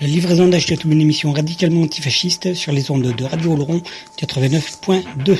La 0.00 0.06
livraison 0.06 0.46
d'Achetatou, 0.46 0.92
une 0.92 1.00
émission 1.00 1.32
radicalement 1.32 1.82
antifasciste 1.82 2.54
sur 2.54 2.70
les 2.70 2.88
ondes 2.92 3.02
de 3.02 3.24
Radio 3.24 3.54
Oloron 3.54 3.82
89.2. 4.16 5.36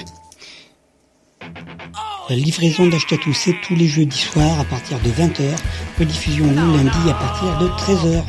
La 2.28 2.34
livraison 2.34 2.88
d'Achetatou, 2.88 3.32
c'est 3.32 3.54
tous 3.62 3.76
les 3.76 3.86
jeudis 3.86 4.18
soirs 4.18 4.58
à 4.58 4.64
partir 4.64 4.98
de 4.98 5.10
20h, 5.10 5.44
rediffusion 6.00 6.48
le 6.48 6.56
lundi 6.56 7.08
à 7.08 7.14
partir 7.14 7.56
de 7.58 7.68
13h. 7.68 8.24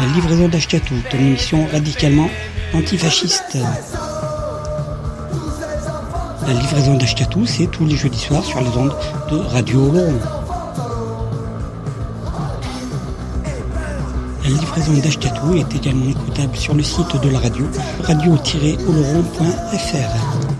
La 0.00 0.06
livraison 0.06 0.48
d'Achetatou, 0.48 0.94
ton 1.10 1.18
émission 1.18 1.66
radicalement 1.70 2.30
antifasciste. 2.74 3.58
La 6.46 6.52
livraison 6.52 6.94
d'Achetatou, 6.94 7.46
c'est 7.46 7.66
tous 7.66 7.86
les 7.86 7.96
jeudis 7.96 8.18
soirs 8.18 8.44
sur 8.44 8.60
les 8.60 8.76
ondes 8.76 8.94
de 9.30 9.36
Radio 9.36 9.88
Oloron. 9.88 10.20
La 14.42 14.50
livraison 14.50 14.92
d'Achetatou 14.92 15.54
est 15.54 15.74
également 15.74 16.10
écoutable 16.10 16.54
sur 16.56 16.74
le 16.74 16.82
site 16.82 17.16
de 17.22 17.30
la 17.30 17.38
radio, 17.38 17.64
radio-oloron.fr. 18.02 20.53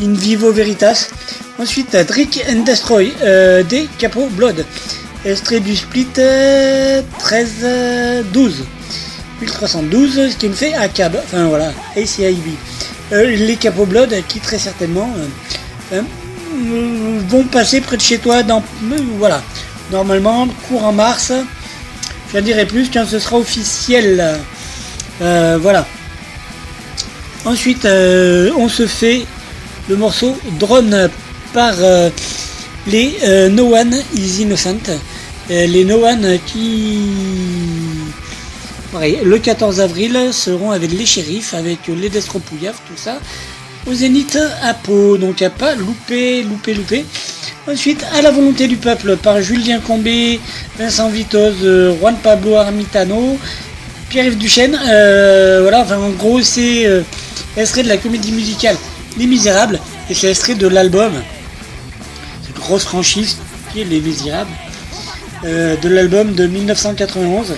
In 0.00 0.12
Vivo 0.12 0.52
Veritas. 0.52 1.08
Ensuite, 1.58 1.96
Drink 1.96 2.42
and 2.50 2.60
Destroy 2.60 3.12
des 3.68 3.88
Capo 3.98 4.26
Blood, 4.30 4.64
extrait 5.24 5.60
du 5.60 5.76
split 5.76 6.08
euh, 6.18 7.02
13-12. 7.20 8.52
1312, 9.40 10.30
ce 10.30 10.36
qui 10.36 10.48
me 10.48 10.54
fait 10.54 10.74
ACAB, 10.74 11.16
enfin 11.24 11.46
voilà, 11.48 11.72
ACIB. 11.96 12.54
Euh, 13.12 13.24
les 13.36 13.56
Capo 13.56 13.86
Blood 13.86 14.14
qui 14.28 14.40
très 14.40 14.58
certainement 14.58 15.10
vont 17.28 17.44
passer 17.44 17.80
près 17.80 17.96
de 17.96 18.02
chez 18.02 18.18
toi 18.18 18.42
dans 18.42 18.62
voilà 19.18 19.42
normalement 19.90 20.48
courant 20.68 20.92
mars 20.92 21.32
je 22.32 22.38
n'en 22.38 22.44
dirai 22.44 22.66
plus 22.66 22.90
quand 22.90 23.06
ce 23.06 23.18
sera 23.18 23.36
officiel 23.38 24.40
Euh, 25.22 25.58
voilà 25.60 25.86
ensuite 27.44 27.84
euh, 27.84 28.50
on 28.56 28.70
se 28.70 28.86
fait 28.86 29.26
le 29.90 29.96
morceau 29.96 30.34
drone 30.58 31.10
par 31.52 31.74
euh, 31.80 32.08
les 32.86 33.18
No 33.50 33.76
One 33.76 33.94
is 34.14 34.40
Innocent 34.40 34.88
les 35.50 35.84
No 35.84 36.06
One 36.06 36.38
qui 36.46 37.00
Pareil, 38.92 39.20
le 39.22 39.38
14 39.38 39.80
avril 39.80 40.18
seront 40.32 40.72
avec 40.72 40.90
les 40.90 41.06
shérifs, 41.06 41.54
avec 41.54 41.86
les 41.86 42.08
Destropouillaf, 42.08 42.80
tout 42.88 42.96
ça, 42.96 43.20
au 43.86 43.94
Zénith 43.94 44.36
à 44.64 44.74
Pau. 44.74 45.16
Donc 45.16 45.42
à 45.42 45.50
pas 45.50 45.76
louper, 45.76 46.42
louper, 46.42 46.74
louper. 46.74 47.04
Ensuite, 47.68 48.04
à 48.14 48.22
la 48.22 48.30
volonté 48.30 48.66
du 48.68 48.76
peuple 48.76 49.16
par 49.16 49.42
Julien 49.42 49.80
Combé, 49.80 50.40
Vincent 50.78 51.10
Vitoz, 51.10 51.56
euh, 51.62 51.94
Juan 51.98 52.16
Pablo 52.22 52.56
Armitano, 52.56 53.38
Pierre-Yves 54.08 54.38
Duchesne. 54.38 54.78
Euh, 54.88 55.60
voilà, 55.62 55.80
enfin 55.80 55.98
en 55.98 56.10
gros 56.10 56.40
c'est 56.42 56.86
euh, 56.86 57.02
de 57.56 57.88
la 57.88 57.98
comédie 57.98 58.32
musicale 58.32 58.76
Les 59.18 59.26
Misérables 59.26 59.78
et 60.08 60.14
c'est 60.14 60.30
extrait 60.30 60.54
de 60.54 60.66
l'album, 60.66 61.12
cette 62.46 62.56
grosse 62.56 62.84
franchise 62.84 63.36
qui 63.72 63.82
est 63.82 63.84
Les 63.84 64.00
Misérables, 64.00 64.50
euh, 65.44 65.76
de 65.76 65.88
l'album 65.88 66.34
de 66.34 66.46
1991. 66.46 67.54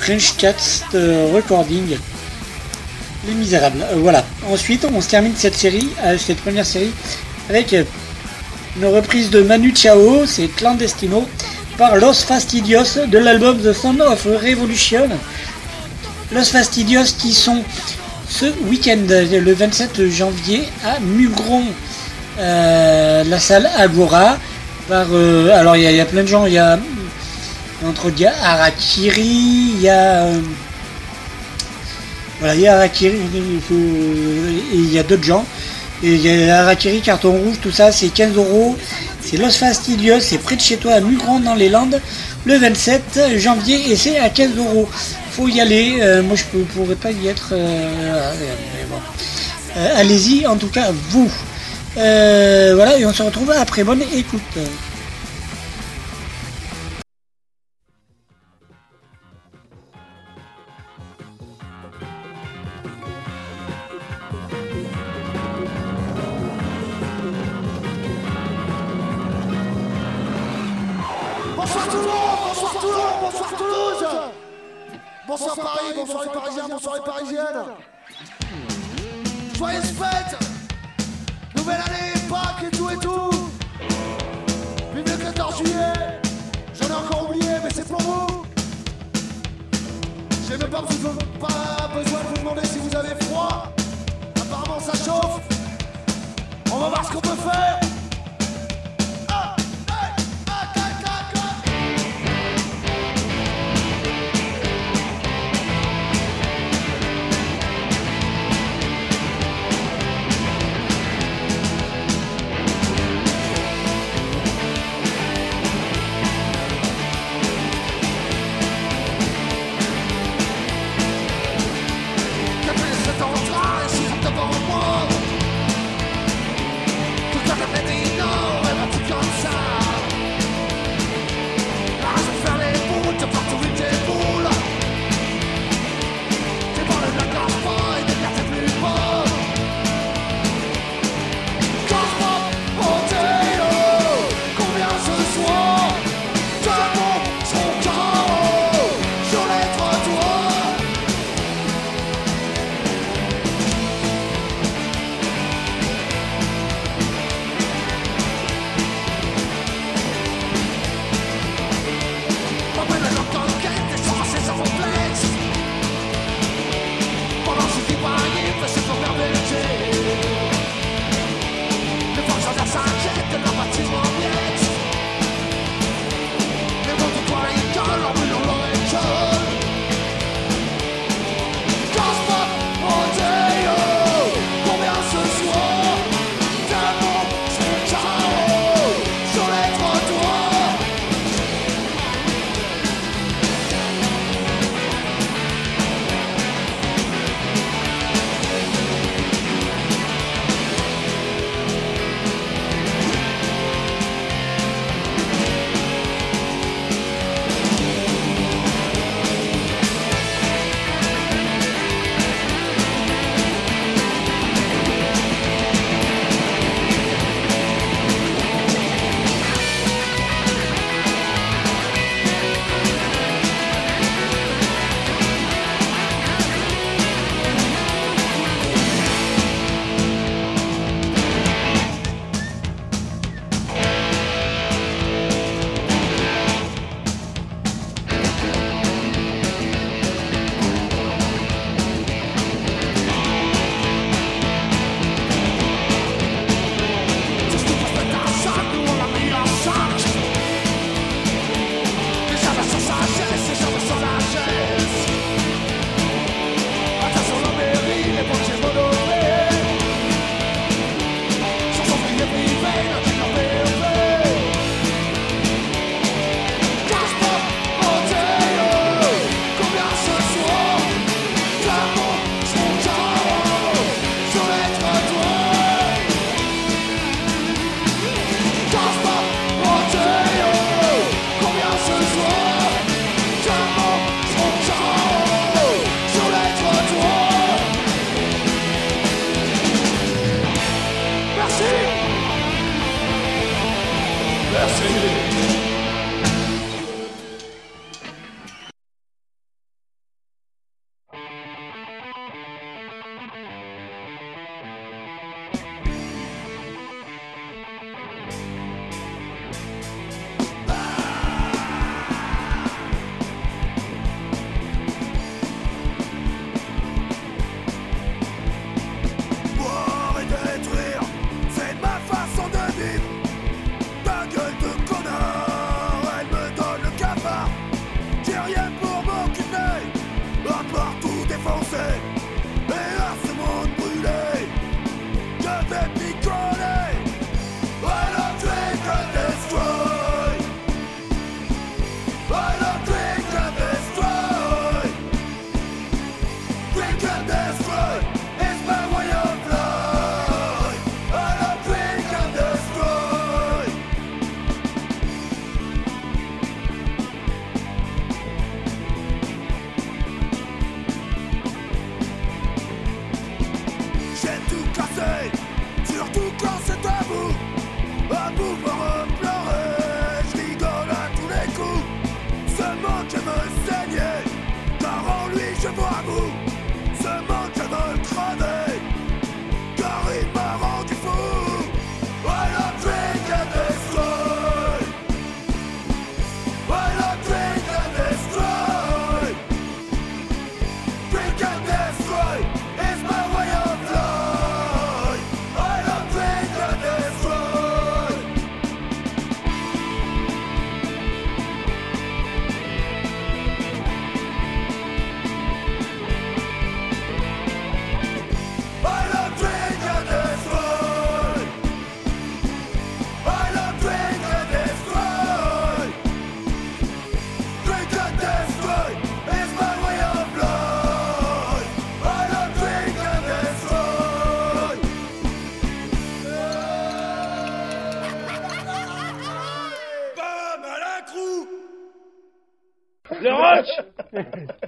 French 0.00 0.36
Cats 0.36 0.84
Recording. 1.32 1.96
Les 3.26 3.34
Misérables. 3.34 3.86
Voilà. 3.96 4.22
Ensuite, 4.50 4.86
on 4.92 5.00
se 5.00 5.08
termine 5.08 5.32
cette 5.34 5.56
série, 5.56 5.88
cette 6.18 6.36
première 6.42 6.66
série, 6.66 6.90
avec 7.48 7.74
une 8.76 8.86
reprise 8.86 9.30
de 9.30 9.42
Manu 9.42 9.72
Chao, 9.74 10.26
c'est 10.26 10.48
Clandestino, 10.48 11.26
par 11.78 11.96
Los 11.96 12.24
Fastidios 12.24 12.98
de 13.06 13.18
l'album 13.18 13.58
The 13.58 13.72
Sound 13.72 14.00
of 14.00 14.24
Revolution. 14.24 15.08
Los 16.32 16.44
Fastidios 16.50 17.14
qui 17.18 17.32
sont 17.32 17.62
ce 18.28 18.46
week-end, 18.68 18.98
le 19.08 19.52
27 19.52 20.08
janvier, 20.10 20.64
à 20.84 20.98
Mugron, 21.00 21.64
euh, 22.38 23.22
la 23.24 23.38
salle 23.38 23.68
Agora. 23.76 24.38
Par, 24.88 25.06
euh, 25.12 25.50
alors, 25.54 25.76
il 25.76 25.82
y, 25.82 26.00
a- 26.00 26.04
plein 26.04 26.22
de 26.22 26.28
gens, 26.28 26.46
il 26.46 26.54
y 26.54 26.58
a 26.58 26.78
entre 27.86 28.10
il 28.10 28.20
y 28.20 28.26
a 28.26 28.32
Harakiri, 28.42 29.22
il 29.76 29.80
y 29.80 29.88
a 29.88 30.24
euh, 30.24 30.40
voilà, 32.40 32.54
il 32.54 32.60
y 32.62 32.68
a 32.68 32.84
et 32.86 32.90
il 34.74 34.92
y 34.92 34.98
a 34.98 35.02
d'autres 35.02 35.22
gens. 35.24 35.44
Il 36.06 36.20
y 36.20 36.50
a 36.50 36.60
Harakiri, 36.60 37.00
carton 37.00 37.32
rouge, 37.32 37.56
tout 37.62 37.70
ça, 37.70 37.90
c'est 37.90 38.08
15 38.08 38.36
euros. 38.36 38.76
C'est 39.22 39.38
Los 39.38 39.52
Fastidios, 39.52 40.20
c'est 40.20 40.36
près 40.36 40.54
de 40.56 40.60
chez 40.60 40.76
toi 40.76 40.92
à 40.92 41.00
Mugron 41.00 41.40
dans 41.40 41.54
les 41.54 41.70
Landes, 41.70 41.98
le 42.44 42.58
27 42.58 43.38
janvier, 43.38 43.90
et 43.90 43.96
c'est 43.96 44.18
à 44.18 44.28
15 44.28 44.50
euros. 44.58 44.86
Faut 45.30 45.48
y 45.48 45.62
aller. 45.62 45.96
euh, 46.02 46.22
moi, 46.22 46.36
je 46.36 46.58
ne 46.58 46.64
pourrais 46.64 46.94
pas 46.94 47.10
y 47.10 47.28
être. 47.28 47.48
euh. 47.52 48.32
Euh, 49.78 49.88
Allez-y, 49.96 50.46
en 50.46 50.56
tout 50.56 50.68
cas, 50.68 50.88
vous. 51.08 51.32
Voilà, 51.96 52.98
et 52.98 53.06
on 53.06 53.12
se 53.14 53.22
retrouve 53.22 53.50
après. 53.52 53.82
Bonne 53.82 54.02
écoute. 54.14 54.42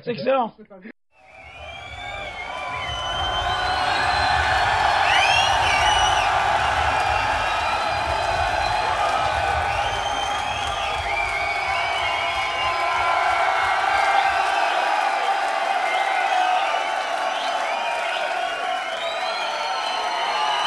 C'est 0.06 0.12
excellent 0.12 0.54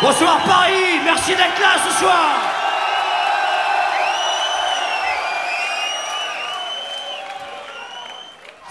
Bonsoir 0.01 0.43
Paris, 0.43 0.99
merci 1.05 1.31
d'être 1.31 1.61
là 1.61 1.77
ce 1.87 1.99
soir 1.99 2.38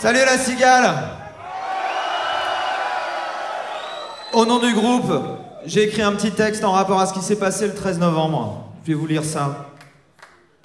Salut 0.01 0.21
la 0.25 0.39
cigale 0.39 0.95
Au 4.33 4.47
nom 4.47 4.61
du 4.61 4.73
groupe, 4.73 5.13
j'ai 5.67 5.89
écrit 5.89 6.03
un 6.03 6.13
petit 6.13 6.31
texte 6.31 6.63
en 6.63 6.71
rapport 6.71 7.01
à 7.01 7.07
ce 7.07 7.13
qui 7.13 7.21
s'est 7.21 7.35
passé 7.35 7.67
le 7.67 7.75
13 7.75 7.99
novembre. 7.99 8.73
Je 8.85 8.93
vais 8.93 8.95
vous 8.95 9.09
lire 9.09 9.25
ça. 9.25 9.73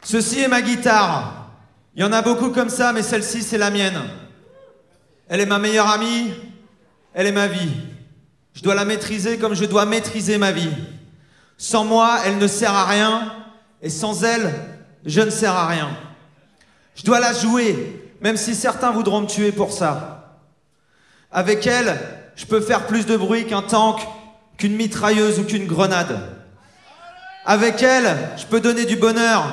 Ceci 0.03 0.41
est 0.41 0.47
ma 0.47 0.61
guitare. 0.61 1.49
Il 1.95 2.03
y 2.03 2.05
en 2.05 2.11
a 2.11 2.21
beaucoup 2.21 2.49
comme 2.49 2.69
ça, 2.69 2.93
mais 2.93 3.01
celle-ci, 3.01 3.41
c'est 3.41 3.57
la 3.57 3.71
mienne. 3.71 3.99
Elle 5.27 5.39
est 5.39 5.47
ma 5.47 5.57
meilleure 5.57 5.89
amie, 5.89 6.31
elle 7.15 7.25
est 7.25 7.31
ma 7.31 7.47
vie. 7.47 7.71
Je 8.53 8.61
dois 8.61 8.75
la 8.75 8.85
maîtriser 8.85 9.39
comme 9.39 9.55
je 9.55 9.65
dois 9.65 9.87
maîtriser 9.87 10.37
ma 10.37 10.51
vie. 10.51 10.73
Sans 11.57 11.85
moi, 11.85 12.19
elle 12.23 12.37
ne 12.37 12.47
sert 12.47 12.73
à 12.75 12.85
rien, 12.85 13.33
et 13.81 13.89
sans 13.89 14.23
elle, 14.23 14.53
je 15.07 15.21
ne 15.21 15.31
sers 15.31 15.55
à 15.55 15.65
rien. 15.65 15.89
Je 16.95 17.03
dois 17.03 17.19
la 17.19 17.33
jouer, 17.33 18.02
même 18.23 18.37
si 18.37 18.55
certains 18.55 18.91
voudront 18.91 19.21
me 19.21 19.27
tuer 19.27 19.51
pour 19.51 19.73
ça. 19.73 20.37
Avec 21.29 21.67
elle, 21.67 21.99
je 22.37 22.45
peux 22.45 22.61
faire 22.61 22.87
plus 22.87 23.05
de 23.05 23.17
bruit 23.17 23.45
qu'un 23.45 23.61
tank, 23.61 23.99
qu'une 24.57 24.77
mitrailleuse 24.77 25.39
ou 25.39 25.43
qu'une 25.43 25.67
grenade. 25.67 26.17
Avec 27.45 27.83
elle, 27.83 28.15
je 28.37 28.45
peux 28.45 28.61
donner 28.61 28.85
du 28.85 28.95
bonheur, 28.95 29.43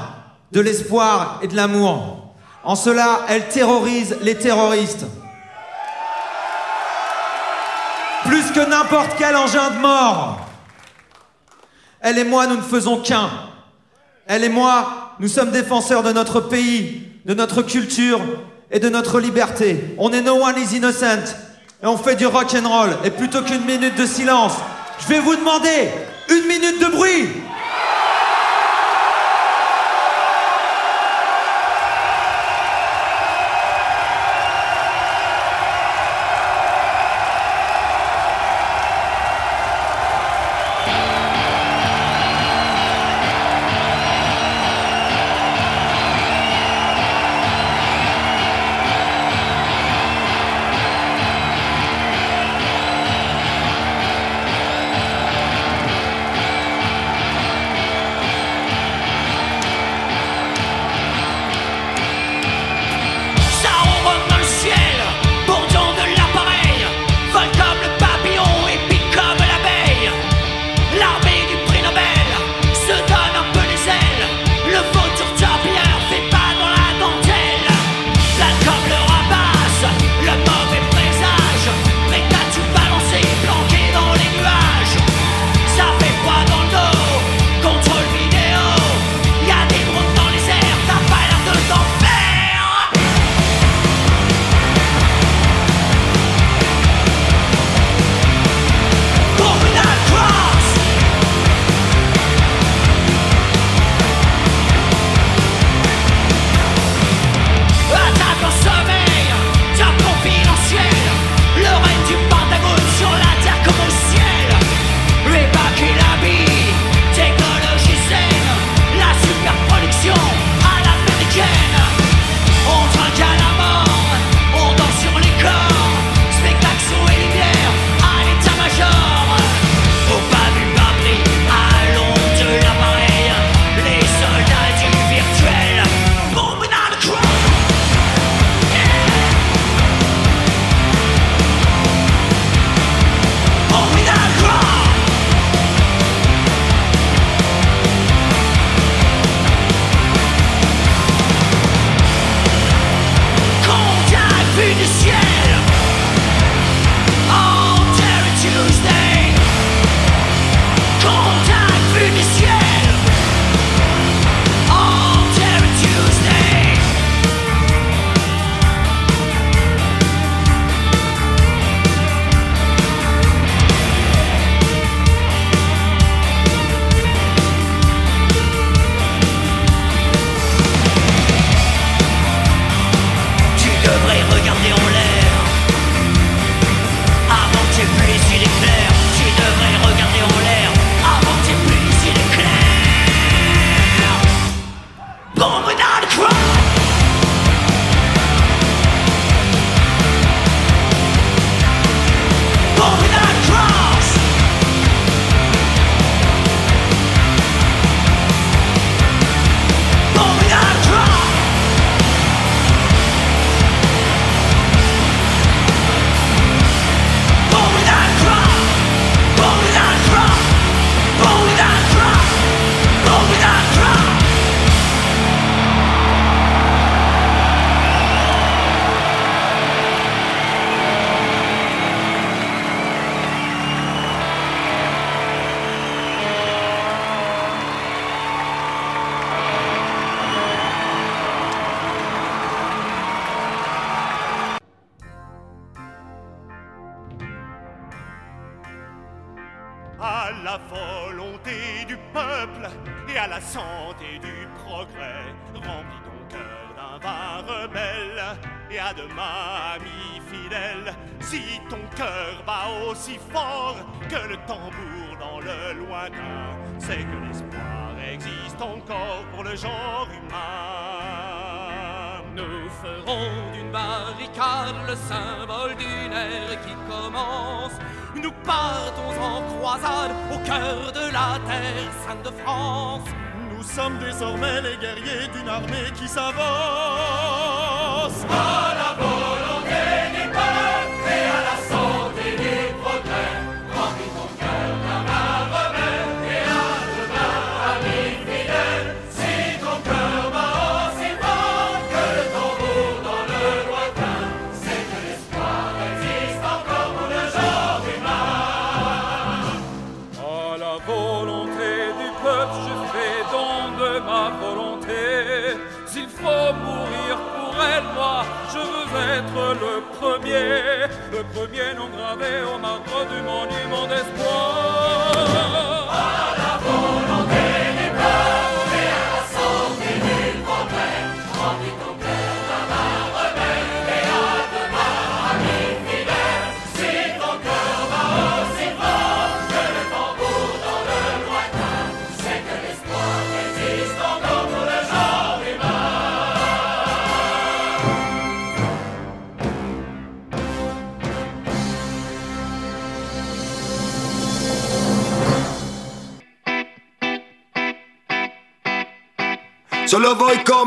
de 0.52 0.60
l'espoir 0.60 1.40
et 1.42 1.48
de 1.48 1.56
l'amour. 1.56 2.32
En 2.62 2.76
cela, 2.76 3.22
elle 3.28 3.48
terrorise 3.48 4.16
les 4.22 4.36
terroristes. 4.36 5.04
Plus 8.24 8.52
que 8.52 8.70
n'importe 8.70 9.16
quel 9.18 9.34
engin 9.34 9.70
de 9.70 9.78
mort. 9.78 10.46
Elle 12.00 12.18
et 12.18 12.24
moi, 12.24 12.46
nous 12.46 12.56
ne 12.56 12.62
faisons 12.62 13.00
qu'un. 13.00 13.30
Elle 14.26 14.44
et 14.44 14.48
moi, 14.48 15.16
nous 15.18 15.28
sommes 15.28 15.50
défenseurs 15.50 16.04
de 16.04 16.12
notre 16.12 16.40
pays, 16.40 17.08
de 17.24 17.34
notre 17.34 17.62
culture 17.62 18.20
et 18.70 18.78
de 18.78 18.88
notre 18.88 19.20
liberté. 19.20 19.94
On 19.98 20.12
est 20.12 20.22
no 20.22 20.34
one 20.34 20.56
is 20.58 20.76
innocent. 20.76 21.34
Et 21.82 21.86
on 21.86 21.96
fait 21.96 22.16
du 22.16 22.26
rock 22.26 22.54
and 22.54 22.68
roll. 22.68 22.90
Et 23.04 23.10
plutôt 23.10 23.42
qu'une 23.42 23.64
minute 23.64 23.96
de 23.96 24.06
silence, 24.06 24.52
je 25.00 25.06
vais 25.08 25.20
vous 25.20 25.34
demander 25.34 25.88
une 26.28 26.46
minute 26.46 26.80
de 26.80 26.86
bruit. 26.96 27.28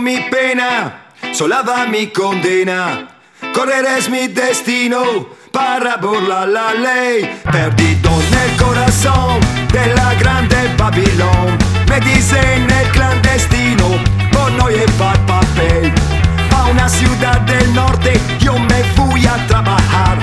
mi 0.03 0.19
pena, 0.29 1.05
solava 1.31 1.85
mi 1.85 2.07
condena. 2.07 3.07
Correr 3.53 3.85
es 3.97 4.09
mi 4.09 4.27
destino 4.27 5.27
para 5.51 5.95
burla 5.95 6.45
la 6.45 6.73
ley. 6.73 7.39
Perdido 7.49 8.11
nel 8.31 8.49
el 8.49 8.57
corazón 8.57 9.39
de 9.71 9.83
grande 10.19 10.57
Babilón. 10.77 11.57
Me 11.87 12.01
dicen 12.01 12.69
el 12.69 12.87
clandestino 12.91 13.87
por 14.33 14.51
no 14.51 14.67
llevar 14.69 15.17
papel. 15.25 15.93
A 16.51 16.65
una 16.65 16.89
ciudad 16.89 17.39
del 17.41 17.73
norte 17.73 18.19
yo 18.39 18.59
me 18.59 18.83
fui 18.95 19.25
a 19.25 19.37
trabajar. 19.47 20.17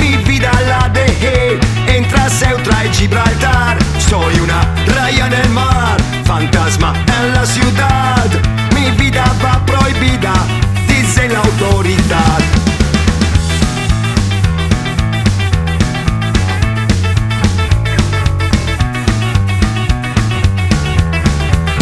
Mi 0.00 0.16
vida 0.28 0.50
la 0.68 0.88
dejé 0.88 1.60
entra 1.86 2.28
Ceuta 2.28 2.84
y 2.84 2.88
Gibraltar. 2.92 3.78
Soy 3.98 4.40
una 4.40 4.60
raya 4.86 5.26
en 5.26 5.34
el 5.34 5.50
mar, 5.50 5.96
fantasma 6.24 6.94
en 7.20 7.32
la 7.32 7.46
ciudad. 7.46 8.43
prohibida, 9.66 10.32
dice 10.88 11.28
la 11.28 11.38
autoridad. 11.38 12.38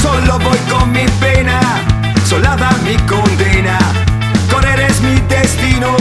Solo 0.03 0.39
voy 0.39 0.59
con 0.71 0.93
mi 0.93 1.07
pena, 1.21 1.61
solada 2.29 2.71
mi 2.85 2.97
condena. 3.07 3.79
Correr 4.51 4.81
es 4.81 5.01
mi 5.01 5.19
destino, 5.29 5.97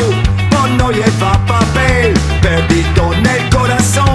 por 0.50 0.70
no 0.72 0.92
lleva 0.92 1.40
papel, 1.46 2.14
perdido 2.42 3.14
en 3.14 3.26
el 3.26 3.50
corazón. 3.50 4.11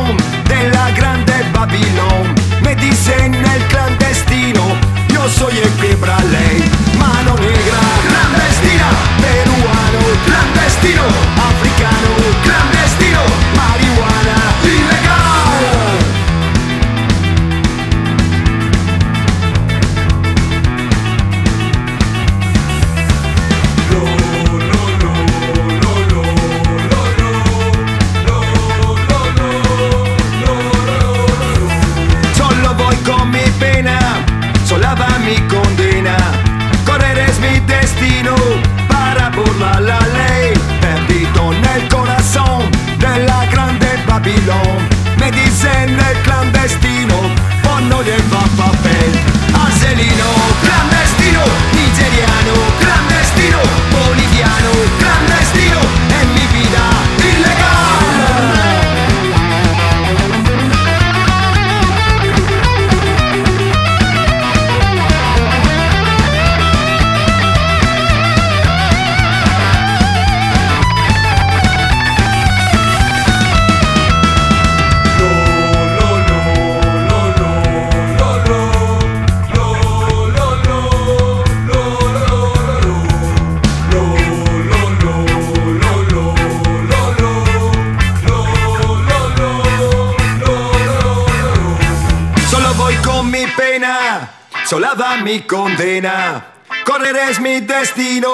destino 97.79 98.33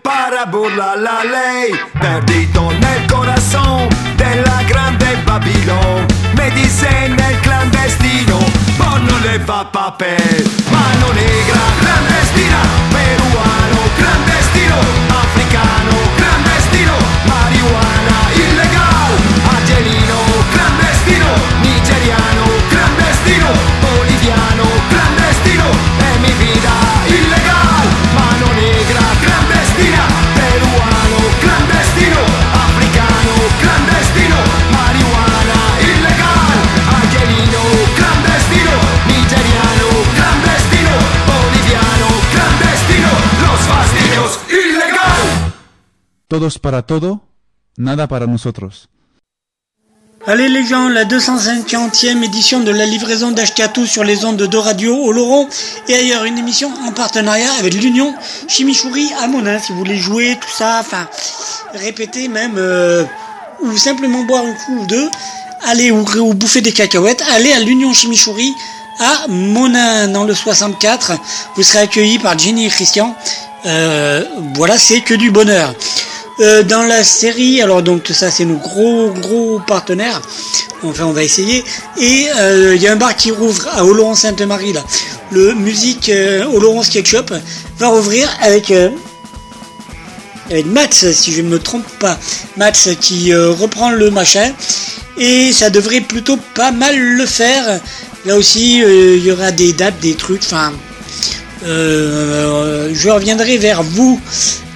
parabola 0.00 0.94
la 0.94 1.24
lei 1.24 1.76
perdi 1.98 2.43
Todos 46.34 46.58
para 46.58 46.82
todo, 46.82 47.20
nada 47.76 48.08
para 48.08 48.26
nosotros. 48.26 48.88
Allez 50.26 50.48
les 50.48 50.66
gens, 50.66 50.88
la 50.88 51.04
250e 51.04 52.24
édition 52.24 52.58
de 52.58 52.72
la 52.72 52.86
livraison 52.86 53.30
d'Ashkatou 53.30 53.86
sur 53.86 54.02
les 54.02 54.24
ondes 54.24 54.42
de 54.42 54.56
radio 54.56 54.96
au 54.96 55.12
Laurent 55.12 55.48
et 55.86 55.94
ailleurs, 55.94 56.24
une 56.24 56.36
émission 56.36 56.72
en 56.88 56.90
partenariat 56.90 57.52
avec 57.60 57.74
l'Union 57.74 58.12
Chimichouri 58.48 59.12
à 59.22 59.28
Monin, 59.28 59.60
si 59.60 59.70
vous 59.70 59.78
voulez 59.78 59.96
jouer, 59.96 60.36
tout 60.40 60.50
ça, 60.52 60.78
enfin, 60.80 61.06
répéter 61.72 62.26
même, 62.26 62.56
euh, 62.58 63.04
ou 63.62 63.76
simplement 63.76 64.24
boire 64.24 64.42
un 64.44 64.54
coup 64.54 64.80
ou 64.80 64.86
deux, 64.86 65.08
allez, 65.66 65.92
ou, 65.92 66.04
ou 66.18 66.34
bouffer 66.34 66.62
des 66.62 66.72
cacahuètes, 66.72 67.22
allez 67.30 67.52
à 67.52 67.60
l'Union 67.60 67.92
Chimichouri 67.92 68.52
à 68.98 69.28
Monin 69.28 70.08
dans 70.08 70.24
le 70.24 70.34
64, 70.34 71.12
vous 71.54 71.62
serez 71.62 71.78
accueillis 71.78 72.18
par 72.18 72.36
Jenny 72.36 72.66
et 72.66 72.70
Christian, 72.70 73.14
Euh, 73.66 74.22
voilà, 74.54 74.76
c'est 74.78 75.00
que 75.00 75.14
du 75.14 75.30
bonheur. 75.30 75.74
Euh, 76.40 76.64
dans 76.64 76.82
la 76.82 77.04
série, 77.04 77.62
alors 77.62 77.82
donc 77.82 78.10
ça 78.12 78.28
c'est 78.28 78.44
nos 78.44 78.56
gros 78.56 79.10
gros 79.10 79.60
partenaires. 79.60 80.20
Enfin, 80.82 81.04
on 81.04 81.12
va 81.12 81.22
essayer. 81.22 81.64
Et 81.98 82.26
euh, 82.36 82.74
il 82.74 82.82
y 82.82 82.88
a 82.88 82.92
un 82.92 82.96
bar 82.96 83.14
qui 83.14 83.30
rouvre 83.30 83.68
à 83.68 83.84
Oloron 83.84 84.14
Sainte-Marie 84.14 84.72
là. 84.72 84.84
Le 85.30 85.54
musique 85.54 86.08
euh, 86.08 86.44
Oloron 86.46 86.82
Sketch 86.82 87.08
Shop 87.08 87.26
va 87.78 87.88
rouvrir 87.88 88.28
avec 88.42 88.72
avec 90.50 90.66
Max, 90.66 91.10
si 91.12 91.32
je 91.32 91.40
ne 91.40 91.48
me 91.48 91.58
trompe 91.60 91.86
pas. 92.00 92.18
Max 92.56 92.88
qui 93.00 93.32
reprend 93.34 93.90
le 93.90 94.10
machin. 94.10 94.52
Et 95.16 95.52
ça 95.52 95.70
devrait 95.70 96.00
plutôt 96.00 96.36
pas 96.54 96.72
mal 96.72 96.98
le 96.98 97.24
faire. 97.26 97.80
Là 98.26 98.36
aussi, 98.36 98.78
il 98.80 99.24
y 99.24 99.30
aura 99.30 99.52
des 99.52 99.72
dates, 99.72 100.00
des 100.00 100.14
trucs. 100.14 100.42
Enfin, 100.42 100.72
je 101.62 103.08
reviendrai 103.08 103.56
vers 103.56 103.82
vous 103.82 104.20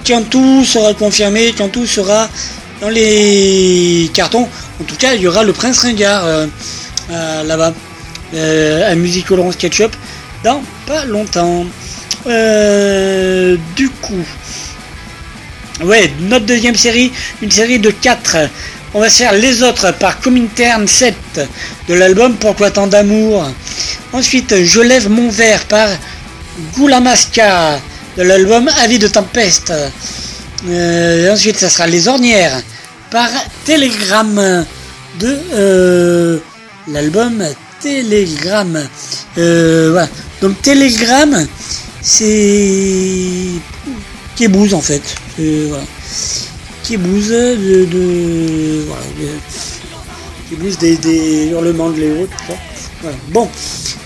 quand 0.05 0.29
tout 0.29 0.63
sera 0.65 0.93
confirmé, 0.93 1.53
quand 1.57 1.69
tout 1.69 1.85
sera 1.85 2.29
dans 2.81 2.89
les 2.89 4.09
cartons. 4.13 4.47
En 4.79 4.83
tout 4.83 4.95
cas, 4.95 5.13
il 5.13 5.21
y 5.21 5.27
aura 5.27 5.43
le 5.43 5.53
Prince 5.53 5.79
Ringard 5.79 6.25
euh, 6.25 6.47
euh, 7.11 7.43
là-bas, 7.43 7.73
euh, 8.33 8.91
à 8.91 8.95
Musique 8.95 9.29
Laurence 9.29 9.55
Ketchup, 9.55 9.95
dans 10.43 10.61
pas 10.87 11.05
longtemps. 11.05 11.65
Du 13.75 13.89
coup, 13.89 14.25
ouais, 15.83 16.11
notre 16.21 16.45
deuxième 16.45 16.75
série, 16.75 17.11
une 17.41 17.51
série 17.51 17.79
de 17.79 17.91
4. 17.91 18.37
On 18.93 18.99
va 18.99 19.09
se 19.09 19.17
faire 19.17 19.33
les 19.33 19.63
autres 19.63 19.93
par 19.93 20.19
Comintern 20.19 20.87
7 20.87 21.15
de 21.87 21.93
l'album 21.93 22.35
Pourquoi 22.35 22.71
tant 22.71 22.87
d'amour? 22.87 23.49
Ensuite, 24.13 24.63
Je 24.63 24.81
lève 24.81 25.09
mon 25.09 25.29
verre 25.29 25.63
par 25.65 25.87
Goulamaska 26.75 27.79
de 28.19 28.23
l'album 28.25 28.69
Avis 28.83 28.99
de 28.99 29.07
tempeste. 29.07 29.71
Euh, 30.67 31.33
ensuite, 31.33 31.57
ça 31.57 31.69
sera 31.69 31.87
Les 31.87 32.09
Ornières 32.09 32.61
par 33.09 33.29
Telegram 33.63 34.65
de 35.21 35.39
euh, 35.53 36.37
l'album 36.89 37.41
Telegram. 37.79 38.77
Euh, 39.37 39.91
voilà. 39.91 40.09
Donc 40.41 40.61
Telegram, 40.61 41.47
c'est 42.01 43.51
Kébouz 44.35 44.73
en 44.73 44.81
fait. 44.81 45.03
Voilà. 45.37 45.83
Kébouz 46.83 47.29
de, 47.29 47.85
de 47.85 48.83
voilà, 48.85 49.05
des, 50.81 50.97
des 50.97 51.47
hurlements 51.51 51.91
de 51.91 52.01
Léo. 52.01 52.27
Bon, 53.29 53.47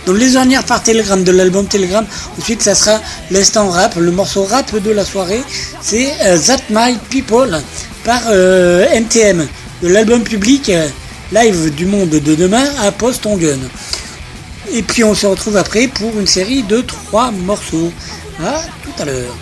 donc 0.06 0.18
les 0.18 0.36
ornières 0.36 0.64
par 0.66 0.84
Telegram 0.84 1.24
de 1.24 1.32
l'album 1.32 1.66
Telegram. 1.68 2.06
Ensuite, 2.38 2.62
ça 2.62 2.76
sera 2.76 3.02
l'instant 3.32 3.70
rap, 3.70 3.96
le 3.96 4.12
morceau 4.12 4.44
rap 4.44 4.76
de 4.76 4.92
la 4.92 5.04
soirée. 5.04 5.42
C'est 5.82 6.12
euh, 6.22 6.38
That 6.38 6.62
My 6.70 6.98
People 7.10 7.60
par 8.04 8.22
euh, 8.28 8.86
NTM 8.92 9.48
de 9.82 9.88
l'album 9.88 10.24
public 10.24 10.70
euh, 10.70 10.88
live 11.32 11.74
du 11.74 11.86
monde 11.86 12.10
de 12.10 12.36
demain 12.36 12.66
à 12.82 12.92
Post 12.92 13.26
on 13.26 13.38
Gun. 13.38 13.60
Et 14.72 14.84
puis 14.84 15.04
on 15.04 15.16
se 15.16 15.26
retrouve 15.26 15.58
après 15.58 15.88
pour 15.88 16.20
une 16.20 16.28
série 16.28 16.64
de 16.64 16.82
trois 16.82 17.32
morceaux. 17.32 17.92
À 18.44 18.62
tout 18.84 19.02
à 19.02 19.06
l'heure. 19.06 19.36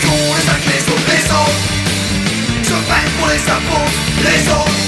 Plus 0.00 0.10
les 0.36 0.72
les 0.72 0.82
autres. 0.92 1.06
Les 1.12 1.24
autres. 1.30 1.60
Se 2.62 2.76
prennent 2.88 3.12
pour 3.18 3.28
les 3.28 3.44
impôts. 3.56 3.90
Les 4.24 4.42
autres. 4.48 4.80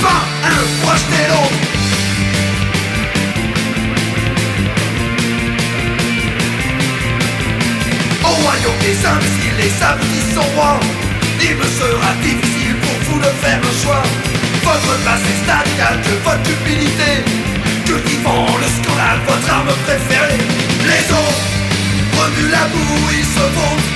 Pas 0.00 0.22
un 0.44 0.92
acheter 0.92 1.24
l'autre. 1.30 1.60
Au 8.24 8.32
royaume 8.42 8.80
des 8.80 9.06
imbéciles, 9.06 9.56
les 9.58 9.82
abrutis 9.82 10.34
sont 10.34 10.54
rois. 10.54 10.80
Il 11.40 11.54
me 11.56 11.64
sera 11.64 12.12
difficile 12.22 12.74
pour 12.82 12.96
vous 13.08 13.18
de 13.20 13.32
faire 13.42 13.58
un 13.58 13.82
choix. 13.82 14.02
Votre 14.64 14.98
place 15.02 15.20
est 15.30 15.44
stadiale 15.44 16.00
que 16.02 16.14
votre 16.24 16.42
cupidité. 16.42 17.24
Cultivant 17.84 18.46
le 18.60 18.66
scandale, 18.66 19.20
votre 19.26 19.50
arme 19.50 19.72
préférée. 19.86 20.38
Les 20.84 21.12
autres 21.12 21.55
remuent 22.18 22.50
la 22.50 22.66
boue, 22.68 23.10
ils 23.12 23.24
se 23.24 23.40
vont. 23.40 23.95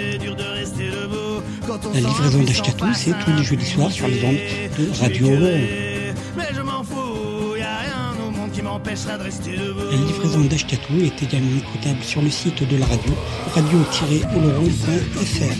La 1.93 1.99
livraison 1.99 2.43
d'Achetatou, 2.43 2.85
c'est 2.93 3.11
tous 3.25 3.31
les 3.31 3.43
jeudis 3.43 3.65
soirs 3.65 3.91
sur 3.91 4.07
les 4.07 4.23
ondes 4.23 4.37
de 4.77 4.89
Radio. 4.99 5.27
La 9.91 9.97
livraison 9.97 10.41
d'Achetatou 10.41 10.93
est 11.01 11.23
également 11.23 11.57
écoutable 11.57 12.03
sur 12.03 12.21
le 12.21 12.29
site 12.29 12.63
de 12.67 12.77
la 12.77 12.85
radio, 12.85 13.11
radio-oloron.fr. 13.53 15.55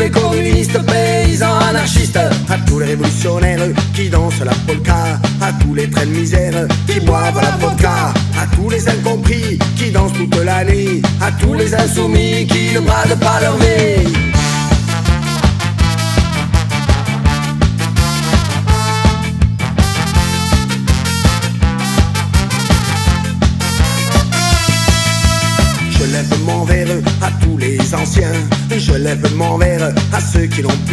les 0.00 0.10
communistes, 0.10 0.78
paysans 0.86 1.58
anarchistes, 1.68 2.16
à 2.16 2.56
tous 2.66 2.78
les 2.78 2.86
révolutionnaires 2.86 3.68
qui 3.94 4.08
dansent 4.08 4.40
la 4.40 4.52
polka, 4.66 5.20
à 5.40 5.52
tous 5.60 5.74
les 5.74 5.88
traits 5.90 6.08
de 6.10 6.18
misère 6.18 6.66
qui 6.88 7.00
boivent 7.00 7.40
la 7.40 7.56
vodka, 7.58 8.12
à 8.40 8.46
tous 8.56 8.70
les 8.70 8.88
incompris 8.88 9.58
qui 9.76 9.90
dansent 9.90 10.14
toute 10.14 10.36
la 10.42 10.64
nuit, 10.64 11.02
à 11.20 11.30
tous 11.32 11.54
les 11.54 11.74
insoumis 11.74 12.46
qui 12.46 12.74
ne 12.74 12.80
bradent 12.80 13.20
pas 13.20 13.40
leur 13.40 13.56
vie. 13.58 13.69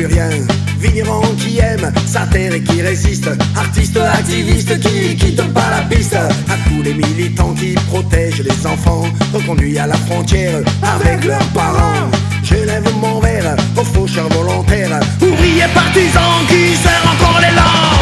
Rien. 0.08 0.30
Vignerons 0.80 1.36
qui 1.38 1.60
aiment 1.60 1.91
sa 2.06 2.22
terre 2.28 2.54
et 2.54 2.62
qui 2.62 2.82
résistent, 2.82 3.32
artistes, 3.56 3.98
activistes 3.98 4.80
qui 4.80 5.15
quittent 5.15 5.54
pas 5.54 5.70
la 5.72 5.82
piste, 5.84 6.15
à 6.15 6.58
tous 6.67 6.84
les 6.84 6.93
militants 6.93 7.54
qui 7.54 7.74
protègent 7.89 8.43
les 8.43 8.67
enfants, 8.67 9.06
reconduits 9.34 9.78
à 9.80 9.88
la 9.88 9.96
frontière 9.96 10.62
avec 10.84 11.26
leurs 11.26 11.48
parents. 11.54 12.10
Je 12.43 12.56
lève 12.56 12.89
mon 13.02 13.20
verre 13.20 13.56
aux 13.76 13.84
faucheurs 13.84 14.30
volontaires, 14.30 15.00
ouvriers 15.22 15.72
partisans 15.74 16.46
qui 16.48 16.76
serrent 16.76 17.13
encore 17.13 17.39
les 17.41 17.56
langues. 17.56 17.96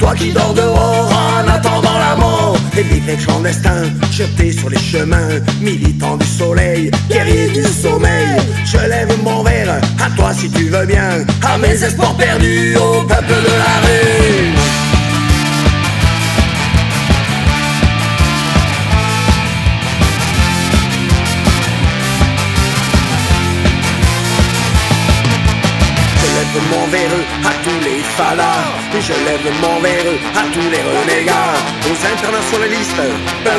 Toi 0.00 0.14
qui 0.14 0.32
dors 0.32 0.54
dehors 0.54 1.12
en 1.12 1.46
attendant 1.48 1.98
la 1.98 2.16
mort. 2.16 2.56
Et 2.76 2.82
vive 2.82 3.06
les 3.06 3.16
clandestins, 3.16 3.84
jetés 4.10 4.52
sur 4.52 4.70
les 4.70 4.78
chemins. 4.78 5.38
Militants 5.60 6.16
du 6.16 6.26
soleil, 6.26 6.90
guerriers 7.08 7.50
du 7.50 7.62
sommeil. 7.62 8.28
Je 8.64 8.78
lève 8.78 9.12
mon 9.22 9.42
verre 9.42 9.80
à 10.04 10.10
toi 10.16 10.32
si 10.32 10.50
tu 10.50 10.64
veux 10.64 10.86
bien. 10.86 11.24
À 11.42 11.58
mes 11.58 11.84
espoirs 11.84 12.16
perdus, 12.16 12.69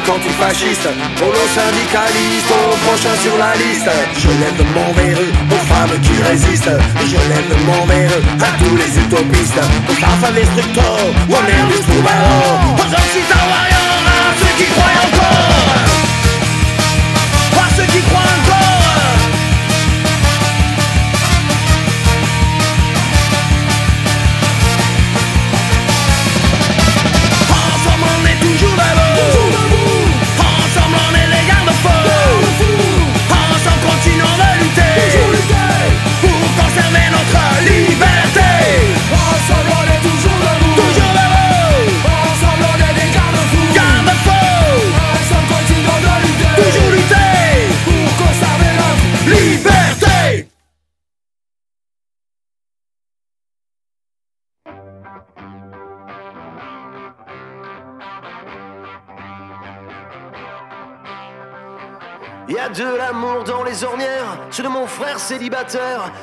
internationalistes, 0.01 0.05
punk 0.05 0.09
antifascistes, 0.09 0.89
holo-syndicalistes, 1.21 2.51
au 2.51 2.75
prochain 2.87 3.15
sur 3.21 3.37
la 3.37 3.55
liste. 3.55 3.89
Je 4.17 4.27
lève 4.27 4.63
mon 4.73 4.93
verre 4.93 5.17
aux 5.51 5.65
femmes 5.65 5.99
qui 6.01 6.21
résistent, 6.23 6.77
je 7.05 7.17
lève 7.29 7.51
mon 7.65 7.85
verre 7.85 8.11
à 8.39 8.63
tous 8.63 8.75
les 8.75 8.99
utopistes, 8.99 9.61
aux 9.89 10.03
enfants 10.03 10.33
destructeurs, 10.33 11.09
aux 11.29 11.43
nerfs 11.43 11.67
des 11.67 11.81
troubadours, 11.81 12.75
aux 12.77 12.91
occitans 13.01 13.47
warriors, 13.51 14.05
à 14.07 14.33
ceux 14.39 14.55
qui 14.57 14.69
croient 14.71 14.97
encore, 15.05 15.60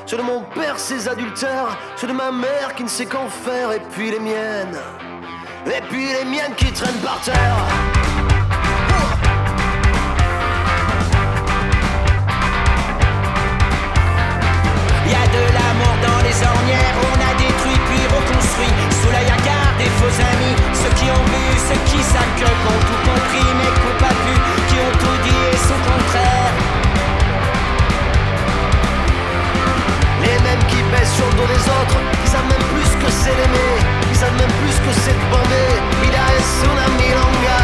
ceux 0.06 0.16
de 0.16 0.22
mon 0.22 0.42
père 0.54 0.78
ses 0.78 1.08
adultères, 1.08 1.76
ceux 1.96 2.06
de 2.06 2.12
ma 2.12 2.30
mère 2.30 2.74
qui 2.76 2.84
ne 2.84 2.88
sait 2.88 3.06
qu'en 3.06 3.28
faire, 3.28 3.72
et 3.72 3.80
puis 3.90 4.10
les 4.12 4.20
miennes, 4.20 4.78
et 5.66 5.80
puis 5.90 6.06
les 6.06 6.24
miennes 6.24 6.54
qui 6.56 6.70
traînent 6.72 7.02
par 7.02 7.20
terre. 7.20 7.56
Y 15.06 15.14
a 15.14 15.26
de 15.26 15.44
l'amour 15.56 15.94
dans 16.06 16.22
les 16.22 16.36
ornières, 16.46 16.96
on 17.10 17.16
a 17.18 17.34
détruit 17.34 17.80
puis 17.88 18.04
reconstruit. 18.06 18.72
Sous 19.02 19.10
la 19.10 19.22
yagarde 19.22 19.76
des 19.78 19.90
faux 19.98 20.14
amis, 20.30 20.54
ceux 20.74 20.94
qui 20.94 21.10
ont 21.10 21.24
vu, 21.26 21.44
ceux 21.66 21.80
qui 21.90 22.02
savent 22.04 22.34
que, 22.38 22.44
ont 22.44 22.82
tout 22.86 23.00
compris 23.10 23.48
mais 23.58 23.70
qui 23.74 23.80
n'ont 23.82 23.98
pas 23.98 24.14
pu, 24.14 24.34
qui 24.68 24.76
ont 24.78 24.94
tout 25.00 25.18
dit 25.24 25.42
et 25.52 25.56
son 25.56 25.78
contraire. 25.90 26.87
Les 30.22 30.38
mêmes 30.44 30.64
qui 30.70 30.80
pèsent 30.90 31.14
sur 31.14 31.26
le 31.26 31.34
dos 31.38 31.46
des 31.46 31.64
autres, 31.78 31.98
ils 32.24 32.30
savent 32.30 32.48
même 32.48 32.66
plus 32.74 32.90
que 33.02 33.10
c'est 33.10 33.36
d'aimer, 33.38 33.74
ils 34.10 34.16
savent 34.16 34.36
même 34.36 34.54
plus 34.62 34.76
que 34.84 34.92
c'est 35.02 35.14
de 35.14 35.24
bander. 35.30 35.70
Mira 36.02 36.26
es 36.38 36.50
una 36.66 36.86
milonga. 36.98 37.62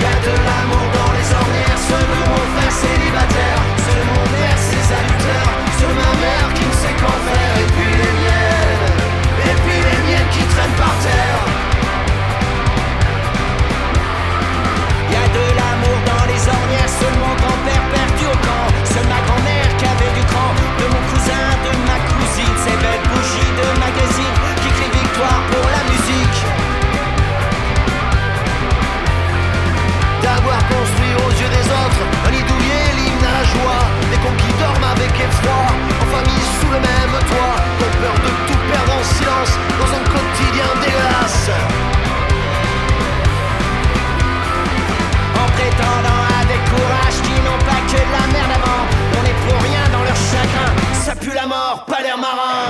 Y 0.00 0.04
a 0.04 0.14
de 0.26 0.34
l'amour 0.46 0.86
dans 0.98 1.12
les 1.16 1.28
ornières, 1.40 1.80
de 1.90 2.20
mon 2.30 2.42
frère 2.52 2.74
célibataire, 2.84 3.60
de 3.88 4.02
mon 4.10 4.24
père 4.34 4.58
ses 4.68 4.86
adulteurs, 4.98 5.52
ceux 5.78 5.88
de 5.88 5.96
ma 6.02 6.12
mère 6.24 6.48
qui 6.54 6.64
ne 6.70 6.76
sait 6.82 6.96
qu'en 7.00 7.18
faire, 7.26 7.54
et 7.62 7.68
puis 7.74 7.90
les 8.00 8.12
miennes, 8.20 8.86
et 9.48 9.56
puis 9.62 9.78
les 9.88 9.98
miennes 10.06 10.30
qui 10.32 10.42
traînent 10.52 10.78
par 10.78 10.94
terre. 11.04 11.39
Magazine 23.78 24.36
qui 24.62 24.68
crient 24.76 24.94
victoire 25.02 25.40
pour 25.50 25.66
la 25.76 25.82
musique. 25.90 26.38
D'avoir 30.22 30.60
construit 30.68 31.14
aux 31.24 31.32
yeux 31.40 31.50
des 31.50 31.66
autres 31.68 32.02
un 32.26 32.30
nid 32.30 32.42
douillet, 32.42 32.86
l'hymne 32.96 33.28
à 33.40 33.42
joie. 33.44 33.84
Des 34.10 34.18
cons 34.22 34.36
qui 34.42 34.50
dorment 34.60 34.90
avec 34.96 35.12
effroi 35.26 35.60
En 36.02 36.06
famille 36.14 36.46
sous 36.60 36.70
le 36.70 36.80
même 36.80 37.14
toit. 37.30 37.56
Ont 37.84 37.94
peur 38.02 38.16
de 38.24 38.30
tout 38.46 38.60
perdre 38.70 38.92
en 39.00 39.04
silence 39.04 39.52
Dans 39.80 39.90
un 39.98 40.04
quotidien 40.14 40.68
dégueulasse. 40.82 41.50
En 45.42 45.48
prétendant 45.56 46.22
avec 46.42 46.60
courage 46.72 47.16
qu'ils 47.24 47.42
n'ont 47.46 47.62
pas 47.68 47.80
que 47.90 48.00
de 48.08 48.12
la 48.18 48.26
merde 48.34 48.52
avant. 48.58 48.82
On 49.18 49.22
est 49.30 49.38
pour 49.44 49.58
rien 49.62 49.84
dans 49.92 50.04
leur 50.04 50.16
chagrin. 50.16 50.70
Ça 50.92 51.14
pue 51.14 51.34
la 51.34 51.46
mort, 51.46 51.84
pas 51.86 52.02
l'air 52.02 52.18
marin 52.18 52.68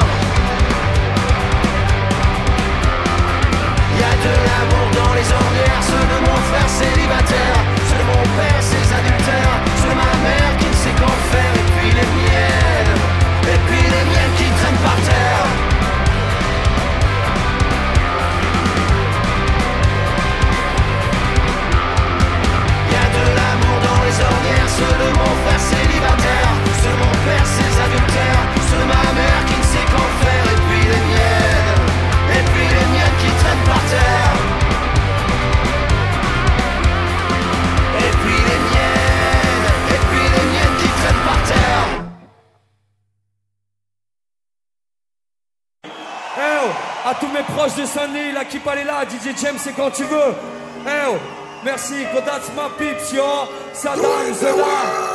de 4.30 4.36
l'amour 4.46 4.86
dans 5.00 5.14
les 5.18 5.28
ornières. 5.40 5.82
Ceux 5.90 6.06
de 6.12 6.18
mon 6.26 6.38
frère 6.48 6.70
célibataire 6.80 7.58
Ceux 7.88 7.98
de 8.02 8.06
mon 8.12 8.22
père 8.38 8.62
ses 8.70 8.86
adultères. 8.98 9.56
Ceux 9.80 9.90
de 9.90 9.98
ma 10.04 10.12
mère 10.26 10.52
qui 10.58 10.68
ne 10.72 10.78
sait 10.82 10.96
qu'en 11.00 11.16
faire 11.30 11.52
Et 11.60 11.66
puis 11.74 11.90
les 11.98 12.08
miennes. 12.18 12.96
Et 13.54 13.58
puis 13.66 13.84
les 13.94 14.04
miennes 14.10 14.34
qui 14.38 14.48
traînent 14.58 14.82
par 14.86 14.98
terre. 15.08 15.30
Ma 28.80 29.12
mère 29.12 29.44
qui 29.46 29.56
ne 29.56 29.62
sait 29.62 29.92
qu'en 29.92 30.24
faire 30.24 30.59
à 47.10 47.14
tous 47.14 47.28
mes 47.28 47.42
proches 47.42 47.74
de 47.74 48.34
la 48.34 48.44
Keep 48.44 48.66
est 48.66 48.84
là, 48.84 49.04
DJ 49.04 49.36
James, 49.42 49.56
c'est 49.58 49.74
quand 49.74 49.90
tu 49.90 50.04
veux. 50.04 50.34
Eh 50.86 51.08
oh, 51.08 51.16
merci, 51.64 52.04
Godats 52.12 52.50
ma 52.56 52.68
pips, 52.78 53.12
yo. 53.12 53.48
Saddam, 53.72 54.02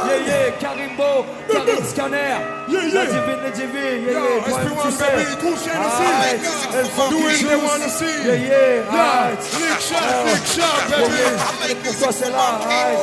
yeah 0.08 0.26
yeah, 0.26 0.52
Karimbo, 0.60 1.26
Karim 1.52 1.84
Scanner, 1.86 2.40
Yeah, 2.68 2.82
yeah. 2.88 3.06
divine, 3.06 3.44
la 3.44 3.50
divine, 3.52 4.04
yeah 4.06 4.12
Yo, 4.12 4.24
yeah. 4.26 4.48
SP1 4.48 4.74
toi, 4.74 4.84
tu 4.86 4.92
sais. 4.92 5.12
baby, 5.16 5.36
cool 5.42 5.56
shit 5.56 5.74
to 5.76 5.90
see. 5.98 7.10
Do 7.10 7.18
anything 7.28 7.48
they 7.48 7.56
wanna 7.56 7.90
see. 7.90 8.06
Yeah 8.26 8.34
yeah, 8.34 8.76
Yeah, 8.76 8.90
alright. 8.90 9.40
lick 9.60 9.80
shot, 9.82 10.02
Oh, 10.02 10.26
lick 10.26 10.46
shot, 10.46 10.80
baby. 10.90 11.16
yeah, 11.16 11.76
Pour 11.84 11.96
toi 12.00 12.12
c'est 12.12 12.32
là, 12.32 12.46
alright. 12.62 13.02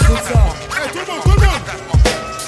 Écoute 0.00 0.24
ça. 0.28 0.40
Hey, 0.76 0.88
tout 0.92 0.98
le 0.98 1.06
monde, 1.12 1.22
tout 1.22 1.30
le 1.30 1.46
monde. 1.46 1.64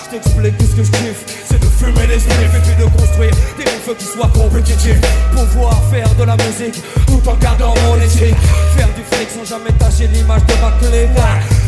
Je 0.04 0.16
t'explique 0.16 0.56
tout 0.58 0.64
ce 0.66 0.76
que 0.76 0.82
je 0.84 0.90
kiffe 0.90 1.22
C'est 1.48 1.60
de 1.60 1.66
fumer 1.80 2.06
des 2.06 2.18
puis 2.18 2.76
de 2.78 2.84
construire 2.90 3.30
des 3.56 3.64
feux 3.64 3.94
qui 3.98 4.04
soient 4.04 4.30
compétitifs. 4.34 5.00
Pouvoir 5.32 5.82
faire 5.90 6.14
de 6.14 6.24
la 6.24 6.36
musique 6.36 6.82
tout 7.06 7.28
en 7.28 7.34
gardant 7.36 7.74
mon 7.86 7.96
éthique 8.00 8.36
Faire 8.76 8.88
du 8.94 9.02
fric 9.10 9.28
sans 9.30 9.44
jamais 9.44 9.72
tâcher 9.78 10.06
l'image 10.08 10.42
de 10.46 10.54
ma 10.60 10.70
clé 10.78 11.08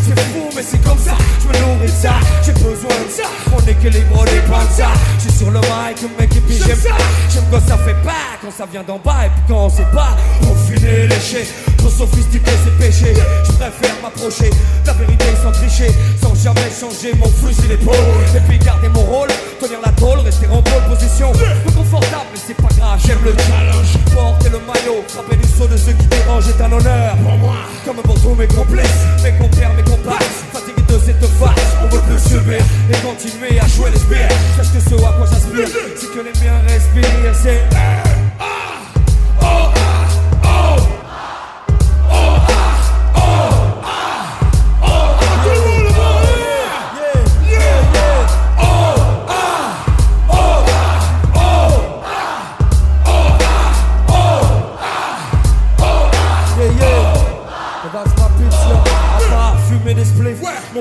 C'est 0.04 0.18
fou 0.18 0.48
mais 0.54 0.62
c'est 0.62 0.82
comme 0.82 0.98
ça, 0.98 1.12
je 1.40 1.48
me 1.48 1.64
nourris 1.64 1.86
de 1.86 1.92
ça 1.92 2.14
J'ai 2.44 2.52
besoin 2.52 2.90
de 2.90 3.10
ça, 3.10 3.28
mon 3.50 3.58
équilibre 3.60 4.24
dépend 4.24 4.58
de 4.58 4.72
ça. 4.76 4.88
Je 5.18 5.28
suis 5.28 5.38
sur 5.38 5.50
le 5.50 5.60
mic, 5.60 6.02
mec 6.18 6.36
et 6.36 6.40
puis 6.40 6.56
j'aime 6.58 6.76
ça. 6.76 6.96
J'aime 7.32 7.44
quand 7.50 7.60
ça 7.60 7.76
fait 7.78 7.96
pas, 8.04 8.36
quand 8.42 8.50
ça 8.50 8.66
vient 8.70 8.82
d'en 8.82 8.98
bas 8.98 9.26
Et 9.26 9.30
puis 9.30 9.42
quand 9.48 9.66
on 9.66 9.70
sait 9.70 9.86
pas, 9.92 10.16
on 10.42 10.54
finit 10.66 11.06
léché 11.08 11.46
Trop 11.78 11.88
sophistiqué 11.88 12.50
c'est 12.64 12.78
péché. 12.78 13.14
Je 13.44 13.52
préfère 13.52 13.94
m'approcher 14.02 14.50
de 14.50 14.86
la 14.86 14.92
vérité 14.94 15.26
sans 15.42 15.52
tricher. 15.52 15.90
Sans 16.20 16.34
jamais 16.34 16.70
changer 16.70 17.14
mon 17.18 17.28
fusil 17.28 17.68
d'épaule 17.68 17.94
Et 18.34 18.40
puis 18.40 18.58
garder 18.58 18.88
mon 18.88 19.02
rôle, 19.02 19.28
tenir 19.60 19.78
la 19.84 19.92
tôle 19.92 20.18
Rester 20.20 20.46
en 20.48 20.62
pole 20.62 20.82
position, 20.90 21.32
peu 21.32 21.70
confortable 21.72 22.26
Mais 22.32 22.40
c'est 22.44 22.54
pas 22.54 22.74
grave, 22.76 23.00
j'aime 23.06 23.22
le 23.24 23.34
challenge. 23.38 23.98
Porter 24.14 24.50
le 24.50 24.58
maillot, 24.58 25.02
frapper 25.08 25.36
du 25.36 25.48
saut 25.48 25.66
de 25.66 25.76
ceux 25.76 25.92
qui 25.92 26.06
dérangent 26.06 26.48
est 26.48 26.62
un 26.62 26.72
honneur. 26.72 27.16
Pour 27.22 27.38
moi, 27.38 27.56
comme 27.86 27.96
pour 27.96 28.20
tous 28.20 28.34
mes 28.34 28.46
complices 28.46 29.06
Mes 29.22 29.32
compères, 29.32 29.72
mes 29.74 29.82
Fatigués 30.04 30.82
de 30.88 30.98
cette 30.98 31.24
farce, 31.38 31.60
on 31.82 31.88
veut 31.88 32.00
plus 32.02 32.18
subir 32.18 32.58
Et 32.90 33.06
continuer 33.06 33.60
à 33.60 33.66
jouer 33.68 33.90
les 33.90 33.98
spires 33.98 34.28
Sache 34.56 34.72
que 34.72 34.80
ce 34.80 34.94
à 34.94 35.12
quoi 35.12 35.26
j'aspire 35.30 35.68
C'est 35.96 36.10
que 36.10 36.20
les 36.20 36.44
miens 36.44 36.60
respirent 36.66 37.34
C'est 37.34 38.11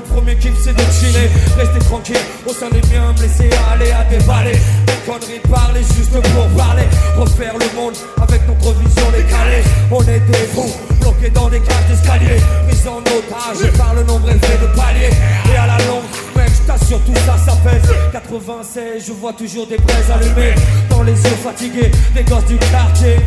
mon 0.01 0.15
premier 0.15 0.35
kiff 0.35 0.53
c'est 0.63 0.75
de 0.75 0.83
chiller 0.91 1.29
Rester 1.57 1.79
tranquille 1.79 2.15
au 2.47 2.53
sein 2.53 2.69
des 2.69 2.81
miens 2.93 3.13
Me 3.13 3.21
laisser 3.21 3.49
aller 3.71 3.91
à 3.91 4.03
dévaler 4.03 4.53
Des 4.53 4.93
conneries 5.05 5.39
parler 5.49 5.81
juste 5.81 6.11
pour 6.11 6.47
parler. 6.57 6.83
Refaire 7.17 7.53
le 7.57 7.75
monde 7.75 7.95
avec 8.21 8.41
notre 8.47 8.73
vision 8.79 9.11
décalée. 9.11 9.63
On 9.91 10.01
est 10.01 10.19
des 10.19 10.47
fous 10.53 10.73
bloqués 10.99 11.29
dans 11.29 11.49
des 11.49 11.59
cages 11.59 11.87
d'escalier. 11.89 12.39
Pris 12.67 12.87
en 12.87 12.99
otage 12.99 13.71
par 13.77 13.93
le 13.93 14.03
nombre 14.03 14.29
élevé 14.29 14.57
de 14.61 14.67
paliers. 14.75 15.13
Et 15.51 15.57
à 15.57 15.67
la 15.67 15.77
longue 15.85 16.20
t'assure 16.65 16.99
tout 17.05 17.15
ça 17.25 17.35
ça 17.45 17.57
pèse. 17.63 17.81
96 18.11 19.03
je 19.05 19.11
vois 19.13 19.33
toujours 19.33 19.67
des 19.67 19.77
braises 19.77 20.11
allumées. 20.13 20.55
Dans 20.89 21.03
les 21.03 21.13
yeux 21.13 21.37
fatigués 21.43 21.91
des 22.13 22.23
gosses 22.23 22.45
du 22.45 22.57
quartier. 22.57 23.17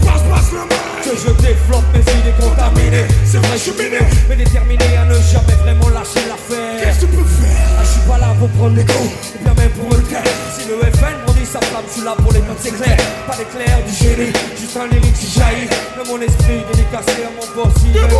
Que 1.04 1.10
je 1.10 1.30
développe 1.42 1.84
mes 1.92 2.00
idées 2.00 2.34
contaminées. 2.40 3.06
C'est 3.24 3.38
vrai 3.38 3.54
je 3.54 3.58
suis 3.58 3.72
miné. 3.72 3.98
Mais 4.28 4.36
déterminé 4.36 4.84
à 4.96 5.04
ne 5.04 5.14
jamais 5.14 5.56
vraiment 5.62 5.88
lâcher 5.90 6.24
l'affaire. 6.28 6.80
Qu'est-ce 6.82 7.00
que 7.00 7.10
tu 7.10 7.16
peux 7.18 7.24
faire? 7.24 7.56
Ah, 7.78 7.82
Je 7.84 7.90
suis 7.90 8.08
pas 8.08 8.18
là 8.18 8.34
pour 8.38 8.48
prendre 8.50 8.76
les 8.76 8.84
coups. 8.84 9.10
Ou 9.40 9.44
bien 9.44 9.54
même 9.54 9.70
pour 9.72 9.90
le 9.90 10.02
taire. 10.04 10.22
Si 10.56 10.68
le 10.68 10.76
FN 10.80 11.16
brandit 11.26 11.44
sa 11.46 11.60
flamme 11.60 11.84
Je 11.88 11.92
suis 11.92 12.04
là 12.04 12.14
pour 12.16 12.32
les 12.32 12.40
notes 12.40 12.58
c'est 12.60 12.70
clair 12.70 12.96
Pas 13.26 13.36
d'éclair 13.36 13.78
du 13.86 13.92
génie. 13.92 14.32
Juste 14.58 14.76
un 14.76 14.86
lyrique 14.86 15.12
qui 15.14 15.26
jaillit 15.38 15.68
De 15.68 16.08
mon 16.08 16.20
esprit 16.20 16.62
dédicacé 16.72 17.24
à 17.24 17.30
mon 17.36 17.62
boss 17.62 17.72
il 17.84 17.92
C'est 17.92 18.00
oh 18.00 18.16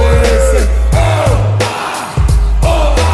ah, 0.92 1.26
oh 2.62 2.66
ah, 2.66 3.13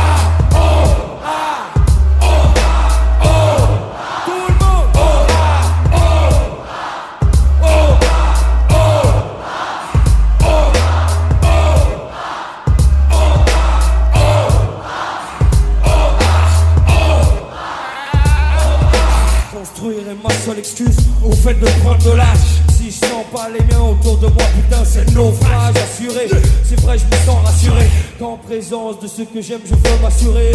seule 20.51 20.59
excuse 20.59 20.96
au 21.24 21.32
fait 21.32 21.55
de 21.55 21.66
prendre 21.82 22.03
de 22.03 22.16
l'âge. 22.16 22.48
Si 22.76 22.90
je 22.90 23.07
sens 23.07 23.24
pas 23.32 23.48
les 23.51 23.64
miens 23.66 23.82
autour 23.82 24.16
de 24.18 24.26
moi, 24.26 24.44
putain, 24.57 24.84
c'est 24.84 25.05
le 25.09 25.14
naufrage 25.14 25.74
assuré. 25.76 26.28
C'est 26.64 26.80
vrai, 26.80 26.96
je 26.98 27.05
me 27.05 27.24
sens 27.24 27.44
rassuré. 27.44 27.88
Qu'en 28.18 28.36
présence 28.36 28.98
de 29.01 29.07
ceux 29.07 29.26
que 29.26 29.40
j'aime, 29.40 29.61
je 29.64 29.74
veux 29.74 29.98
m'assurer 30.03 30.53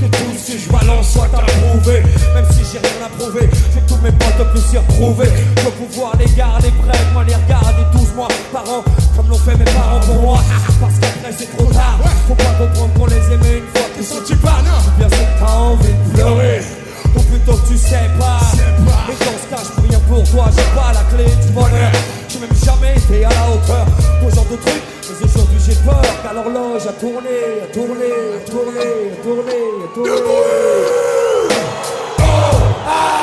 que 0.00 0.06
tout 0.16 0.32
ce 0.38 0.52
que 0.52 0.58
je 0.58 0.68
balance 0.70 1.12
soit 1.12 1.24
approuvé. 1.24 2.02
Même 2.34 2.46
si 2.50 2.60
j'ai 2.70 2.78
rien 2.78 3.06
à 3.06 3.08
prouver, 3.18 3.48
je 3.50 3.80
vais 3.80 3.86
tous 3.86 3.98
mes 4.02 4.12
potes 4.12 4.52
puissent 4.52 4.70
s'y 4.70 4.78
retrouver. 4.78 5.28
Je 5.56 5.62
veux 5.62 5.86
pouvoir 5.86 6.12
les 6.18 6.30
garder 6.36 6.70
près 6.86 6.98
de 6.98 7.12
moi, 7.12 7.24
les 7.24 7.34
regarder 7.34 7.98
12 7.98 8.14
mois 8.14 8.28
par 8.52 8.68
an, 8.70 8.84
comme 9.16 9.28
l'ont 9.28 9.38
fait 9.38 9.56
mes 9.56 9.64
parents 9.64 10.00
pour 10.00 10.22
moi. 10.22 10.40
Parce 10.80 10.94
qu'après, 11.00 11.32
c'est 11.36 11.56
trop 11.56 11.72
tard. 11.72 11.98
Faut 12.28 12.34
pas 12.34 12.54
comprendre 12.58 12.92
qu'on 12.94 13.06
les 13.06 13.34
aimait 13.34 13.58
une 13.58 13.68
fois 13.74 13.88
que 13.96 14.04
sont 14.04 14.22
tu 14.26 14.36
parles. 14.36 14.64
Bien 14.98 15.08
sûr 15.08 15.18
que 15.18 15.38
t'as 15.40 15.52
envie 15.52 15.88
de 15.88 16.14
pleurer. 16.14 16.81
Plutôt 17.32 17.56
que 17.56 17.68
tu 17.68 17.78
sais 17.78 18.10
pas. 18.18 18.40
Et 19.08 19.16
dans 19.24 19.38
ce 19.40 19.48
cas 19.48 19.62
je 19.64 19.80
peux 19.80 19.88
rien 19.88 19.98
pour 20.00 20.22
toi 20.30 20.44
J'ai 20.54 20.76
pas 20.76 20.92
la 20.92 21.16
clé 21.16 21.24
du 21.24 21.52
bonheur 21.52 21.90
J'ai 22.28 22.38
même 22.38 22.50
jamais 22.62 22.94
été 22.94 23.24
à 23.24 23.30
la 23.30 23.50
hauteur 23.50 23.86
Pour 24.20 24.30
ce 24.30 24.36
genre 24.36 24.44
de 24.50 24.56
truc. 24.56 24.82
Mais 25.08 25.24
aujourd'hui 25.24 25.58
j'ai 25.66 25.74
peur 25.76 26.02
Car 26.22 26.34
l'horloge 26.34 26.86
a 26.86 26.92
tourné, 26.92 27.62
a 27.64 27.66
tourné, 27.72 28.12
a 28.36 28.50
tourné, 28.50 28.86
a 29.12 29.22
tourné, 29.22 29.58
a 29.82 29.94
tourné. 29.94 30.12
Oh 32.18 32.22
ah 32.86 33.21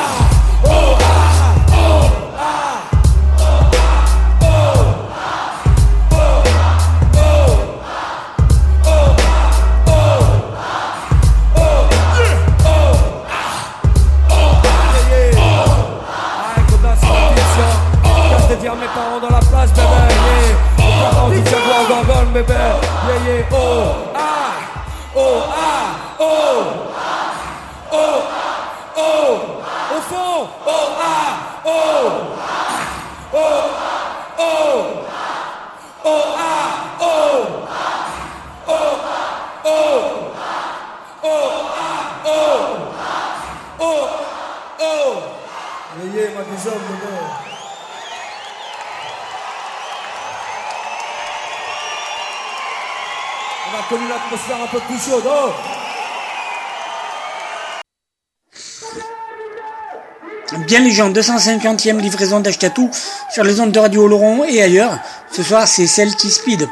Bien 60.68 60.80
les 60.82 60.92
gens, 60.92 61.10
250e 61.10 62.00
livraison 62.00 62.42
d'Ashkatou 62.42 62.90
sur 63.32 63.44
les 63.44 63.62
ondes 63.62 63.72
de 63.72 63.80
Radio 63.80 64.04
Oloron 64.04 64.44
et 64.44 64.62
ailleurs. 64.62 65.00
Ce 65.32 65.42
soir, 65.42 65.68
c'est 65.68 65.88
celle 65.88 66.14
qui 66.16 66.30
speed. 66.30 66.68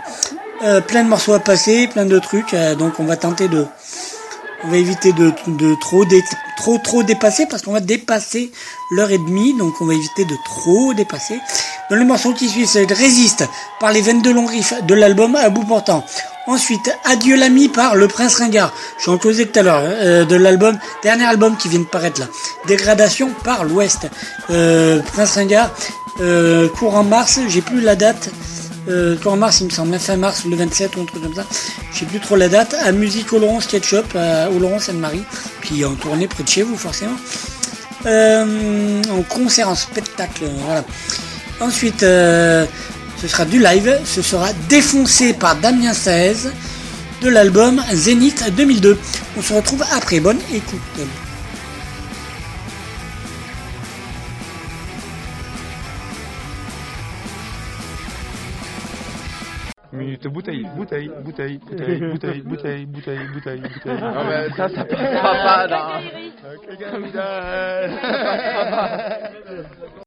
Euh, 0.63 0.81
plein 0.81 1.03
de 1.03 1.09
morceaux 1.09 1.33
à 1.33 1.39
passer, 1.39 1.87
plein 1.87 2.05
de 2.05 2.19
trucs. 2.19 2.53
euh, 2.53 2.75
donc 2.75 2.99
on 2.99 3.05
va 3.05 3.15
tenter 3.15 3.47
de, 3.47 3.65
on 4.67 4.71
va 4.71 4.77
éviter 4.77 5.13
de, 5.13 5.31
de 5.47 5.75
trop, 5.75 6.03
trop, 6.57 6.77
trop 6.77 7.03
dépasser 7.03 7.45
parce 7.49 7.61
qu'on 7.61 7.71
va 7.71 7.79
dépasser 7.79 8.51
l'heure 8.91 9.11
et 9.11 9.17
demie. 9.17 9.57
Donc 9.57 9.75
on 9.81 9.85
va 9.85 9.93
éviter 9.93 10.25
de 10.25 10.35
trop 10.45 10.93
dépasser. 10.93 11.39
Dans 11.89 11.95
le 11.95 12.05
morceau 12.05 12.33
qui 12.33 12.49
suit, 12.49 12.67
c'est 12.67 12.91
Résiste 12.91 13.47
par 13.79 13.91
les 13.91 14.01
22 14.01 14.33
longs 14.33 14.45
riffs 14.45 14.73
de 14.85 14.93
l'album 14.93 15.35
à 15.35 15.49
bout 15.49 15.63
portant. 15.63 16.03
Ensuite, 16.47 16.89
Adieu 17.05 17.35
l'ami 17.37 17.69
par 17.69 17.95
Le 17.95 18.07
Prince 18.07 18.35
Ringard. 18.35 18.73
J'en 19.03 19.17
causais 19.17 19.45
tout 19.45 19.59
à 19.59 19.63
l'heure 19.63 19.81
euh, 19.83 20.25
de 20.25 20.35
l'album, 20.35 20.77
dernier 21.03 21.25
album 21.25 21.57
qui 21.57 21.67
vient 21.69 21.79
de 21.79 21.85
paraître 21.85 22.19
là. 22.21 22.27
Dégradation 22.67 23.31
par 23.43 23.63
l'Ouest. 23.63 24.07
Euh, 24.49 25.01
Prince 25.13 25.35
Ringard, 25.35 25.71
euh, 26.21 26.69
courant 26.69 27.03
mars, 27.03 27.39
j'ai 27.47 27.61
plus 27.61 27.81
la 27.81 27.95
date. 27.95 28.29
Euh, 28.87 29.17
mars, 29.35 29.59
il 29.61 29.65
me 29.65 29.69
semble, 29.69 29.99
fin 29.99 30.15
mars, 30.15 30.45
le 30.45 30.55
27 30.55 30.95
ou 30.95 31.01
un 31.01 31.05
truc 31.05 31.21
comme 31.21 31.35
ça. 31.35 31.45
J'ai 31.93 32.05
plus 32.05 32.19
trop 32.19 32.35
la 32.35 32.49
date. 32.49 32.75
À 32.83 32.91
Musique 32.91 33.31
Oloron 33.33 33.59
Sketch 33.59 33.87
Shop, 33.87 34.03
à 34.15 34.49
Oloron 34.49 34.79
Sainte-Marie. 34.79 35.23
Puis 35.61 35.83
en 35.83 35.95
tournée 35.95 36.27
près 36.27 36.43
de 36.43 36.47
chez 36.47 36.61
vous, 36.63 36.77
forcément. 36.77 37.17
Euh, 38.05 39.01
en 39.11 39.21
concert, 39.23 39.69
en 39.69 39.75
spectacle, 39.75 40.45
voilà. 40.65 40.85
Ensuite, 41.59 42.03
euh, 42.03 42.65
ce 43.21 43.27
sera 43.27 43.45
du 43.45 43.59
live. 43.59 43.99
Ce 44.05 44.21
sera 44.21 44.49
défoncé 44.69 45.33
par 45.33 45.55
Damien 45.57 45.93
Saez 45.93 46.49
de 47.21 47.29
l'album 47.29 47.83
Zénith 47.93 48.43
2002. 48.55 48.97
On 49.37 49.41
se 49.41 49.53
retrouve 49.53 49.83
après. 49.91 50.19
Bonne 50.19 50.39
écoute. 50.53 50.79
Bouteille, 60.27 60.63
bouteille, 60.75 61.11
bouteille, 61.23 61.57
bouteille, 61.59 61.99
bouteille, 61.99 62.41
bouteille, 62.41 62.85
bouteille, 62.85 63.27
bouteille, 63.27 63.61
bouteille. 63.61 64.01
Non 64.01 64.23
mais 64.25 64.49
ça, 64.51 64.69
ça 64.69 64.85
passera 64.89 65.33
pas 65.33 65.67
dans... 65.67 66.01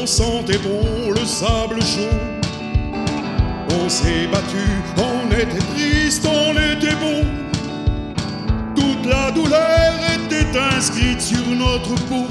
on 0.00 0.06
sentait 0.06 0.58
bon 0.58 1.10
le 1.10 1.24
sable 1.26 1.80
chaud. 1.82 2.16
On 3.82 3.88
s'est 3.88 4.26
battu, 4.32 4.64
on 4.96 5.30
était 5.30 5.64
triste, 5.74 6.26
on 6.26 6.52
était 6.52 6.96
bon. 6.96 7.26
Toute 8.74 9.06
la 9.06 9.30
douleur 9.30 9.92
était 10.14 10.58
inscrite 10.58 11.20
sur 11.20 11.46
notre 11.48 11.94
peau. 12.06 12.26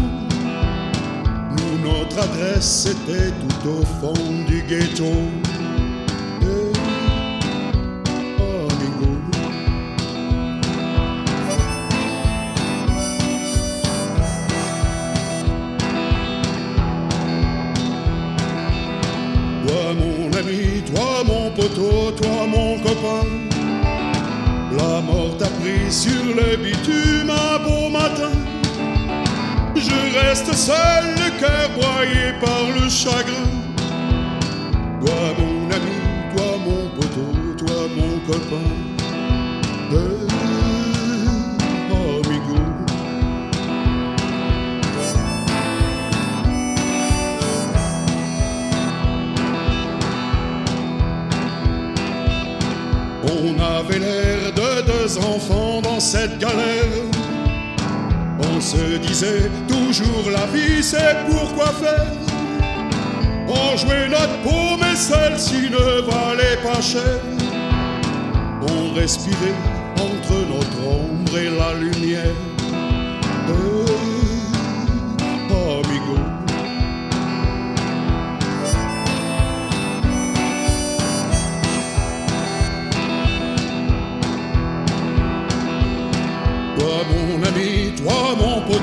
Nous, 1.58 1.88
notre 1.88 2.24
adresse 2.24 2.88
était 2.88 3.32
tout 3.32 3.70
au 3.70 3.86
fond 4.00 4.44
du 4.48 4.64
ghetto. 4.64 5.14
Toi 21.80 22.46
mon 22.48 22.78
copain 22.80 23.26
La 24.78 25.02
mort 25.02 25.36
t'a 25.38 25.48
pris 25.60 25.92
sur 25.92 26.24
le 26.36 26.58
bitume 26.58 27.30
un 27.30 27.60
beau 27.64 27.90
matin. 27.90 28.32
Je 29.76 30.20
reste 30.20 30.54
seul, 30.54 31.06
le 31.16 31.40
cœur 31.40 31.70
broyé 31.78 32.34
par 32.42 32.64
le 32.76 32.90
chagrin. 32.90 33.50
Toi 35.02 35.22
mon 35.40 35.72
ami, 35.72 35.98
toi 36.36 36.58
mon 36.66 36.90
poteau, 36.96 37.66
toi 37.66 37.88
mon 37.96 38.20
copain 38.28 38.89
galère. 56.28 57.04
On 58.52 58.62
se 58.62 58.98
disait 58.98 59.50
toujours 59.68 60.30
la 60.32 60.46
vie 60.48 60.84
c'est 60.84 61.16
pourquoi 61.30 61.68
faire. 61.68 62.14
On 63.48 63.78
jouait 63.78 64.10
notre 64.10 64.42
peau 64.44 64.78
mais 64.80 64.96
celle-ci 64.96 65.70
ne 65.70 66.02
valait 66.02 66.60
pas 66.64 66.82
cher. 66.82 67.20
On 68.62 68.94
respirait 68.94 69.60
entre 69.96 70.34
notre 70.54 70.80
ombre 70.88 71.38
et 71.38 71.50
la 71.50 71.74
lumière. 71.74 72.36
Amigo. 75.90 76.39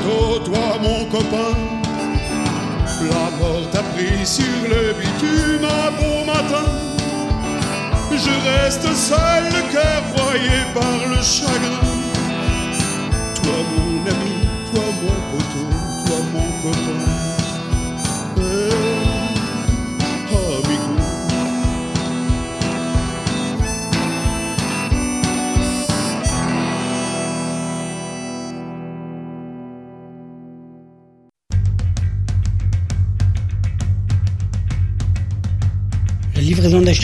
Poteau, 0.06 0.38
toi 0.44 0.78
mon 0.82 1.04
copain. 1.06 1.56
La 3.10 3.30
mort 3.38 3.68
t'a 3.70 3.82
pris 3.82 4.24
sur 4.24 4.44
le 4.68 4.94
bitume 4.94 5.64
un 5.64 5.90
beau 5.98 6.24
matin. 6.24 6.70
Je 8.12 8.30
reste 8.48 8.94
seul, 8.94 9.44
le 9.44 9.72
cœur 9.72 10.02
broyé 10.14 10.58
par 10.74 11.08
le 11.10 11.22
chagrin 11.22 11.95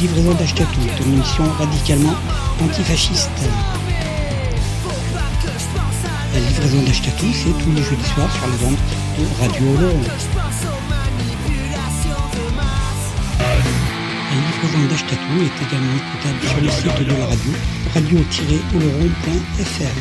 livraison 0.00 0.32
d'Achetatou 0.32 0.80
est 0.80 0.98
une 1.04 1.12
émission 1.12 1.44
radicalement 1.58 2.14
antifasciste. 2.62 3.28
La 6.32 6.40
livraison 6.40 6.80
d'Achetatou, 6.82 7.26
c'est 7.34 7.52
tous 7.62 7.72
les 7.72 7.82
jeudis 7.82 8.08
soirs 8.14 8.32
sur 8.32 8.46
les 8.46 8.64
ondes 8.66 8.78
de 9.18 9.24
Radio 9.42 9.62
Oloron. 9.76 10.00
La 14.30 14.36
livraison 14.46 14.82
d'Achetatou 14.88 15.34
est 15.42 15.58
également 15.68 15.96
écoutable 16.00 16.40
sur 16.48 16.60
le 16.62 16.70
site 16.70 16.98
de 17.06 17.14
la 17.20 17.26
radio, 17.26 17.52
radio-oloron.fr. 17.94 19.96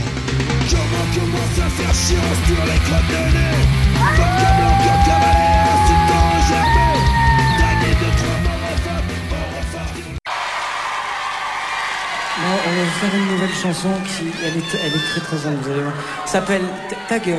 On 12.41 12.71
va 12.71 12.85
faire 13.01 13.15
une 13.19 13.27
nouvelle 13.31 13.53
chanson 13.55 13.89
qui, 14.05 14.31
elle 14.45 14.57
est, 14.57 14.79
elle 14.85 14.93
est 14.95 15.05
très 15.11 15.21
très 15.21 15.37
simple, 15.37 15.57
vous 15.61 15.71
allez 15.71 15.81
voir. 15.81 15.93
S'appelle 16.25 16.61
Ta- 17.09 17.19
gueule. 17.19 17.37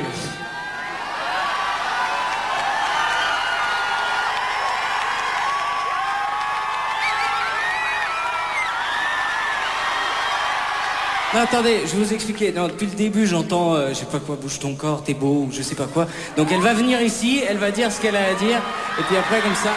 Non, 11.32 11.40
attendez, 11.42 11.82
je 11.86 11.96
vais 11.96 12.04
vous 12.04 12.12
expliquer. 12.12 12.50
Depuis 12.50 12.86
le 12.86 12.94
début, 12.96 13.24
j'entends, 13.24 13.74
euh, 13.74 13.90
je 13.90 13.94
sais 13.94 14.04
pas 14.06 14.18
quoi, 14.18 14.34
bouge 14.34 14.58
ton 14.58 14.74
corps, 14.74 15.04
t'es 15.04 15.14
beau, 15.14 15.44
ou 15.46 15.48
je 15.52 15.62
sais 15.62 15.76
pas 15.76 15.86
quoi. 15.86 16.08
Donc 16.36 16.48
elle 16.50 16.60
va 16.60 16.74
venir 16.74 17.00
ici, 17.00 17.40
elle 17.48 17.58
va 17.58 17.70
dire 17.70 17.92
ce 17.92 18.00
qu'elle 18.00 18.16
a 18.16 18.30
à 18.30 18.34
dire, 18.34 18.58
et 18.98 19.02
puis 19.04 19.16
après, 19.16 19.40
comme 19.40 19.54
ça. 19.54 19.70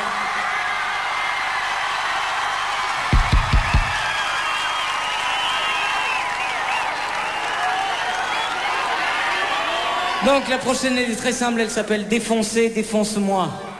Donc 10.26 10.48
la 10.50 10.58
prochaine, 10.58 10.98
elle 10.98 11.12
est 11.12 11.16
très 11.16 11.34
simple, 11.34 11.60
elle 11.60 11.70
s'appelle 11.70 12.08
Défoncer, 12.08 12.70
défonce-moi. 12.70 13.73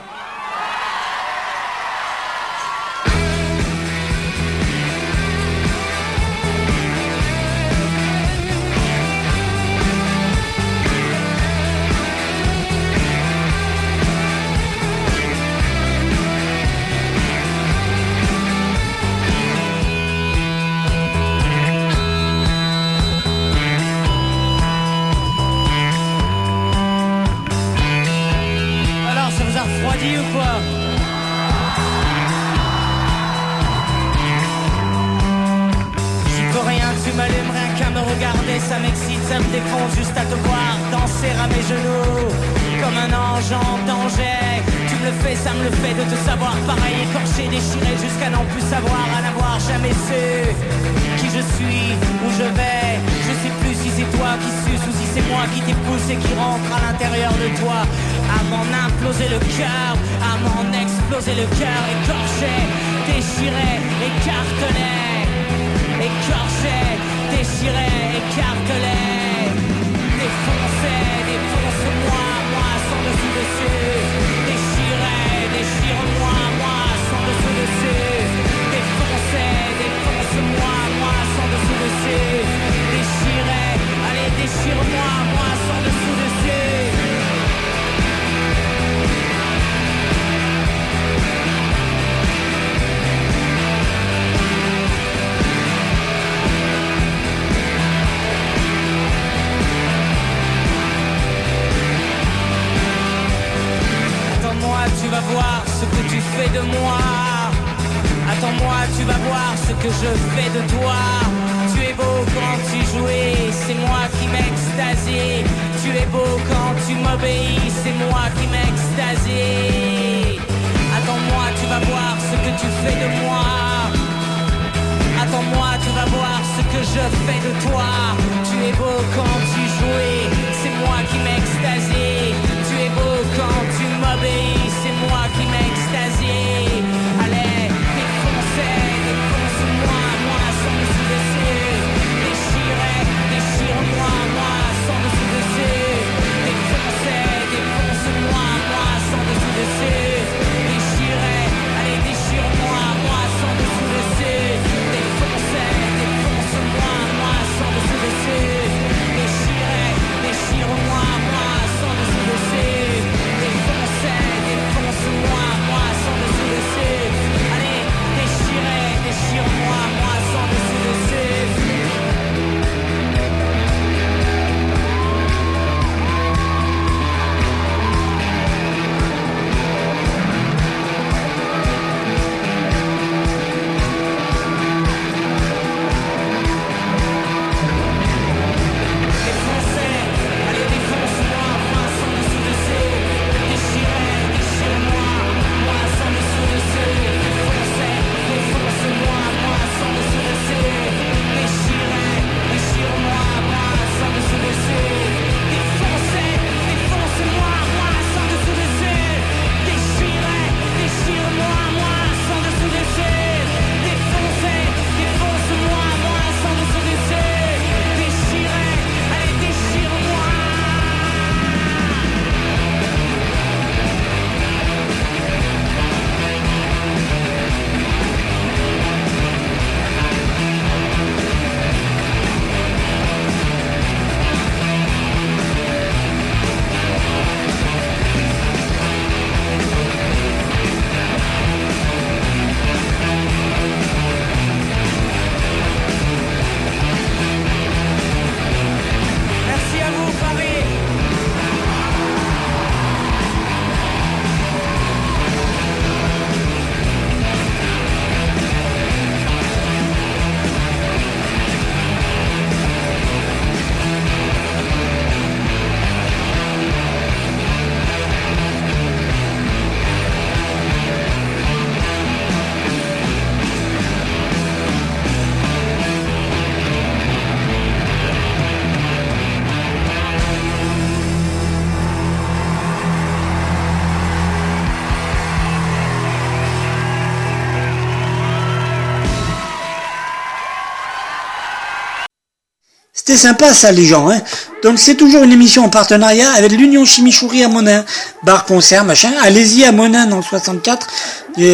Sympa 293.18 293.54
ça 293.54 293.72
les 293.72 293.86
gens. 293.86 294.10
Hein 294.10 294.22
Donc 294.64 294.80
c'est 294.80 294.96
toujours 294.96 295.24
une 295.24 295.32
émission 295.32 295.66
en 295.66 295.70
partenariat 295.70 296.32
avec 296.32 296.52
l'Union 296.52 296.86
Chimichourie 296.86 297.44
à 297.44 297.48
Monin. 297.48 297.86
Bar, 298.24 298.46
concert, 298.46 298.84
machin. 298.84 299.12
Allez-y 299.22 299.64
à 299.64 299.72
Monin 299.72 300.08
dans 300.08 300.18
le 300.18 300.24
64. 300.24 300.88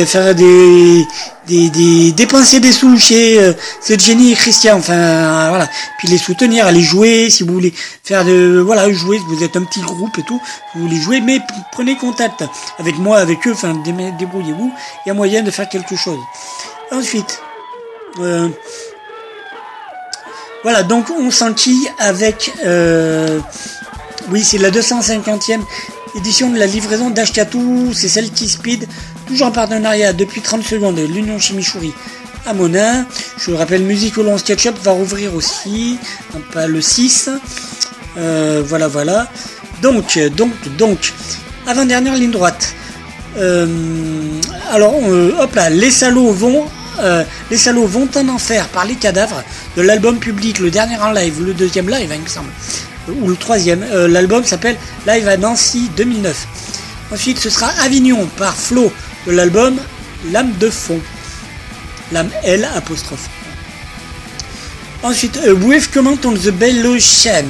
Faire 0.05 0.35
des, 0.35 1.05
des, 1.47 2.11
dépenser 2.11 2.59
des 2.59 2.71
sous 2.71 2.97
chez 2.97 3.39
euh, 3.39 3.53
cette 3.81 4.01
Jenny 4.01 4.31
et 4.31 4.35
Christian. 4.35 4.77
Enfin 4.77 4.93
euh, 4.93 5.45
voilà. 5.49 5.67
Puis 5.97 6.07
les 6.07 6.17
soutenir, 6.17 6.65
aller 6.65 6.81
jouer 6.81 7.29
si 7.29 7.43
vous 7.43 7.53
voulez 7.53 7.73
faire 8.03 8.25
de 8.25 8.61
voilà 8.65 8.91
jouer. 8.91 9.19
Vous 9.27 9.43
êtes 9.43 9.55
un 9.55 9.63
petit 9.63 9.81
groupe 9.81 10.17
et 10.17 10.23
tout. 10.23 10.41
Vous 10.75 10.81
voulez 10.83 10.99
jouer, 11.01 11.21
mais 11.21 11.39
prenez 11.71 11.95
contact 11.95 12.43
avec 12.77 12.97
moi, 12.97 13.19
avec 13.19 13.47
eux. 13.47 13.53
Enfin 13.53 13.73
débrouillez-vous. 14.19 14.71
Il 15.05 15.09
y 15.09 15.11
a 15.11 15.13
moyen 15.13 15.43
de 15.43 15.51
faire 15.51 15.69
quelque 15.69 15.95
chose. 15.95 16.19
Ensuite. 16.91 17.41
Euh, 18.19 18.49
voilà, 20.63 20.83
donc 20.83 21.09
on 21.09 21.31
s'enquille 21.31 21.89
avec... 21.99 22.51
Euh, 22.65 23.39
oui, 24.29 24.43
c'est 24.43 24.57
la 24.57 24.71
250e 24.71 25.61
édition 26.15 26.49
de 26.49 26.57
la 26.59 26.65
livraison 26.65 27.09
d'Ashkatu, 27.09 27.93
c'est 27.93 28.09
celle 28.09 28.31
qui 28.31 28.49
speed, 28.49 28.87
toujours 29.25 29.47
en 29.47 29.51
partenariat 29.51 30.11
depuis 30.11 30.41
30 30.41 30.63
secondes, 30.63 30.99
l'Union 30.99 31.39
Chimichouri 31.39 31.93
à 32.45 32.53
Monin. 32.53 33.05
Je 33.37 33.51
vous 33.51 33.57
rappelle, 33.57 33.83
Musique 33.83 34.17
au 34.17 34.23
long 34.23 34.37
SketchUp 34.37 34.77
va 34.83 34.91
rouvrir 34.91 35.33
aussi, 35.33 35.97
hein, 36.35 36.39
pas 36.51 36.67
le 36.67 36.81
6. 36.81 37.29
Euh, 38.17 38.61
voilà, 38.65 38.87
voilà. 38.87 39.27
Donc, 39.81 40.19
donc, 40.35 40.51
donc, 40.77 41.13
avant-dernière 41.67 42.15
ligne 42.15 42.31
droite. 42.31 42.73
Euh, 43.37 43.65
alors, 44.71 44.95
hop 45.39 45.55
là, 45.55 45.69
les 45.69 45.91
salauds 45.91 46.33
vont 46.33 46.65
euh, 46.99 47.23
les 47.49 47.57
salauds 47.57 47.87
vont 47.87 48.09
en 48.15 48.29
enfer 48.29 48.67
par 48.69 48.85
les 48.85 48.95
cadavres 48.95 49.43
de 49.77 49.81
l'album 49.81 50.19
public, 50.19 50.59
le 50.59 50.71
dernier 50.71 50.97
en 50.97 51.11
live, 51.11 51.43
le 51.43 51.53
deuxième 51.53 51.89
live, 51.89 52.11
hein, 52.11 52.15
il 52.17 52.23
me 52.23 52.27
semble, 52.27 52.49
ou 53.21 53.29
le 53.29 53.35
troisième. 53.35 53.83
Euh, 53.83 54.07
L'album 54.07 54.43
s'appelle 54.43 54.77
Live 55.07 55.27
à 55.27 55.37
Nancy 55.37 55.89
2009. 55.95 56.47
Ensuite, 57.11 57.39
ce 57.39 57.49
sera 57.49 57.67
Avignon 57.83 58.27
par 58.37 58.55
Flo 58.55 58.91
de 59.25 59.31
l'album 59.31 59.77
L'âme 60.31 60.51
de 60.59 60.69
fond. 60.69 60.99
L'âme 62.11 62.29
L 62.43 62.67
apostrophe. 62.75 63.29
Ensuite, 65.01 65.39
A 65.47 65.53
Wave 65.53 65.87
Comment 65.93 66.17
on 66.25 66.33
the 66.33 66.51
Bell 66.51 66.85
Ocean 66.85 67.45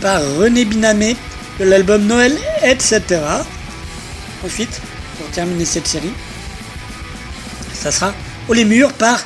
par 0.00 0.20
René 0.36 0.64
Binamé 0.64 1.16
de 1.60 1.64
l'album 1.64 2.04
Noël, 2.04 2.36
etc. 2.62 3.00
Ensuite, 4.44 4.80
pour 5.16 5.30
terminer 5.30 5.64
cette 5.64 5.86
série, 5.86 6.12
ça 7.72 7.92
sera 7.92 8.12
Oh 8.48 8.52
les 8.52 8.64
murs 8.64 8.92
par 8.92 9.24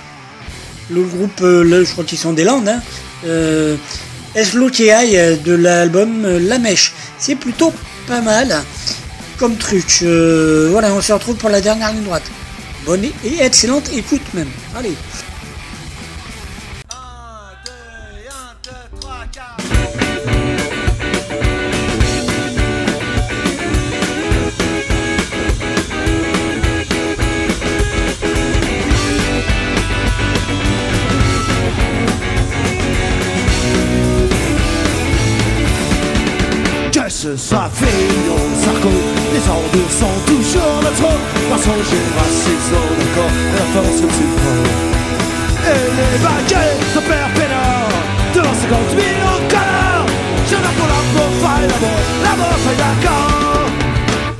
le 0.90 1.02
groupe, 1.02 1.40
euh, 1.42 1.62
le- 1.64 1.84
je 1.84 1.90
crois 1.92 2.04
qu'ils 2.04 2.18
sont 2.18 2.32
des 2.32 2.44
Landes, 2.44 2.68
hein, 2.68 2.80
euh, 3.26 3.76
euh, 5.16 5.36
de 5.36 5.52
l'album 5.54 6.24
euh, 6.24 6.38
La 6.40 6.58
Mèche. 6.58 6.92
C'est 7.18 7.34
plutôt 7.34 7.72
pas 8.06 8.20
mal 8.20 8.56
comme 9.38 9.56
truc. 9.56 10.02
Voilà, 10.70 10.92
on 10.94 11.00
se 11.02 11.12
retrouve 11.12 11.36
pour 11.36 11.50
la 11.50 11.60
dernière 11.60 11.92
ligne 11.92 12.04
droite. 12.04 12.24
Bonne 12.86 13.04
et 13.04 13.42
excellente 13.42 13.90
écoute 13.94 14.22
même. 14.34 14.48
Allez. 14.76 14.94
Que 37.28 37.36
ce 37.36 37.48
soit 37.48 37.68
Fillon, 37.74 38.40
Sarko, 38.56 38.88
les 38.88 39.44
ordres 39.52 39.90
sont 39.92 40.16
toujours 40.24 40.80
notre 40.80 41.12
Mensongers, 41.50 42.08
racistes, 42.16 42.72
d'accord, 42.72 43.32
et 43.36 43.58
la 43.58 43.68
force 43.74 44.00
que 44.00 44.08
tu 44.16 44.24
prends. 44.38 44.64
Et 45.68 45.84
les 45.98 46.16
baguettes 46.24 46.88
de 46.94 47.00
Père 47.04 47.28
Pénard, 47.36 47.92
devant 48.32 48.56
50 48.56 48.96
millions 48.96 49.40
de 49.44 49.48
connards, 49.52 50.08
je 50.46 50.56
viens 50.56 50.74
pour 50.78 50.88
la 50.88 51.00
profile, 51.12 51.68
la 51.68 51.78
mort, 51.84 52.04
la 52.24 52.34
mort, 52.40 52.60
fait 52.64 52.78
d'accord. 52.80 53.68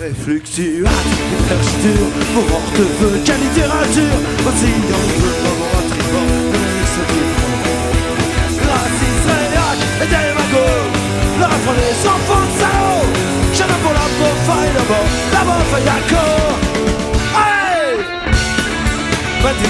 Les 0.00 0.14
fluctuates, 0.24 1.12
les 1.28 1.40
flèches 1.44 1.92
pour 2.32 2.46
morte 2.48 2.78
veut 3.00 3.20
quelle 3.22 3.40
littérature, 3.40 4.18
voici 4.44 4.72
on 4.88 5.04
veut 5.20 5.36
l'avoir 5.44 5.82
tribord, 5.92 6.56
mais 6.56 6.88
ce 6.88 7.02
qui 7.04 7.20
prend. 7.36 7.68
Raciste, 8.72 9.28
réac 9.28 9.80
et 10.00 10.08
démagogue 10.08 10.92
Le 11.38 11.44
refrain 11.44 11.76
des 11.76 12.08
enfants 12.08 12.48
de 12.48 12.67
d'abord 14.88 15.06
D'abord 15.32 15.62
fait 15.70 15.84
d'accord 15.84 16.58
Allez 17.36 18.02
Vas-y. 19.42 19.68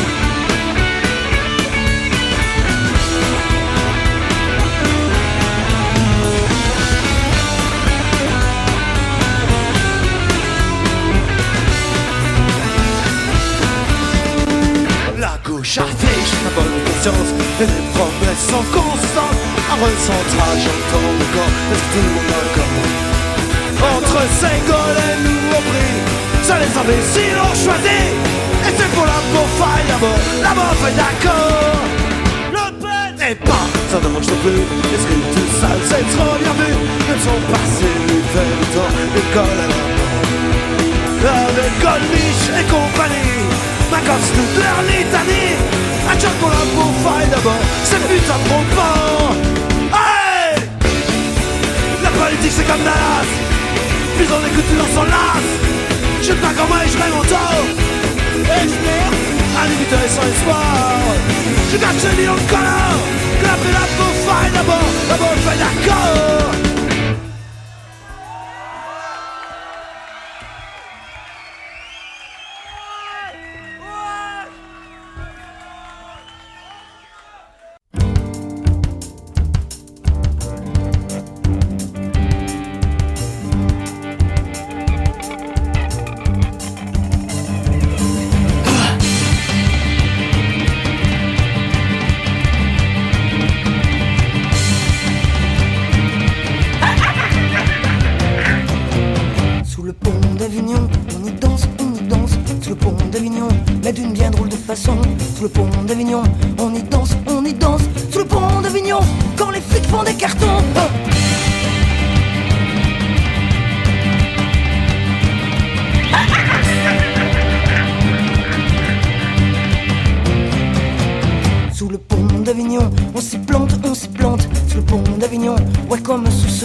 La 15.18 15.38
gauche 15.44 15.78
affiche 15.78 16.32
la 16.44 16.50
bonne 16.50 16.84
conscience 16.84 17.34
les 17.60 17.66
promesses 17.66 18.46
sont 18.48 18.64
constantes. 18.72 19.38
Un 19.70 19.74
recentrage 19.84 20.66
en 20.66 20.92
temps 20.92 21.12
de 21.18 21.24
corps 21.34 21.54
Est-ce 21.72 21.82
que 21.82 21.98
tout 21.98 22.04
le 22.04 22.12
monde 22.14 23.07
Entre 23.80 24.20
Ségol 24.40 24.96
et 25.08 25.16
nous 25.24 25.48
prix 25.68 25.96
Ça 26.42 26.58
les 26.58 26.72
imbéciles 26.82 27.38
ont 27.38 27.56
choisi. 27.64 28.00
Et 28.66 28.72
c'est 28.76 28.90
pour 28.94 29.06
la 29.06 29.20
faille 29.58 29.86
d'abord 29.88 30.20
La 30.42 30.54
mort 30.54 30.82
est 30.88 30.96
d'accord. 30.96 31.80
Le 32.52 32.66
Pen 32.82 33.12
n'est 33.18 33.34
pas. 33.36 33.66
Ça 33.90 33.98
ne 34.02 34.08
mange 34.08 34.26
plus. 34.26 34.62
Est-ce 34.92 35.06
que 35.10 35.18
tout 35.34 35.50
ça 35.60 35.70
c'est 35.90 36.06
trop 36.16 36.34
bien 36.42 36.54
vu. 36.60 36.72
Ils 37.10 37.22
sont 37.22 37.42
passés 37.52 37.96
l'hiver 38.08 38.50
le 38.60 38.66
temps 38.74 38.92
L'école 39.14 39.60
à 39.62 39.68
la 39.68 39.78
et 42.58 42.64
compagnie. 42.64 43.38
M'accorde 43.90 44.20
toute 44.20 44.62
leur 44.62 44.82
litanie 44.82 45.56
Un 46.10 46.18
job 46.18 46.30
pour 46.40 46.50
la 46.50 46.64
bouffaille 46.74 47.28
d'abord 47.30 47.62
C'est 47.84 48.06
putain 48.06 48.34
de 48.34 48.48
bon 48.48 48.62
La 52.02 52.10
politique 52.10 52.52
c'est 52.54 52.66
comme 52.66 52.84
Dallas 52.84 53.47
Puis 54.18 54.26
on 54.34 54.46
écoute 54.46 54.76
dans 54.76 54.92
son 54.94 55.04
lasse 55.04 55.52
Je 56.22 56.32
pas 56.32 56.52
comment 56.56 56.82
et 56.82 56.88
je 56.88 56.98
mets 56.98 57.14
mon 57.14 57.22
tort 57.22 57.66
Et 58.34 58.66
je 58.66 58.78
meurs 58.84 59.14
Un 59.62 59.68
débuteur 59.68 60.00
et 60.04 60.08
sans 60.08 60.26
espoir. 60.26 60.64
Je 61.70 61.76
cache 61.76 62.10
le 62.10 62.16
million 62.16 62.34
de 62.34 62.50
connards 62.50 63.04
Clapez 63.40 63.72
la 63.72 63.86
bouffaille 63.96 64.52
d'abord 64.52 64.90
La 65.08 65.16
bouffaille 65.16 65.58
d'accord 65.58 66.67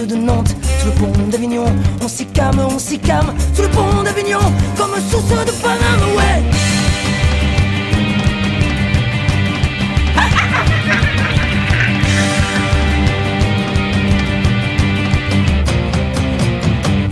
de 0.05 0.15
Nantes. 0.15 0.55
Sous 0.79 0.87
le 0.87 0.93
pont 0.93 1.11
d'Avignon, 1.29 1.65
on 2.01 2.07
s'y 2.07 2.25
calme, 2.25 2.59
on 2.59 2.79
s'y 2.79 2.97
calme. 2.99 3.33
Sous 3.53 3.61
le 3.61 3.69
pont 3.69 4.03
d'Avignon, 4.03 4.39
comme 4.77 4.95
sous 5.09 5.21
ceux 5.29 5.45
de 5.45 5.51
Paname, 5.61 6.01
ouais. 6.17 6.43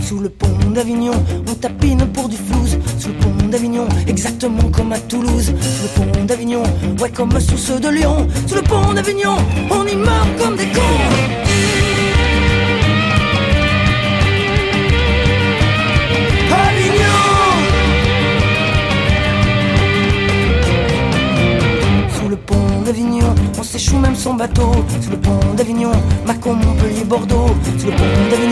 Sous 0.00 0.18
le 0.18 0.28
pont 0.28 0.48
d'Avignon, 0.74 1.14
on 1.48 1.54
tapine 1.54 2.06
pour 2.12 2.28
du 2.28 2.36
flouze. 2.36 2.78
Sous 2.98 3.08
le 3.08 3.14
pont 3.14 3.48
d'Avignon, 3.48 3.88
exactement 4.06 4.68
comme 4.70 4.92
à 4.92 4.98
Toulouse. 4.98 5.52
Sous 5.60 5.82
le 5.82 5.88
pont 6.12 6.24
d'Avignon, 6.24 6.62
ouais 7.00 7.10
comme 7.10 7.40
sous 7.40 7.56
ceux 7.56 7.80
de 7.80 7.88
Lyon. 7.88 8.26
Sous 8.46 8.56
le 8.56 8.62
pont 8.62 8.92
d'Avignon, 8.92 9.36
on 9.70 9.86
y 9.86 9.96
meurt 9.96 10.28
comme 10.38 10.56
des 10.56 10.66
bateau. 24.42 24.72
Sous 25.00 25.10
le 25.10 25.18
pont 25.18 25.38
d'Avignon, 25.56 25.92
Macon, 26.26 26.54
Montpellier, 26.54 27.04
Bordeaux. 27.04 27.54
Sous 27.78 27.86
le 27.86 27.92
pont 27.92 28.14
d'Avignon, 28.30 28.51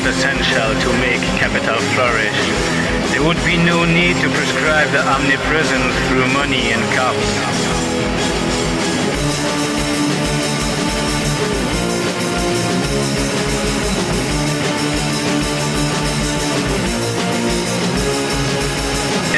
not 0.00 0.10
essential 0.10 0.70
to 0.82 0.90
make 0.98 1.22
capital 1.38 1.78
flourish, 1.94 2.40
there 3.14 3.22
would 3.22 3.38
be 3.46 3.56
no 3.56 3.84
need 3.84 4.16
to 4.18 4.28
prescribe 4.34 4.90
the 4.90 4.98
omnipresence 5.06 5.94
through 6.08 6.26
money 6.34 6.74
and 6.74 6.82
cops. 6.98 7.30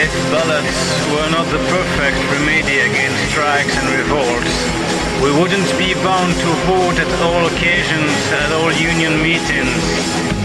If 0.01 0.13
ballots 0.33 0.81
were 1.13 1.31
not 1.37 1.45
the 1.53 1.61
perfect 1.69 2.17
remedy 2.33 2.81
against 2.81 3.21
strikes 3.29 3.77
and 3.77 3.89
revolts, 3.93 4.57
we 5.23 5.33
wouldn't 5.37 5.69
be 5.77 5.93
bound 6.01 6.33
to 6.33 6.51
vote 6.65 6.97
at 6.97 7.13
all 7.21 7.45
occasions, 7.45 8.13
at 8.33 8.53
all 8.53 8.73
union 8.73 9.21
meetings. 9.21 10.36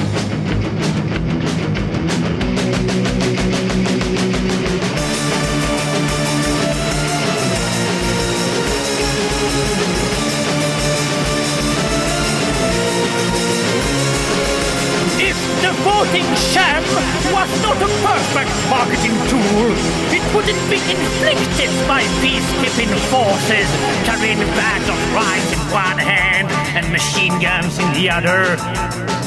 Marketing 19.02 19.30
tool, 19.30 19.72
it 20.14 20.36
wouldn't 20.36 20.70
be 20.70 20.78
inflicted 20.92 21.70
by 21.88 22.04
peacekeeping 22.22 22.94
forces 23.10 23.68
carrying 24.06 24.38
bags 24.56 24.90
of 24.90 25.14
rice 25.14 25.54
in 25.54 25.60
one 25.72 25.98
hand 25.98 26.50
and 26.76 26.92
machine 26.92 27.40
guns 27.40 27.80
in 27.80 27.94
the 27.94 28.10
other. 28.10 29.21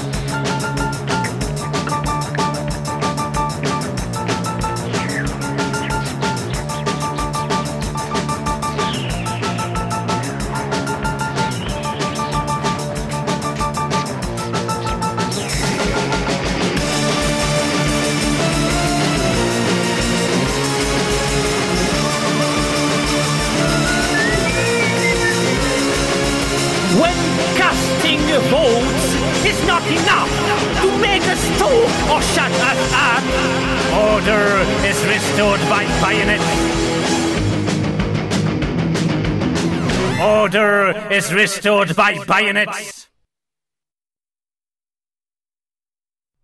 Is 41.14 41.32
restored 41.32 41.94
by 41.94 42.18
bayonets. 42.26 43.08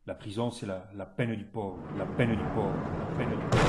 La 0.06 0.14
prison, 0.14 0.50
c'est 0.50 0.66
la, 0.66 0.88
la 0.94 1.06
peine 1.06 1.34
du 1.34 1.44
pauvre, 1.44 1.78
la 1.98 2.06
peine 2.06 2.30
du 2.30 2.44
pauvre, 2.54 2.74
la 2.98 3.16
peine 3.16 3.30
du 3.30 3.46
pauvre. 3.50 3.64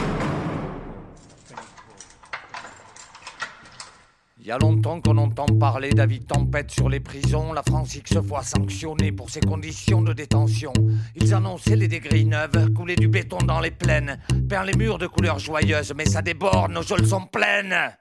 Il 4.40 4.48
y 4.48 4.52
a 4.52 4.58
longtemps 4.58 5.02
qu'on 5.02 5.18
entend 5.18 5.46
parler 5.60 5.92
d'avis 5.92 6.24
tempête 6.24 6.72
sur 6.72 6.90
les 6.90 7.00
prisons. 7.00 7.54
La 7.54 7.64
France 7.64 7.96
X 7.96 8.20
fois 8.28 8.44
sanctionnée 8.44 9.12
pour 9.12 9.30
ses 9.30 9.42
conditions 9.42 10.02
de 10.02 10.14
détention. 10.14 10.74
Ils 11.16 11.34
annonçaient 11.34 11.76
les 11.76 11.88
dégris 11.88 12.26
neuves, 12.26 12.74
couler 12.74 12.96
du 12.96 13.08
béton 13.08 13.38
dans 13.40 13.60
les 13.60 13.72
plaines, 13.72 14.20
peindre 14.50 14.66
les 14.66 14.74
murs 14.74 14.98
de 14.98 15.08
couleurs 15.08 15.40
joyeuses, 15.40 15.94
mais 15.96 16.06
ça 16.06 16.22
déborde, 16.22 16.72
nos 16.72 16.82
geôles 16.84 17.06
sont 17.06 17.26
pleines. 17.26 17.92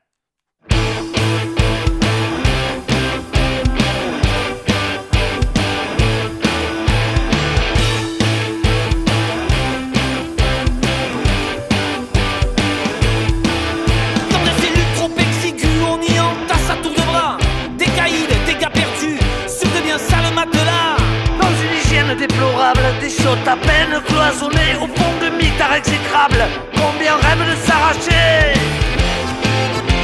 Déplorable, 22.41 22.81
des 23.01 23.11
chiottes 23.11 23.47
à 23.47 23.57
peine 23.57 24.01
cloisonnées 24.07 24.77
au 24.77 24.87
fond 24.87 25.13
de 25.21 25.29
mitard 25.37 25.75
exécrable. 25.75 26.43
Combien 26.75 27.17
rêvent 27.17 27.51
de 27.51 27.57
s'arracher 27.67 28.55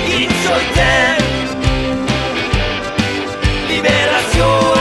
Insolitaire 0.07 1.18
Libération, 3.68 4.76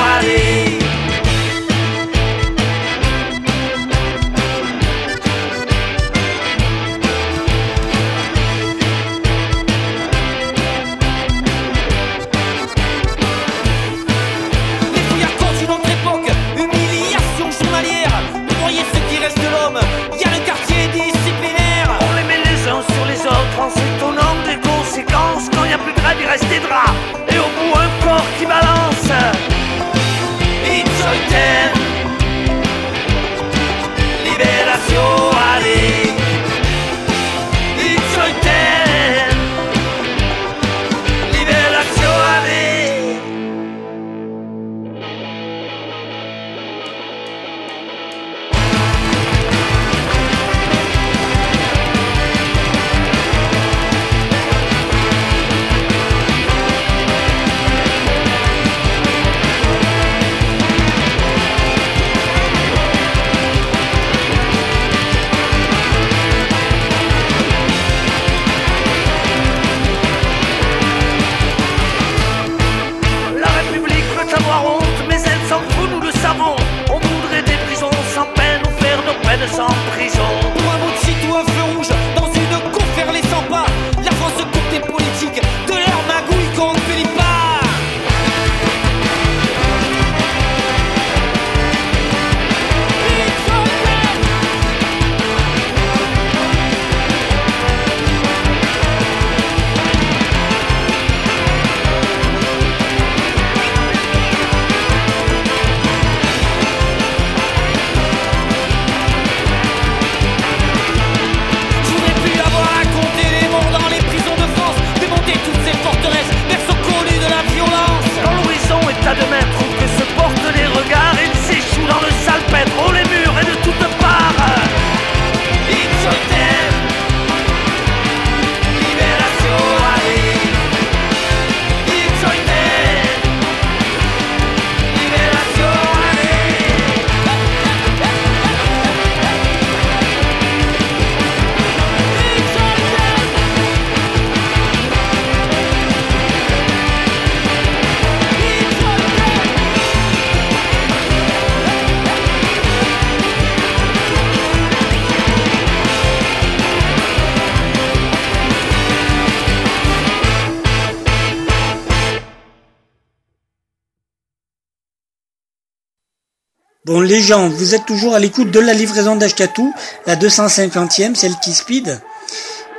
Vous 167.26 167.74
êtes 167.74 167.86
toujours 167.86 168.14
à 168.14 168.20
l'écoute 168.20 168.52
de 168.52 168.60
la 168.60 168.74
livraison 168.74 169.16
d'Ashkatou, 169.16 169.74
la 170.06 170.16
250e, 170.16 171.16
celle 171.16 171.36
qui 171.44 171.54
speed. 171.54 172.00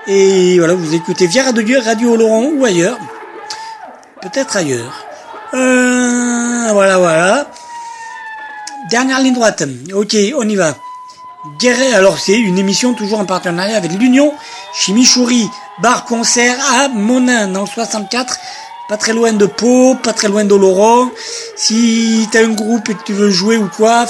Et 0.06 0.58
voilà, 0.58 0.74
vous 0.74 0.94
écoutez 0.94 1.26
via 1.26 1.42
Radio, 1.42 1.80
Radio 1.84 2.12
Oloron 2.12 2.52
ou 2.56 2.64
ailleurs. 2.64 2.96
Peut-être 4.22 4.56
ailleurs. 4.56 5.04
Euh, 5.52 6.68
voilà, 6.70 6.98
voilà. 6.98 7.50
Dernière 8.88 9.20
ligne 9.20 9.34
droite. 9.34 9.64
Ok, 9.92 10.16
on 10.38 10.48
y 10.48 10.54
va. 10.54 10.76
Guéret, 11.58 11.92
alors 11.94 12.18
c'est 12.18 12.38
une 12.38 12.58
émission 12.58 12.94
toujours 12.94 13.18
en 13.18 13.24
partenariat 13.24 13.76
avec 13.76 13.92
l'Union 13.92 14.32
Chimichouri, 14.74 15.48
bar 15.82 16.04
concert 16.04 16.56
à 16.72 16.88
Monin 16.88 17.48
dans 17.48 17.62
le 17.62 17.66
64, 17.66 18.38
pas 18.88 18.96
très 18.96 19.12
loin 19.12 19.32
de 19.32 19.46
Pau, 19.46 19.96
pas 19.96 20.12
très 20.12 20.28
loin 20.28 20.44
d'Oloron. 20.44 21.10
Si 21.68 22.28
t'as 22.30 22.44
un 22.44 22.50
groupe 22.50 22.88
et 22.90 22.94
que 22.94 23.02
tu 23.04 23.12
veux 23.12 23.28
jouer 23.28 23.56
ou 23.56 23.68
quoi, 23.76 24.06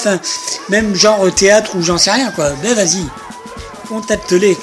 même 0.68 0.94
genre 0.94 1.34
théâtre 1.34 1.74
ou 1.74 1.82
j'en 1.82 1.96
sais 1.96 2.10
rien 2.10 2.30
quoi, 2.30 2.50
ben 2.62 2.74
vas-y, 2.74 3.02
contacte-les. 3.88 4.58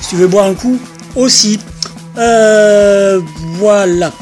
Si 0.00 0.10
tu 0.10 0.14
veux 0.14 0.28
boire 0.28 0.46
un 0.46 0.54
coup, 0.54 0.78
aussi. 1.16 1.58
Euh, 2.18 3.20
voilà. 3.54 4.12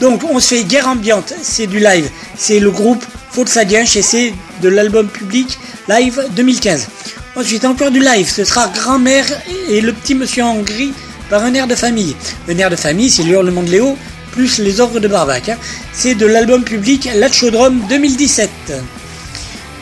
Donc 0.00 0.22
on 0.28 0.40
se 0.40 0.56
fait 0.56 0.64
guerre 0.64 0.88
ambiante, 0.88 1.34
c'est 1.40 1.68
du 1.68 1.78
live. 1.78 2.10
C'est 2.36 2.58
le 2.58 2.72
groupe 2.72 3.04
Volkswagen 3.32 3.84
et 3.94 4.02
c'est 4.02 4.34
de 4.60 4.68
l'album 4.68 5.06
public 5.06 5.56
live 5.88 6.20
2015. 6.32 6.88
Ensuite 7.36 7.64
encore 7.64 7.92
du 7.92 8.00
live, 8.00 8.28
ce 8.28 8.42
sera 8.42 8.66
Grand-mère 8.74 9.26
et 9.68 9.80
le 9.80 9.92
petit 9.92 10.16
monsieur 10.16 10.42
en 10.42 10.56
gris 10.62 10.94
par 11.30 11.44
un 11.44 11.54
air 11.54 11.68
de 11.68 11.76
famille. 11.76 12.16
Un 12.48 12.58
air 12.58 12.70
de 12.70 12.76
famille, 12.76 13.08
c'est 13.08 13.22
l'hurlement 13.22 13.62
de 13.62 13.70
Léo 13.70 13.96
plus 14.32 14.58
les 14.58 14.80
ordres 14.80 14.98
de 14.98 15.08
Barbac. 15.08 15.48
hein. 15.50 15.58
C'est 15.92 16.14
de 16.14 16.26
l'album 16.26 16.64
public 16.64 17.08
Latchodrome 17.14 17.80
2017. 17.88 18.50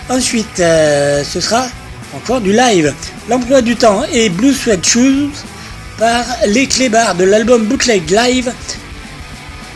Ensuite, 0.09 0.61
euh, 0.61 1.23
ce 1.25 1.41
sera 1.41 1.67
encore 2.15 2.41
du 2.41 2.53
live. 2.53 2.93
L'emploi 3.29 3.63
du 3.63 3.77
temps 3.77 4.03
et 4.13 4.29
Blue 4.29 4.53
Sweat 4.53 4.85
Shoes 4.85 5.31
par 5.99 6.25
les 6.49 6.67
clébards 6.67 7.15
de 7.15 7.25
l'album 7.25 7.65
Bootleg 7.65 8.11
Live 8.11 8.53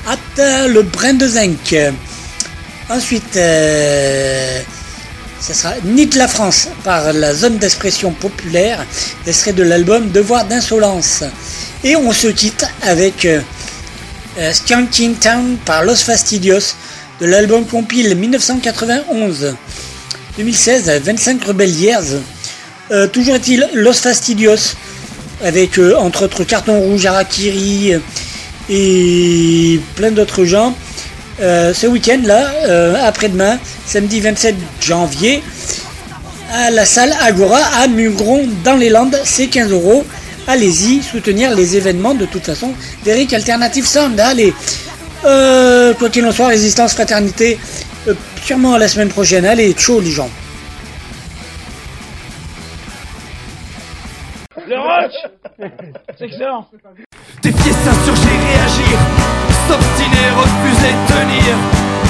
at 0.07 0.67
le 0.67 0.83
Brin 0.83 1.15
de 1.15 1.29
Zinc. 1.29 1.75
Ensuite, 2.91 3.37
euh, 3.37 4.61
ça 5.41 5.55
sera 5.55 5.75
Nique 5.85 6.15
la 6.17 6.27
France 6.29 6.69
par 6.83 7.13
la 7.13 7.33
zone 7.35 7.59
d'expression 7.59 8.11
populaire. 8.11 8.85
serait 9.31 9.53
de 9.53 9.63
l'album 9.63 10.11
Devoir 10.11 10.45
d'insolence. 10.47 11.23
Et 11.85 11.97
on 11.97 12.13
se 12.13 12.29
quitte 12.29 12.67
avec 12.83 13.25
euh, 13.25 13.37
euh, 13.37 13.41
Skanking 14.53 15.15
Town 15.17 15.57
par 15.65 15.85
Los 15.85 15.97
Fastidios 15.97 16.75
de 17.21 17.27
l'album 17.27 17.65
compile 17.65 18.15
1991. 18.15 19.55
2016, 20.37 21.01
25 21.05 21.45
Rebel 21.45 21.71
Years. 21.71 22.05
Euh, 22.91 23.07
toujours 23.07 23.37
est-il 23.37 23.69
Los 23.75 23.95
Fastidios 23.95 24.75
avec 25.43 25.79
euh, 25.79 25.95
entre 25.97 26.25
autres 26.25 26.45
Carton 26.45 26.79
Rouge, 26.81 27.07
Harakiri 27.07 27.95
euh, 27.95 27.99
et 28.69 29.81
plein 29.95 30.11
d'autres 30.11 30.45
gens. 30.45 30.75
Euh, 31.41 31.75
ce 31.75 31.87
week-end 31.87 32.21
là, 32.25 32.53
euh, 32.67 32.95
après-demain, 33.03 33.59
samedi 33.87 34.21
27 34.21 34.55
janvier, 34.81 35.43
à 36.53 36.71
la 36.71 36.85
salle 36.85 37.15
Agora 37.23 37.61
à 37.81 37.89
Mugron 37.89 38.47
dans 38.65 38.77
les 38.77 38.89
Landes, 38.89 39.19
c'est 39.25 39.49
15 39.49 39.71
euros. 39.73 40.05
Allez-y, 40.47 41.03
soutenir 41.03 41.55
les 41.55 41.77
événements 41.77 42.15
de 42.15 42.27
toute 42.27 42.45
façon 42.45 42.73
d'Eric 43.05 43.33
Alternative 43.33 43.87
Sound. 43.87 44.21
Allez, 44.21 44.53
euh, 45.25 45.95
quoi 45.95 46.11
qu'il 46.11 46.25
en 46.27 46.33
soit, 46.33 46.49
résistance, 46.49 46.93
fraternité, 46.93 47.59
euh, 48.09 48.15
sûrement 48.43 48.77
la 48.77 48.89
semaine 48.89 49.09
prochaine. 49.09 49.47
Allez, 49.47 49.75
chaud 49.77 50.01
les 50.01 50.11
gens. 50.11 50.29
Le 54.67 54.79
rock 54.79 55.13
C'est 56.19 56.25
excellent 56.25 56.67
Défier, 57.43 57.73
s'insurger, 57.73 58.33
réagir 58.49 58.97
S'obstiner, 59.69 60.29
refuser, 60.33 60.95
tenir 61.07 61.53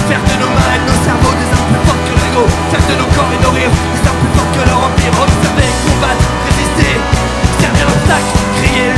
Faire 0.06 0.22
de 0.22 0.40
nos 0.40 0.50
mains 0.54 0.74
et 0.74 0.78
de 0.78 0.86
nos 0.86 1.04
cerveaux 1.04 1.34
des 1.34 1.50
armes 1.50 1.66
plus 1.74 1.82
forts 1.86 2.04
que 2.06 2.14
l'ego 2.14 2.46
Faire 2.70 2.86
de 2.86 2.94
nos 3.00 3.10
corps 3.10 3.32
et 3.34 3.42
nos 3.42 3.50
rires 3.50 3.70
des 3.70 4.08
armes 4.08 4.18
plus 4.22 4.38
forts 4.38 4.52
que 4.54 4.68
leur 4.68 4.78
empire 4.78 5.14
Observer, 5.24 5.70
combattre, 5.84 6.26
résister 6.46 7.13
L'obstacle, 8.04 8.36
crier, 8.56 8.92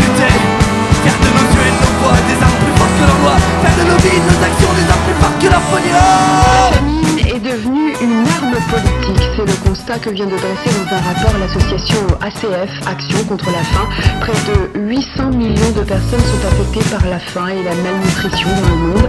est 7.35 7.41
devenue 7.41 7.95
une 8.01 8.27
arme 8.27 8.57
politique. 8.70 9.31
C'est 9.37 9.45
le 9.45 9.69
constat 9.69 9.99
que 9.99 10.11
vient 10.11 10.27
de 10.27 10.37
dresser 10.37 10.70
dans 10.74 10.97
un 10.97 11.01
rapport 11.01 11.39
l'association 11.39 11.99
ACF, 12.20 12.70
Action 12.89 13.24
contre 13.28 13.47
la 13.47 13.62
faim. 13.62 13.89
Près 14.20 14.33
de 14.33 14.89
800 14.89 15.31
millions 15.31 15.70
de 15.77 15.83
personnes 15.83 16.20
sont 16.20 16.47
affectées 16.49 16.91
par 16.91 17.07
la 17.09 17.19
faim 17.19 17.49
et 17.49 17.62
la 17.62 17.74
malnutrition 17.77 18.49
dans 18.49 18.69
le 18.69 18.77
monde. 18.77 19.09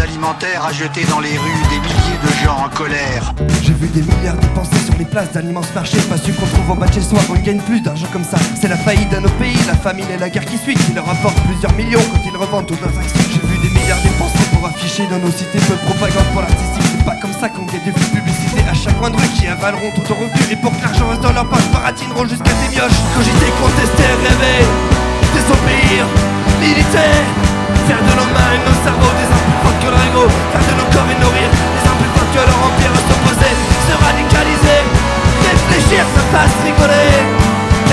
Alimentaires 0.00 0.64
a 0.64 0.72
jeté 0.72 1.04
dans 1.04 1.20
les 1.20 1.36
rues 1.36 1.62
des 1.70 1.80
milliers 1.80 2.20
de 2.22 2.44
gens 2.44 2.56
en 2.64 2.68
colère. 2.68 3.34
J'ai 3.62 3.72
vu 3.72 3.88
des 3.88 4.02
milliards 4.02 4.36
dépensés 4.36 4.78
sur 4.84 4.94
les 4.98 5.04
places 5.04 5.32
d'un 5.32 5.42
immense 5.42 5.72
marché 5.74 5.98
Pas 6.08 6.16
su 6.16 6.32
qu'on 6.32 6.46
trouve 6.46 6.70
au 6.70 6.74
match 6.74 6.94
chez 6.94 7.02
soi, 7.02 7.18
on 7.30 7.34
gagne 7.34 7.60
plus 7.60 7.80
d'argent 7.80 8.06
comme 8.12 8.24
ça. 8.24 8.38
C'est 8.60 8.68
la 8.68 8.76
faillite 8.76 9.10
de 9.10 9.18
nos 9.18 9.28
pays, 9.40 9.56
la 9.66 9.74
famine 9.74 10.06
et 10.14 10.18
la 10.18 10.30
guerre 10.30 10.44
qui 10.44 10.56
suit. 10.58 10.74
Qui 10.74 10.92
leur 10.94 11.06
rapportent 11.06 11.40
plusieurs 11.46 11.72
millions 11.74 12.02
quand 12.12 12.20
ils 12.24 12.36
revendent 12.36 12.66
toutes 12.66 12.80
leurs 12.80 12.96
actions. 12.98 13.20
J'ai 13.32 13.46
vu 13.46 13.58
des 13.58 13.68
milliards 13.78 14.02
dépensés 14.02 14.46
pour 14.52 14.66
afficher 14.66 15.06
dans 15.10 15.18
nos 15.18 15.32
cités. 15.32 15.58
Peu 15.66 15.74
de 15.74 15.84
propagande 15.86 16.26
pour 16.32 16.42
l'artistique 16.42 16.88
C'est 16.96 17.04
pas 17.04 17.16
comme 17.16 17.32
ça 17.32 17.48
qu'on 17.48 17.66
gagne 17.66 17.84
du 17.84 17.92
flux 17.92 18.20
publicité. 18.20 18.62
À 18.70 18.74
chaque 18.74 18.98
coin 18.98 19.10
de 19.10 19.16
rue 19.16 19.28
Qui 19.36 19.46
avaleront 19.46 19.90
tout 19.94 20.12
au 20.12 20.14
revenu. 20.14 20.42
Et 20.50 20.56
pour 20.56 20.70
que 20.76 20.82
l'argent 20.82 21.08
reste 21.08 21.22
dans 21.22 21.32
leur 21.32 21.48
poche, 21.48 21.68
baratineront 21.72 22.26
jusqu'à 22.26 22.54
des 22.54 22.68
mioches. 22.70 23.00
Cogiter, 23.16 23.50
contester, 23.60 24.10
rêver 24.24 24.62
Désobéir, 25.34 26.06
militer 26.60 27.51
Faire 27.92 28.00
de 28.00 28.16
nos 28.16 28.30
mains 28.32 28.52
et 28.56 28.62
nos 28.64 28.78
cerveaux 28.88 29.12
des 29.20 29.28
armes 29.28 29.44
plus 29.52 29.60
fortes 29.60 29.80
que 29.84 29.90
leur 29.92 30.00
ego 30.00 30.24
Faire 30.24 30.64
de 30.64 30.74
nos 30.80 30.88
corps 30.96 31.10
et 31.12 31.18
nos 31.20 31.28
rires. 31.28 31.52
Des 31.52 31.84
armes 31.84 32.00
plus 32.00 32.12
fortes 32.16 32.32
que 32.32 32.40
leur 32.40 32.60
empire 32.64 32.94
S'opposer, 33.04 33.52
se 33.84 33.94
radicaliser. 34.00 34.80
Réfléchir, 35.44 36.00
ça 36.16 36.24
passe, 36.32 36.56
rigoler. 36.64 37.20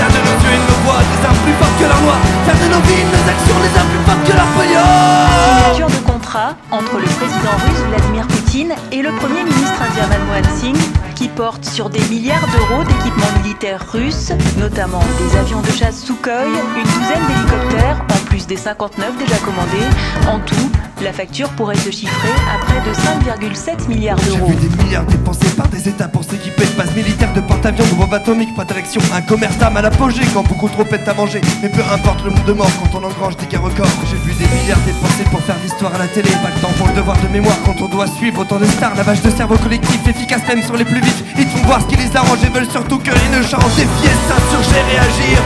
Faire 0.00 0.08
de 0.08 0.20
nos 0.24 0.36
yeux 0.40 0.56
et 0.56 0.62
nos 0.64 0.80
voix 0.88 1.04
des 1.04 1.20
armes 1.20 1.42
plus 1.44 1.52
fortes 1.60 1.76
que 1.76 1.84
leur 1.84 2.00
loi. 2.00 2.16
Faire 2.48 2.56
de 2.64 2.68
nos 2.72 2.80
vies, 2.88 3.04
nos 3.12 3.24
actions 3.28 3.60
des 3.60 3.72
armes 3.76 3.92
plus 3.92 4.04
fortes 4.08 4.24
que 4.24 4.32
leur 4.40 4.48
de 4.48 6.09
contrat 6.30 6.56
entre 6.70 6.98
le 6.98 7.06
président 7.06 7.56
russe 7.66 7.82
Vladimir 7.88 8.26
Poutine 8.28 8.72
et 8.92 9.02
le 9.02 9.10
premier 9.16 9.42
ministre 9.42 9.82
indien 9.82 10.06
Manmohan 10.06 10.56
Singh 10.56 11.00
qui 11.16 11.28
porte 11.28 11.64
sur 11.64 11.90
des 11.90 12.00
milliards 12.08 12.46
d'euros 12.46 12.82
d'équipements 12.84 13.42
militaires 13.42 13.84
russes, 13.92 14.32
notamment 14.58 15.02
des 15.18 15.36
avions 15.36 15.60
de 15.60 15.70
chasse 15.70 16.02
Sukhoi, 16.04 16.46
une 16.46 16.82
douzaine 16.82 17.26
d'hélicoptères, 17.28 18.02
en 18.10 18.24
plus 18.26 18.46
des 18.46 18.56
59 18.56 19.18
déjà 19.18 19.36
commandés. 19.38 19.86
En 20.26 20.38
tout, 20.38 20.70
la 21.02 21.12
facture 21.12 21.50
pourrait 21.50 21.76
se 21.76 21.90
chiffrer 21.90 22.30
à 22.48 22.64
près 22.64 22.80
de 22.88 22.94
5,7 22.94 23.88
milliards 23.88 24.16
d'euros. 24.20 24.46
J'ai 24.48 24.54
vu 24.54 24.68
des 24.68 24.84
milliards 24.84 25.04
dépensés 25.04 25.50
par 25.56 25.68
des 25.68 25.88
états 25.88 26.08
pour 26.08 26.24
s'équiper 26.24 26.64
de 26.64 26.78
bases 26.78 26.94
militaires, 26.94 27.32
de 27.34 27.40
porte-avions, 27.40 27.84
de 27.84 27.94
bombes 27.94 28.14
atomiques, 28.14 28.54
pas 28.54 28.64
d'érection 28.64 29.02
Un 29.14 29.20
commerce 29.20 29.58
d'armes 29.58 29.76
à 29.76 29.82
l'apogée 29.82 30.24
quand 30.32 30.46
beaucoup 30.46 30.68
trop 30.68 30.84
pètent 30.84 31.08
à 31.08 31.14
manger 31.14 31.40
Mais 31.62 31.68
peu 31.68 31.82
importe 31.92 32.24
le 32.24 32.30
monde 32.30 32.44
de 32.44 32.52
mort 32.52 32.70
quand 32.82 32.98
on 32.98 33.04
engrange 33.04 33.36
des 33.36 33.46
guerres 33.46 33.62
records 33.62 33.86
J'ai 34.10 34.16
vu 34.16 34.32
des 34.38 34.46
milliards 34.56 34.80
dépensés 34.86 35.24
pour 35.30 35.40
faire 35.40 35.56
l'histoire 35.62 35.94
à 35.94 35.98
la 35.98 36.08
télé 36.08 36.19
Pas 36.20 36.52
le 36.52 36.60
temps 36.60 36.72
pour 36.76 36.86
le 36.88 36.92
devoir 36.92 37.16
de 37.16 37.28
mémoire. 37.32 37.56
Quand 37.64 37.80
on 37.80 37.88
doit 37.88 38.06
suivre 38.06 38.44
autant 38.44 38.60
de 38.60 38.66
stars 38.66 38.92
Lavage 38.94 39.22
de 39.22 39.30
cerveau 39.30 39.56
collectif, 39.56 40.04
efficace 40.04 40.44
même 40.48 40.60
sur 40.62 40.76
les 40.76 40.84
plus 40.84 41.00
vifs. 41.00 41.24
Ils 41.38 41.48
font 41.48 41.64
voir 41.64 41.80
ce 41.80 41.86
qui 41.88 41.96
les 41.96 42.12
arrange 42.12 42.44
et 42.44 42.52
veulent 42.52 42.68
surtout 42.68 42.98
que 43.00 43.08
rien 43.08 43.30
ne 43.32 43.40
Défier, 43.40 44.12
s'insurger, 44.28 44.84
réagir. 44.84 45.40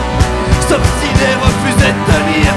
S'obstiner, 0.67 1.39
refuser 1.39 1.95
de 1.95 2.03
tenir. 2.11 2.51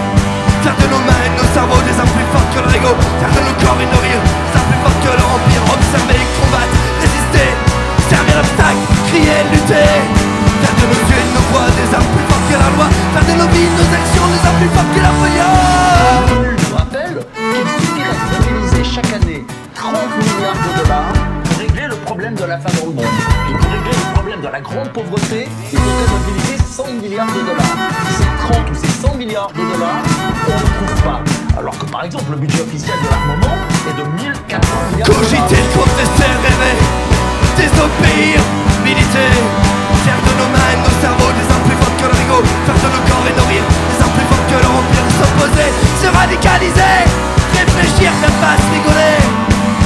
Faire 0.65 0.73
de 0.81 0.87
nos 0.89 1.01
mains 1.05 1.21
et 1.21 1.29
de 1.29 1.37
nos 1.37 1.49
cerveaux 1.53 1.77
des 1.85 1.93
armes 1.93 2.09
plus 2.17 2.25
fortes 2.33 2.49
que 2.57 2.59
leur 2.65 2.73
ego. 2.73 2.93
Faire 3.21 3.33
de 3.37 3.41
nos 3.45 3.55
corps 3.61 3.77
et 3.77 3.85
nos 3.85 4.01
rires 4.01 4.25
des 4.25 4.53
armes 4.57 4.65
plus 4.65 4.81
fortes 4.81 5.01
que 5.05 5.13
leur 5.13 5.29
empire. 5.37 5.63
Observer, 5.77 6.21
combattre, 6.41 6.73
résister. 6.97 7.49
Servir 8.09 8.33
l'obstacle, 8.41 8.81
crier, 9.13 9.45
lutter. 9.53 9.93
Faire 10.65 10.73
de 10.73 10.85
nos 10.89 11.03
yeux 11.05 11.21
et 11.21 11.27
de 11.29 11.33
nos 11.37 11.45
voix 11.53 11.69
des 11.69 11.89
armes 11.93 12.09
plus 12.17 12.25
fortes 12.25 12.47
que 12.49 12.57
la 12.57 12.69
loi. 12.73 12.87
Faire 13.13 13.25
de 13.29 13.33
nos 13.37 13.49
vies, 13.53 13.69
nos 13.77 13.89
actions 13.93 14.25
des 14.25 14.41
armes 14.41 14.57
plus 14.57 14.73
fortes 14.73 14.89
que 14.97 15.01
la 15.05 15.13
feuillade 15.21 16.57
chaque 18.93 19.13
année 19.13 19.43
30 19.75 19.93
milliards 19.93 20.55
de 20.55 20.83
dollars 20.83 21.13
pour 21.43 21.57
régler 21.59 21.87
le 21.87 21.95
problème 22.07 22.35
de 22.35 22.43
la 22.43 22.57
faim 22.57 22.69
dans 22.79 22.87
le 22.87 22.93
monde. 22.93 23.05
Et 23.49 23.53
pour 23.53 23.71
régler 23.71 23.91
le 23.91 24.13
problème 24.13 24.41
de 24.41 24.47
la 24.47 24.61
grande 24.61 24.89
pauvreté, 24.93 25.47
il 25.71 25.79
faudrait 25.79 26.09
mobiliser 26.11 26.57
100 26.57 26.93
milliards 27.01 27.27
de 27.27 27.41
dollars. 27.41 27.77
Ces 28.17 28.53
30 28.53 28.69
ou 28.71 28.75
ces 28.75 28.87
100 28.87 29.15
milliards 29.15 29.51
de 29.51 29.63
dollars, 29.63 30.01
on 30.47 30.53
ne 30.53 30.85
trouve 30.87 31.03
pas. 31.03 31.21
Alors 31.57 31.77
que 31.77 31.85
par 31.85 32.03
exemple, 32.03 32.31
le 32.31 32.37
budget 32.37 32.61
officiel 32.61 32.95
de 33.03 33.09
l'armement 33.09 33.57
est 33.89 33.97
de 33.97 34.05
1400 34.23 34.59
milliards 34.91 35.07
de 35.07 35.13
dollars. 35.13 35.29
Cogiter, 35.29 35.63
contester, 35.75 36.31
rêver 36.45 36.75
Désobéir, 37.57 38.39
militer 38.85 39.33
Faire 40.05 40.21
de 40.21 40.33
nos 40.37 40.49
mains 40.53 40.75
nos 40.85 40.95
cerveaux 41.01 41.33
des 41.33 41.47
armes 41.51 41.65
plus 41.65 41.77
fortes 41.81 41.97
que 41.97 42.07
leur 42.07 42.19
ego 42.21 42.39
Faire 42.65 42.77
de 42.77 42.89
nos 42.93 43.03
corps 43.09 43.25
et 43.25 43.35
nos 43.35 43.47
des 43.49 43.99
armes 43.99 44.13
plus 44.13 44.27
fortes 44.29 44.47
que 44.47 44.57
leur 44.61 44.71
empire 44.71 45.07
S'opposer, 45.17 45.69
se 45.97 46.07
radicaliser 46.13 47.36
réfléchir, 47.59 48.11
faire 48.21 48.37
pas 48.43 48.55
se 48.57 48.67
rigoler. 48.75 49.17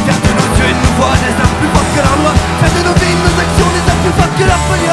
Faire 0.06 0.19
de 0.26 0.31
nos 0.39 0.49
yeux 0.57 0.69
une 0.73 0.84
voix 0.98 1.15
des 1.23 1.34
armes 1.43 1.57
plus 1.60 1.72
fortes 1.73 1.91
que 1.95 2.02
leur 2.07 2.18
loi. 2.22 2.34
Faire 2.60 2.73
de 2.76 2.81
nos 2.88 2.95
vies, 3.02 3.18
nos 3.26 3.35
actions 3.43 3.69
des 3.76 3.84
armes 3.89 4.02
plus 4.03 4.15
fortes 4.19 4.35
que 4.38 4.45
leur 4.45 4.61
folie 4.68 4.89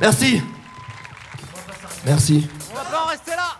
Merci. 0.00 0.42
Merci. 2.06 2.48
On 2.72 2.74
va 2.76 2.84
pas 2.84 3.04
en 3.04 3.08
rester 3.08 3.32
là. 3.32 3.59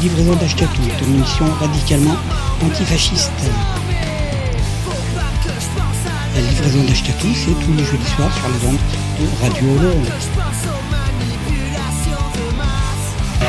La 0.00 0.06
livraison 0.06 0.34
d'Achetatou 0.34 0.80
est 0.88 0.96
radicalement 1.60 2.16
antifasciste. 2.64 3.30
La 6.34 6.40
livraison 6.40 6.82
d'Achetatou, 6.84 7.28
c'est 7.34 7.52
tous 7.62 7.74
les 7.76 7.84
jeudis 7.84 8.06
soirs 8.16 8.32
sur 8.32 8.48
les 8.48 8.64
ondes 8.66 8.78
de 9.20 9.26
Radio 9.42 9.68
Oloron. 9.76 10.02
La 13.42 13.48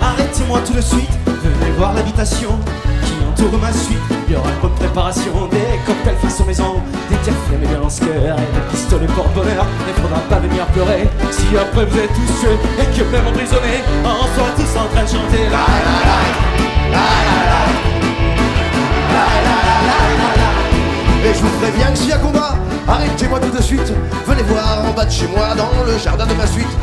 arrêtez-moi 0.00 0.60
tout 0.66 0.72
de 0.72 0.80
suite. 0.80 1.10
Venez 1.26 1.70
voir 1.72 1.92
l'habitation 1.92 2.58
tour 3.38 3.58
ma 3.60 3.72
suite. 3.72 3.98
Il 4.26 4.34
y 4.34 4.36
aura 4.36 4.50
une 4.50 4.60
bonne 4.60 4.74
préparation, 4.74 5.32
des 5.50 5.78
cocktails 5.86 6.16
façon 6.16 6.44
maison, 6.44 6.82
des 7.08 7.16
cafés 7.16 7.56
mais 7.58 7.66
bien 7.66 7.78
cœur 7.78 8.36
et 8.36 8.48
des 8.54 8.64
pistolets 8.70 9.06
porte-bonheur. 9.14 9.64
Ne 9.86 9.92
faudra 10.02 10.20
pas 10.28 10.40
venir 10.40 10.66
pleurer 10.66 11.08
si 11.30 11.46
après 11.56 11.86
vous 11.86 11.98
êtes 11.98 12.12
tous 12.12 12.40
tués 12.40 12.58
et 12.80 12.86
que 12.94 13.04
même 13.10 13.26
emprisonnés, 13.26 13.80
on 14.04 14.26
soit 14.34 14.52
tous 14.56 14.72
en 14.76 14.86
train 14.92 15.04
de 15.04 15.08
chanter. 15.08 15.44
La 15.54 15.64
la 15.86 15.96
la, 16.08 16.18
la 16.92 17.06
la 17.38 17.62
la, 19.14 19.24
la 19.24 19.24
la 19.46 19.58
la 19.88 19.98
la 20.20 20.30
la. 20.42 21.28
Et 21.28 21.34
je 21.34 21.40
vous 21.40 21.54
préviens 21.60 21.90
que 21.92 21.98
s'il 21.98 22.10
y 22.10 22.12
a 22.12 22.18
combat, 22.18 22.54
arrêtez-moi 22.88 23.38
tout 23.40 23.56
de 23.56 23.62
suite. 23.62 23.92
Venez 24.26 24.42
voir 24.42 24.84
en 24.84 24.92
bas 24.92 25.04
de 25.04 25.10
chez 25.10 25.28
moi, 25.28 25.54
dans 25.56 25.70
le 25.86 25.96
jardin 25.98 26.26
de 26.26 26.34
ma 26.34 26.46
suite. 26.46 26.74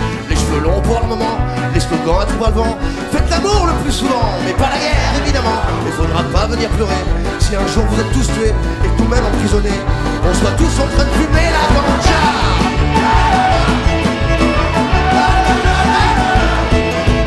Longs 0.64 0.82
pour 0.82 1.00
le 1.02 1.08
moment, 1.08 1.38
les 1.74 1.80
slogans 1.80 2.22
à 2.22 2.26
tout 2.26 2.40
va 2.40 2.48
le 2.48 2.54
vent. 2.56 2.78
Faites 3.12 3.30
l'amour 3.30 3.68
le 3.68 3.74
plus 3.84 3.92
souvent, 3.92 4.24
mais 4.46 4.54
pas 4.54 4.70
la 4.70 4.78
guerre 4.78 5.22
évidemment. 5.22 5.60
Il 5.86 5.92
faudra 5.92 6.24
pas 6.24 6.48
venir 6.48 6.70
pleurer 6.70 6.96
si 7.40 7.56
un 7.56 7.68
jour 7.68 7.84
vous 7.90 8.00
êtes 8.00 8.12
tous 8.12 8.28
tués 8.34 8.54
et 8.84 8.88
que 8.88 9.04
nous-mêmes 9.04 9.26
emprisonnés, 9.26 9.80
on 10.24 10.34
soit 10.34 10.52
tous 10.58 10.82
en 10.82 10.88
train 10.88 11.04
de 11.04 11.10
fumer 11.10 11.50
la 11.54 11.66
ganja. 11.76 12.22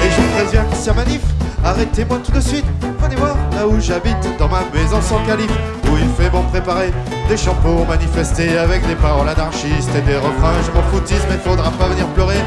Et 0.02 0.10
je 0.10 0.20
vous 0.20 0.28
préviens 0.34 0.64
que 0.64 0.90
manif, 0.92 1.20
arrêtez-moi 1.64 2.18
tout 2.24 2.32
de 2.32 2.40
suite. 2.40 2.64
Venez 3.00 3.16
voir 3.16 3.36
là 3.54 3.68
où 3.68 3.78
j'habite, 3.80 4.38
dans 4.38 4.48
ma 4.48 4.62
maison 4.74 5.00
sans 5.00 5.24
calife, 5.26 5.52
où 5.84 5.96
il 5.96 6.08
fait 6.16 6.30
bon 6.30 6.42
préparer 6.44 6.92
des 7.28 7.36
chants 7.36 7.56
pour 7.62 7.86
manifester 7.86 8.58
avec 8.58 8.86
des 8.88 8.96
paroles 8.96 9.28
anarchistes 9.28 9.94
et 9.96 10.00
des 10.00 10.16
refrains. 10.16 10.58
Je 10.66 10.72
m'en 10.72 10.82
foutise, 10.90 11.22
mais 11.30 11.38
faudra 11.38 11.70
pas 11.70 11.88
venir 11.88 12.06
pleurer 12.08 12.42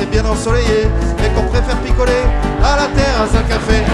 c'est 0.00 0.10
bien 0.10 0.24
ensoleillé 0.24 0.88
et 1.22 1.28
qu'on 1.34 1.42
préfère 1.42 1.76
picoler 1.76 2.24
à 2.64 2.76
la 2.76 2.86
terrasse 2.88 3.34
un 3.36 3.42
café. 3.42 3.84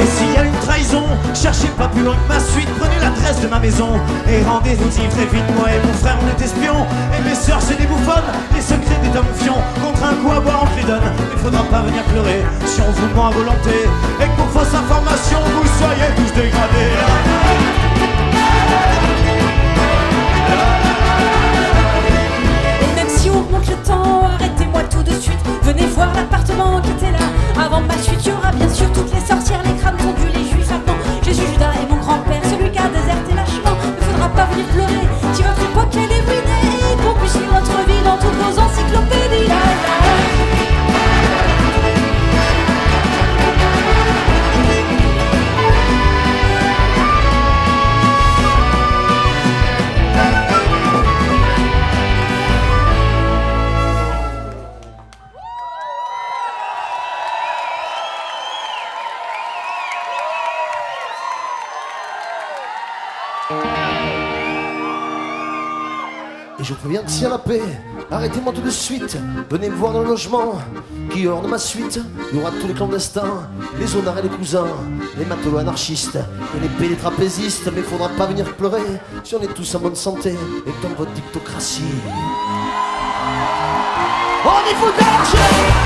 Et 0.00 0.06
s'il 0.06 0.32
y 0.32 0.36
a 0.38 0.44
une 0.44 0.56
trahison, 0.64 1.04
cherchez 1.34 1.68
pas 1.76 1.88
plus 1.88 2.02
loin 2.02 2.14
que 2.14 2.32
ma 2.32 2.40
suite, 2.40 2.68
prenez 2.80 2.98
l'adresse 3.00 3.40
de 3.42 3.48
ma 3.48 3.58
maison 3.58 4.00
et 4.26 4.42
rendez-vous-y 4.42 5.08
très 5.08 5.26
vite. 5.26 5.44
Moi 5.58 5.68
et 5.68 5.86
mon 5.86 5.92
frère, 5.92 6.16
on 6.22 6.26
est 6.28 6.42
espions, 6.42 6.86
et 7.12 7.28
mes 7.28 7.34
sœurs, 7.34 7.60
c'est 7.60 7.76
des 7.76 7.86
bouffonnes, 7.86 8.30
les 8.54 8.62
secrets 8.62 9.00
des 9.02 9.18
hommes 9.18 9.34
fions. 9.36 9.60
Contre 9.84 10.04
un 10.04 10.14
coup 10.14 10.32
à 10.32 10.40
boire, 10.40 10.64
on 10.64 10.66
te 10.74 10.80
les 10.80 10.86
donne. 10.86 11.08
Il 11.32 11.38
faudra 11.38 11.64
pas 11.64 11.82
venir 11.82 12.02
pleurer 12.04 12.42
si 12.64 12.80
on 12.80 12.90
vous 12.90 13.14
ment 13.14 13.28
à 13.28 13.30
volonté 13.30 13.76
et 14.20 14.24
que 14.24 14.36
pour 14.36 14.48
fausse 14.48 14.72
information, 14.72 15.38
vous 15.52 15.68
soyez 15.78 16.08
tous 16.16 16.32
dégradés. 16.32 17.93
Arrêtez-moi 23.92 24.82
tout 24.84 25.02
de 25.02 25.12
suite. 25.12 25.38
Venez 25.62 25.86
voir 25.86 26.14
l'appartement 26.14 26.80
qui 26.80 26.90
était 26.90 27.12
là. 27.12 27.26
Avant 27.58 27.80
ma 27.80 27.94
chute, 27.94 28.24
il 28.24 28.28
y 28.28 28.32
aura 28.32 28.52
bien 28.52 28.68
sûr 28.68 28.90
toutes 28.92 29.12
les 29.12 29.20
sorcières, 29.20 29.62
les 29.64 29.74
crânes 29.80 29.96
tondus, 29.96 30.32
les 30.32 30.48
juifs 30.48 30.70
maintenant. 30.70 30.96
Jésus, 31.22 31.42
Judas 31.52 31.72
et 31.82 31.90
mon 31.90 31.96
grand-père, 32.00 32.42
celui 32.44 32.70
qui 32.70 32.78
a 32.78 32.88
déserté 32.88 33.34
lâchement. 33.34 33.76
Ne 33.96 34.02
faudra 34.04 34.28
pas 34.28 34.46
venir 34.46 34.66
pleurer 34.66 35.06
si 35.32 35.42
votre 35.42 35.62
époque 35.62 35.94
elle 35.94 36.12
est 36.12 36.24
ruinée. 36.24 36.96
Qu'on 37.02 37.18
puisse 37.20 37.36
vivre 37.36 37.54
notre 37.54 37.86
vie 37.86 38.02
dans 38.04 38.16
toutes 38.16 38.38
vos 38.38 38.58
encyclopédies. 38.60 40.43
S'il 67.06 67.22
y 67.22 67.26
a 67.26 67.30
la 67.30 67.38
paix, 67.38 67.62
arrêtez-moi 68.10 68.52
tout 68.52 68.60
de 68.60 68.68
suite. 68.68 69.16
Venez 69.48 69.70
me 69.70 69.74
voir 69.74 69.94
dans 69.94 70.02
le 70.02 70.08
logement 70.08 70.58
qui 71.10 71.26
orne 71.26 71.48
ma 71.48 71.56
suite. 71.56 71.98
Il 72.30 72.38
y 72.38 72.40
aura 72.42 72.50
tous 72.50 72.66
les 72.66 72.74
clandestins, 72.74 73.48
les 73.78 73.96
honnards 73.96 74.18
et 74.18 74.22
les 74.22 74.28
cousins, 74.28 74.66
les 75.16 75.24
matelots 75.24 75.58
anarchistes 75.58 76.16
et 76.16 76.60
les 76.60 76.68
pélés 76.68 76.96
trapézistes. 76.96 77.70
Mais 77.74 77.80
faudra 77.80 78.10
pas 78.10 78.26
venir 78.26 78.54
pleurer 78.56 78.82
si 79.22 79.34
on 79.34 79.40
est 79.40 79.54
tous 79.54 79.74
en 79.74 79.80
bonne 79.80 79.96
santé 79.96 80.34
et 80.66 80.72
dans 80.82 80.94
votre 80.94 81.12
dictocratie. 81.12 81.82
On 84.44 84.50
de 84.86 85.83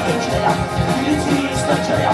stačeja, 0.00 0.54
nic 1.02 1.26
jí 1.26 1.48
stačeja, 1.56 2.12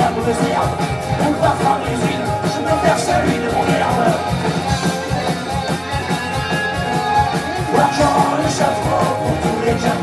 la 0.00 0.10
Bundesliga 0.12 0.64
Boulevard 1.18 1.56
Franck 1.60 1.80
Lusine, 1.88 2.24
je 2.52 2.60
préfère 2.64 2.98
celui 2.98 3.36
de 3.44 3.50
mon 3.54 3.64
garde 3.70 4.40
pour 8.82 9.99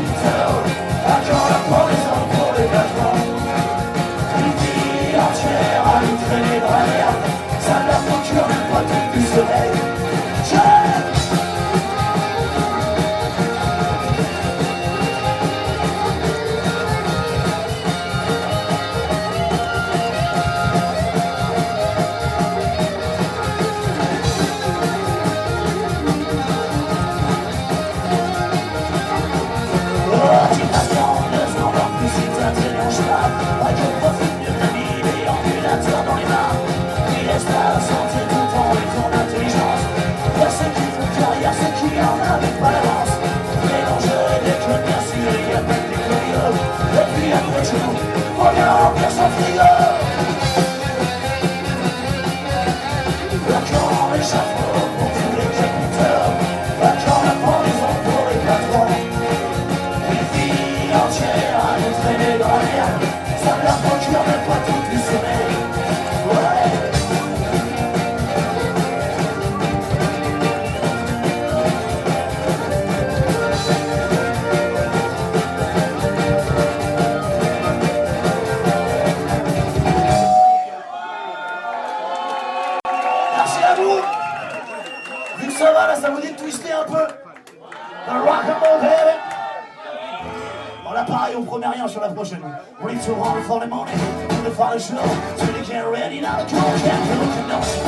Friday 93.42 93.66
morning, 93.68 93.96
when 93.96 94.44
the 94.44 94.50
father's 94.50 94.86
show, 94.86 94.96
so 95.36 95.46
they 95.46 95.64
can't 95.64 95.88
ready 95.92 96.20
now, 96.20 96.42
the 96.42 96.50
coach 96.50 96.82
can't 96.82 97.20
look 97.20 97.52
and. 97.52 97.87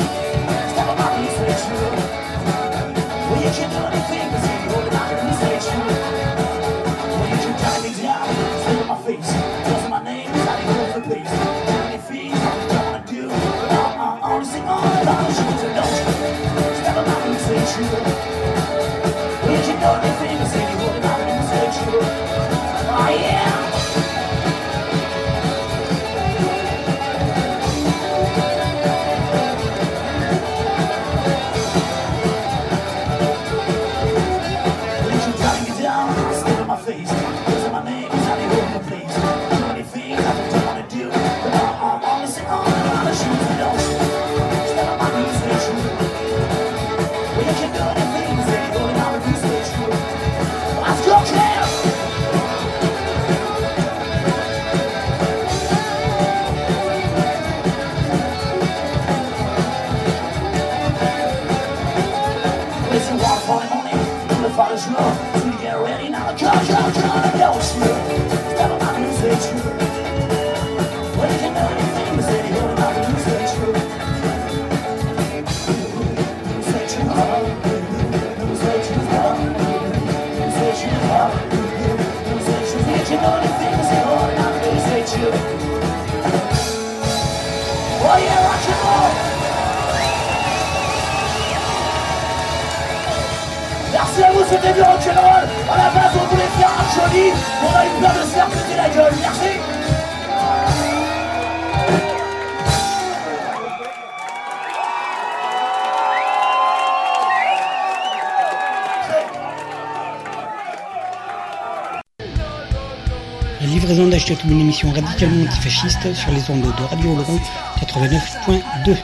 Radicalement 114.71 115.43
antifasciste 115.43 116.13
sur 116.13 116.31
les 116.31 116.49
ondes 116.49 116.61
de 116.61 116.83
Radio 116.83 117.13
Laurent 117.15 117.39
89.2. 117.79 118.95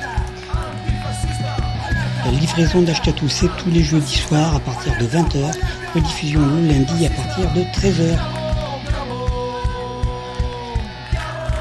La 2.26 2.32
livraison 2.32 2.82
d'Achetatou, 2.82 3.28
c'est 3.28 3.54
tous 3.58 3.70
les 3.70 3.84
jeudis 3.84 4.18
soirs 4.18 4.56
à 4.56 4.62
partir 4.62 4.98
de 4.98 5.06
20h, 5.06 5.52
rediffusion 5.94 6.40
le 6.46 6.68
lundi 6.68 7.06
à 7.06 7.10
partir 7.10 7.52
de 7.52 7.64
13h. 7.64 8.18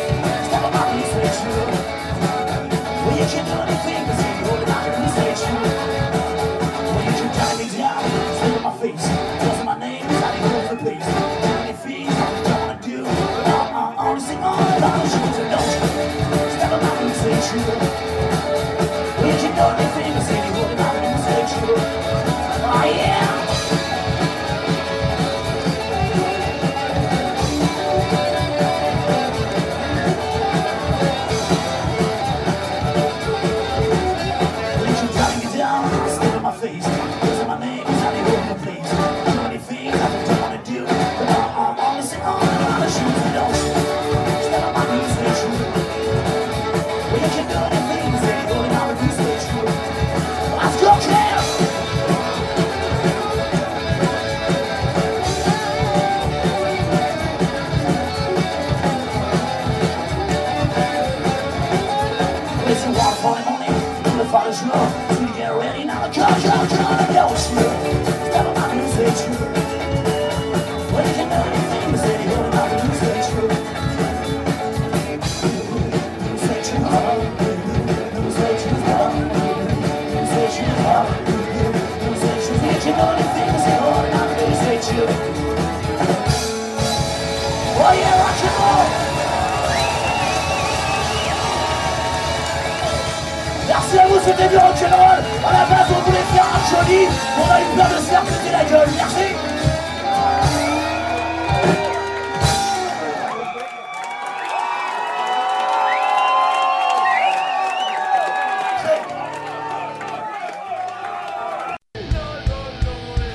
voulait 96.65 96.79
faire 96.79 96.79
un 96.79 96.85
joli. 96.85 97.07
On 97.37 97.51
a 97.51 97.61
eu 97.61 97.75
peur 97.75 97.89
de 97.89 97.95
se 97.95 98.09
faire 98.09 98.23
la 98.51 98.65
gueule. 98.65 98.89
Merci. 98.95 99.35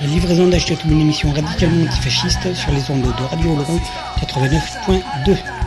La 0.01 0.07
livraison 0.07 0.49
d'Achetatou, 0.49 0.89
une 0.89 1.01
émission 1.03 1.31
radicalement 1.33 1.85
antifasciste 1.85 2.55
sur 2.55 2.73
les 2.73 2.91
ondes 2.91 3.03
de 3.03 3.23
Radio 3.25 3.57
Laurent 3.57 3.81
89.2. 4.19 5.60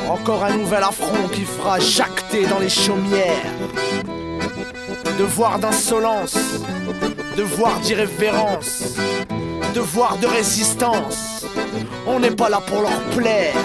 Encore 0.10 0.46
un 0.46 0.58
nouvel 0.58 0.84
affront 0.84 1.28
qui 1.32 1.44
fera 1.44 1.80
jacter 1.80 2.48
dans 2.48 2.60
les 2.60 2.70
chaumières 2.70 3.54
devoir 5.18 5.58
d'insolence, 5.58 6.38
devoir 7.36 7.80
d'irrévérence, 7.80 8.96
devoir 9.74 10.18
de 10.18 10.28
résistance. 10.28 11.44
On 12.06 12.20
n'est 12.20 12.32
pas 12.32 12.50
là 12.50 12.62
pour 12.68 12.82
leur 12.82 13.00
plaire. 13.16 13.56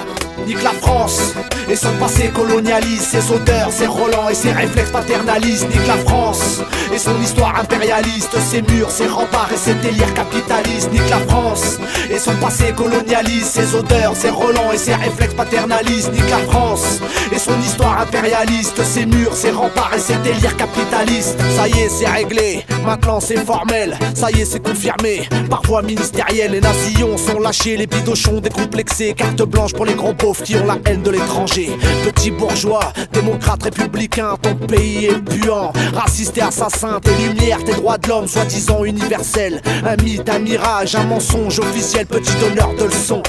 Nique 0.46 0.62
la 0.62 0.72
France 0.72 1.34
et 1.70 1.76
son 1.76 1.92
passé 1.92 2.28
colonialiste, 2.34 3.04
ses 3.04 3.32
odeurs, 3.32 3.70
ses 3.70 3.86
relents 3.86 4.28
et 4.28 4.34
ses 4.34 4.50
réflexes 4.52 4.90
paternalistes. 4.90 5.68
Nique 5.68 5.86
la 5.86 5.96
France 5.96 6.60
et 6.92 6.98
son 6.98 7.20
histoire 7.22 7.58
impérialiste, 7.60 8.36
ses 8.38 8.62
murs, 8.62 8.90
ses 8.90 9.06
remparts 9.06 9.50
et 9.52 9.56
ses 9.56 9.74
délires 9.74 10.12
capitalistes. 10.14 10.92
Nique 10.92 11.08
la 11.10 11.18
France 11.18 11.78
et 12.10 12.18
son 12.18 12.34
passé 12.36 12.72
colonialiste, 12.76 13.46
ses 13.46 13.74
odeurs, 13.74 14.16
ses 14.16 14.30
relents 14.30 14.72
et 14.72 14.78
ses 14.78 14.94
réflexes 14.94 15.34
paternalistes. 15.34 16.12
Nique 16.12 16.30
la 16.30 16.38
France 16.50 17.00
et 17.32 17.38
son 17.38 17.58
histoire 17.60 18.00
impérialiste, 18.00 18.82
ses 18.82 19.06
murs, 19.06 19.34
ses 19.34 19.50
remparts 19.50 19.92
et 19.96 20.00
ses 20.00 20.16
délires 20.16 20.56
capitalistes. 20.56 21.38
Ça 21.56 21.68
y 21.68 21.72
est, 21.80 21.88
c'est 21.88 22.08
réglé, 22.08 22.64
maintenant 22.84 23.20
c'est 23.20 23.38
formel. 23.38 23.96
Ça 24.14 24.30
y 24.30 24.40
est, 24.40 24.44
c'est 24.44 24.62
confirmé. 24.62 25.28
Par 25.48 25.62
voie 25.62 25.82
ministérielle, 25.82 26.52
les 26.52 26.60
nazillons 26.60 27.16
sont 27.16 27.38
lâchés, 27.38 27.76
les 27.76 27.86
bidochons 27.86 28.40
décomplexés. 28.40 29.14
Carte 29.14 29.42
blanche 29.42 29.72
pour 29.72 29.84
les 29.84 29.94
gros 29.94 30.14
beaufs 30.22 30.42
qui 30.42 30.56
ont 30.56 30.64
la 30.64 30.78
haine 30.86 31.02
de 31.02 31.10
l'étranger. 31.10 31.70
Petits 32.04 32.30
bourgeois, 32.30 32.92
démocrates 33.12 33.64
républicains, 33.64 34.36
ton 34.40 34.54
pays 34.54 35.06
est 35.06 35.18
puant. 35.18 35.72
Raciste 35.94 36.38
et 36.38 36.42
assassin, 36.42 37.00
tes 37.02 37.14
lumières, 37.16 37.62
tes 37.64 37.72
droits 37.72 37.98
de 37.98 38.08
l'homme, 38.08 38.28
soi-disant 38.28 38.84
universels. 38.84 39.60
Un 39.84 39.96
mythe, 40.02 40.28
un 40.28 40.38
mirage, 40.38 40.94
un 40.94 41.04
mensonge 41.04 41.58
officiel, 41.58 42.06
petit 42.06 42.34
donneur 42.36 42.70
de 42.78 42.84
leçons. 42.84 43.22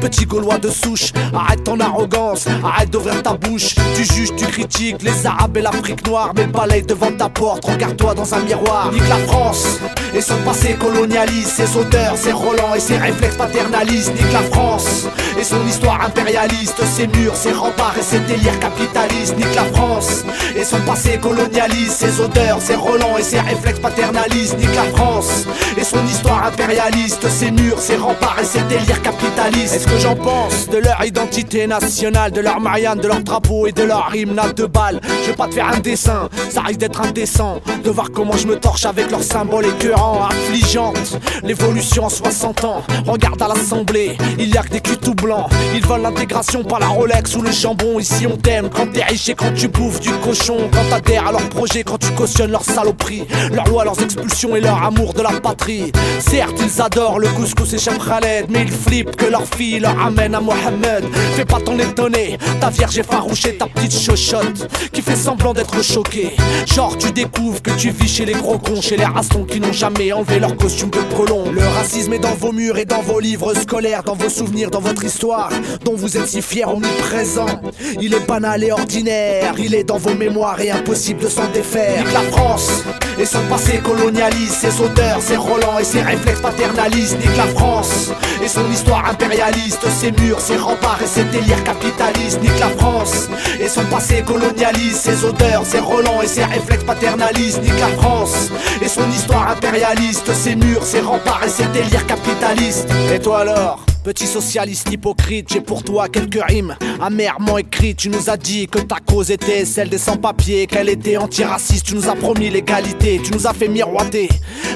Petit 0.00 0.26
gaulois 0.26 0.58
de 0.58 0.68
souche, 0.68 1.12
arrête 1.32 1.62
ton 1.62 1.78
arrogance, 1.78 2.46
arrête 2.64 2.90
d'ouvrir 2.90 3.22
ta 3.22 3.34
bouche. 3.34 3.76
Tu 3.94 4.04
juges, 4.04 4.34
tu 4.36 4.46
critiques 4.46 5.02
les 5.02 5.26
arabes 5.26 5.56
et 5.56 5.62
l'Afrique 5.62 6.06
noire, 6.06 6.32
mais 6.36 6.46
balaye 6.46 6.82
devant 6.82 7.12
ta 7.12 7.28
porte, 7.28 7.64
regarde-toi 7.64 8.14
dans 8.14 8.34
un 8.34 8.40
miroir. 8.40 8.90
Nique 8.92 9.08
la 9.08 9.18
France 9.18 9.78
et 10.14 10.20
son 10.20 10.36
passé 10.38 10.74
colonialiste, 10.74 11.50
ses 11.50 11.76
odeurs, 11.76 12.16
ses 12.16 12.32
relents 12.32 12.74
et 12.74 12.80
ses 12.80 12.96
réflexes 12.96 13.36
paternalistes. 13.36 14.12
Nique 14.14 14.32
la 14.32 14.42
France 14.42 15.06
et 15.38 15.44
son 15.44 15.64
histoire 15.66 16.00
impérialiste, 16.40 16.84
ses 16.84 17.06
murs, 17.06 17.36
ses 17.36 17.52
remparts 17.52 17.96
et 17.98 18.02
ses 18.02 18.20
délires 18.20 18.58
capitalistes. 18.60 19.36
Nique 19.36 19.54
la 19.54 19.64
France 19.64 20.24
et 20.56 20.64
son 20.64 20.80
passé 20.80 21.18
colonialiste, 21.20 21.92
ses 21.92 22.20
odeurs, 22.20 22.60
ses 22.60 22.74
relents 22.74 23.16
et 23.18 23.22
ses 23.22 23.40
réflexes 23.40 23.80
paternalistes. 23.80 24.58
Nique 24.58 24.74
la 24.74 24.84
France 24.96 25.44
et 25.76 25.84
son 25.84 26.04
histoire 26.06 26.46
impérialiste, 26.46 27.28
ses 27.28 27.50
murs, 27.50 27.78
ses 27.78 27.96
remparts 27.96 28.38
et 28.40 28.44
ses 28.44 28.62
délires 28.62 29.02
capitalistes. 29.02 29.74
Est-ce 29.74 29.86
que 29.86 29.98
j'en 29.98 30.16
pense 30.16 30.68
de 30.68 30.78
leur 30.78 31.04
identité 31.04 31.66
nationale, 31.66 32.32
de 32.32 32.40
leur 32.40 32.60
Marianne, 32.60 33.00
de 33.00 33.08
leur 33.08 33.20
drapeau 33.20 33.66
et 33.66 33.72
de 33.72 33.82
leur 33.82 34.14
hymne 34.14 34.38
à 34.38 34.52
deux 34.52 34.66
balles? 34.66 35.00
Je 35.22 35.30
vais 35.30 35.36
pas 35.36 35.48
te 35.48 35.54
faire 35.54 35.68
un 35.68 35.80
dessin, 35.80 36.28
ça 36.48 36.62
risque 36.62 36.80
d'être 36.80 37.00
indécent 37.00 37.60
de 37.84 37.90
voir 37.90 38.10
comment 38.12 38.36
je 38.36 38.46
me 38.46 38.56
torche 38.56 38.84
avec 38.84 39.10
leurs 39.10 39.22
symboles 39.22 39.66
écœurants, 39.66 40.26
affligeantes. 40.26 41.18
L'évolution 41.42 42.04
en 42.04 42.08
60 42.08 42.64
ans, 42.64 42.82
regarde 43.06 43.40
à 43.42 43.48
l'assemblée, 43.48 44.16
il 44.38 44.48
y 44.48 44.56
a 44.56 44.62
que 44.62 44.70
des 44.70 44.80
culs 44.80 44.98
tout 44.98 45.14
blancs. 45.14 45.48
Ils 45.74 45.86
veulent 45.86 46.02
l'intégration 46.30 46.62
par 46.62 46.78
la 46.78 46.86
Rolex 46.86 47.34
ou 47.34 47.42
le 47.42 47.50
jambon. 47.50 47.98
Ici 47.98 48.26
on 48.26 48.36
t'aime 48.36 48.70
quand 48.70 48.86
t'es 48.92 49.02
riche 49.02 49.28
et 49.28 49.34
quand 49.34 49.52
tu 49.52 49.66
bouffes 49.66 50.00
du 50.00 50.10
cochon. 50.22 50.68
Quand 50.72 50.88
t'adhères 50.88 51.26
à 51.26 51.32
leurs 51.32 51.48
projets, 51.48 51.82
quand 51.82 51.98
tu 51.98 52.10
cautionnes 52.12 52.52
leurs 52.52 52.64
saloperies, 52.64 53.26
leurs 53.52 53.66
lois, 53.68 53.84
leurs 53.84 54.00
expulsions 54.00 54.54
et 54.54 54.60
leur 54.60 54.82
amour 54.82 55.12
de 55.12 55.22
la 55.22 55.40
patrie. 55.40 55.90
Certes, 56.20 56.56
ils 56.62 56.80
adorent 56.80 57.18
le 57.18 57.28
couscous 57.28 57.72
et 57.72 57.78
Chef 57.78 57.98
Khaled, 57.98 58.46
mais 58.48 58.62
ils 58.62 58.70
flippent 58.70 59.16
que 59.16 59.26
leur 59.26 59.44
fille 59.44 59.80
leur 59.80 59.98
amène 60.00 60.34
à 60.36 60.40
Mohamed. 60.40 61.04
Fais 61.34 61.44
pas 61.44 61.60
ton 61.60 61.78
étonné, 61.78 62.38
ta 62.60 62.70
vierge 62.70 62.98
effarouchée, 62.98 63.56
ta 63.56 63.66
petite 63.66 63.98
chochotte 63.98 64.68
qui 64.92 65.02
fait 65.02 65.16
semblant 65.16 65.52
d'être 65.52 65.82
choquée. 65.82 66.36
Genre, 66.66 66.96
tu 66.96 67.10
découvres 67.10 67.60
que 67.60 67.72
tu 67.72 67.90
vis 67.90 68.08
chez 68.08 68.24
les 68.24 68.34
gros 68.34 68.58
cons, 68.58 68.80
chez 68.80 68.96
les 68.96 69.04
rastons 69.04 69.44
qui 69.44 69.58
n'ont 69.58 69.72
jamais 69.72 70.12
enlevé 70.12 70.38
leur 70.38 70.56
costume 70.56 70.90
de 70.90 71.00
colon. 71.16 71.50
Le 71.50 71.66
racisme 71.66 72.12
est 72.12 72.20
dans 72.20 72.34
vos 72.34 72.52
murs 72.52 72.78
et 72.78 72.84
dans 72.84 73.02
vos 73.02 73.18
livres 73.18 73.52
scolaires, 73.54 74.04
dans 74.04 74.14
vos 74.14 74.28
souvenirs, 74.28 74.70
dans 74.70 74.80
votre 74.80 75.04
histoire, 75.04 75.50
dont 75.84 75.96
vous 75.96 76.16
êtes 76.16 76.19
si 76.26 76.42
fiers 76.42 76.64
omniprésents. 76.66 77.60
Il 78.00 78.14
est 78.14 78.26
banal 78.26 78.64
et 78.64 78.72
ordinaire, 78.72 79.54
il 79.58 79.74
est 79.74 79.84
dans 79.84 79.98
vos 79.98 80.14
mémoires 80.14 80.60
et 80.60 80.70
impossible 80.70 81.20
de 81.20 81.28
s'en 81.28 81.46
défaire. 81.48 82.04
Nique 82.04 82.12
la 82.12 82.22
France 82.22 82.84
et 83.18 83.26
son 83.26 83.42
passé 83.48 83.78
colonialiste, 83.78 84.54
ses 84.60 84.80
odeurs, 84.80 85.20
ses 85.20 85.36
relents 85.36 85.78
et 85.78 85.84
ses 85.84 86.02
réflexes 86.02 86.40
paternalistes. 86.40 87.18
Nique 87.18 87.36
la 87.36 87.46
France 87.48 88.10
et 88.42 88.48
son 88.48 88.70
histoire 88.70 89.08
impérialiste, 89.08 89.86
ses 89.88 90.12
murs, 90.12 90.40
ses 90.40 90.56
remparts 90.56 91.00
et 91.02 91.06
ses 91.06 91.24
délires 91.24 91.62
capitalistes. 91.64 92.40
Nique 92.42 92.58
la 92.58 92.70
France 92.70 93.28
et 93.60 93.68
son 93.68 93.84
passé 93.84 94.22
colonialiste, 94.26 94.96
ses 94.96 95.24
odeurs, 95.24 95.64
ses 95.64 95.80
relents 95.80 96.22
et 96.22 96.26
ses 96.26 96.44
réflexes 96.44 96.84
paternalistes. 96.84 97.62
Nique 97.62 97.80
la 97.80 97.88
France 98.00 98.50
et 98.82 98.88
son 98.88 99.08
histoire 99.10 99.50
impérialiste, 99.50 100.32
ses 100.32 100.56
murs, 100.56 100.84
ses 100.84 101.00
remparts 101.00 101.42
et 101.44 101.48
ses 101.48 101.66
délires 101.66 102.06
capitalistes. 102.06 102.88
Et 103.12 103.18
toi 103.18 103.40
alors? 103.40 103.84
Petit 104.02 104.26
socialiste 104.26 104.90
hypocrite, 104.90 105.48
j'ai 105.52 105.60
pour 105.60 105.82
toi 105.82 106.08
quelques 106.08 106.42
rimes 106.42 106.74
amèrement 107.02 107.58
écrites. 107.58 107.98
Tu 107.98 108.08
nous 108.08 108.30
as 108.30 108.38
dit 108.38 108.66
que 108.66 108.78
ta 108.78 108.96
cause 108.96 109.30
était 109.30 109.66
celle 109.66 109.90
des 109.90 109.98
sans-papiers, 109.98 110.66
qu'elle 110.66 110.88
était 110.88 111.18
antiraciste. 111.18 111.86
Tu 111.86 111.94
nous 111.94 112.08
as 112.08 112.14
promis 112.14 112.48
l'égalité, 112.48 113.20
tu 113.22 113.32
nous 113.32 113.46
as 113.46 113.52
fait 113.52 113.68
miroiter. 113.68 114.30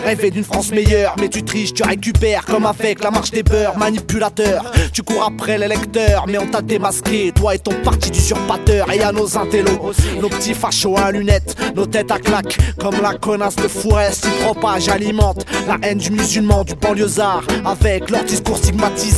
Rêver 0.04 0.30
d'une 0.30 0.44
France 0.44 0.70
meilleure, 0.70 1.16
mais 1.18 1.28
tu 1.28 1.42
triches, 1.42 1.72
tu 1.72 1.82
récupères 1.82 2.44
comme 2.44 2.66
avec 2.66 3.02
la 3.02 3.10
marche 3.10 3.30
des 3.30 3.42
beurs. 3.42 3.78
Manipulateur, 3.78 4.70
tu 4.92 5.02
cours 5.02 5.24
après 5.24 5.56
les 5.56 5.68
lecteurs, 5.68 6.26
mais 6.28 6.36
on 6.36 6.46
t'a 6.46 6.60
démasqué. 6.60 7.32
Toi 7.32 7.54
et 7.54 7.58
ton 7.58 7.74
parti 7.82 8.10
d'usurpateur, 8.10 8.92
et 8.92 9.00
à 9.00 9.10
nos 9.10 9.38
intellos, 9.38 9.92
nos 10.20 10.28
petits 10.28 10.54
fachos 10.54 10.98
à 10.98 11.10
lunettes, 11.10 11.56
nos 11.74 11.86
têtes 11.86 12.10
à 12.10 12.18
claques, 12.18 12.58
comme 12.78 13.00
la 13.00 13.14
connasse 13.14 13.56
de 13.56 13.68
Fourest. 13.68 14.26
Ils 14.26 14.44
propagent, 14.44 14.90
alimentent 14.90 15.46
la 15.66 15.78
haine 15.82 15.98
du 15.98 16.10
musulman, 16.10 16.64
du 16.64 16.74
banlieusard, 16.74 17.42
avec 17.64 18.10
leur 18.10 18.24
discours 18.24 18.60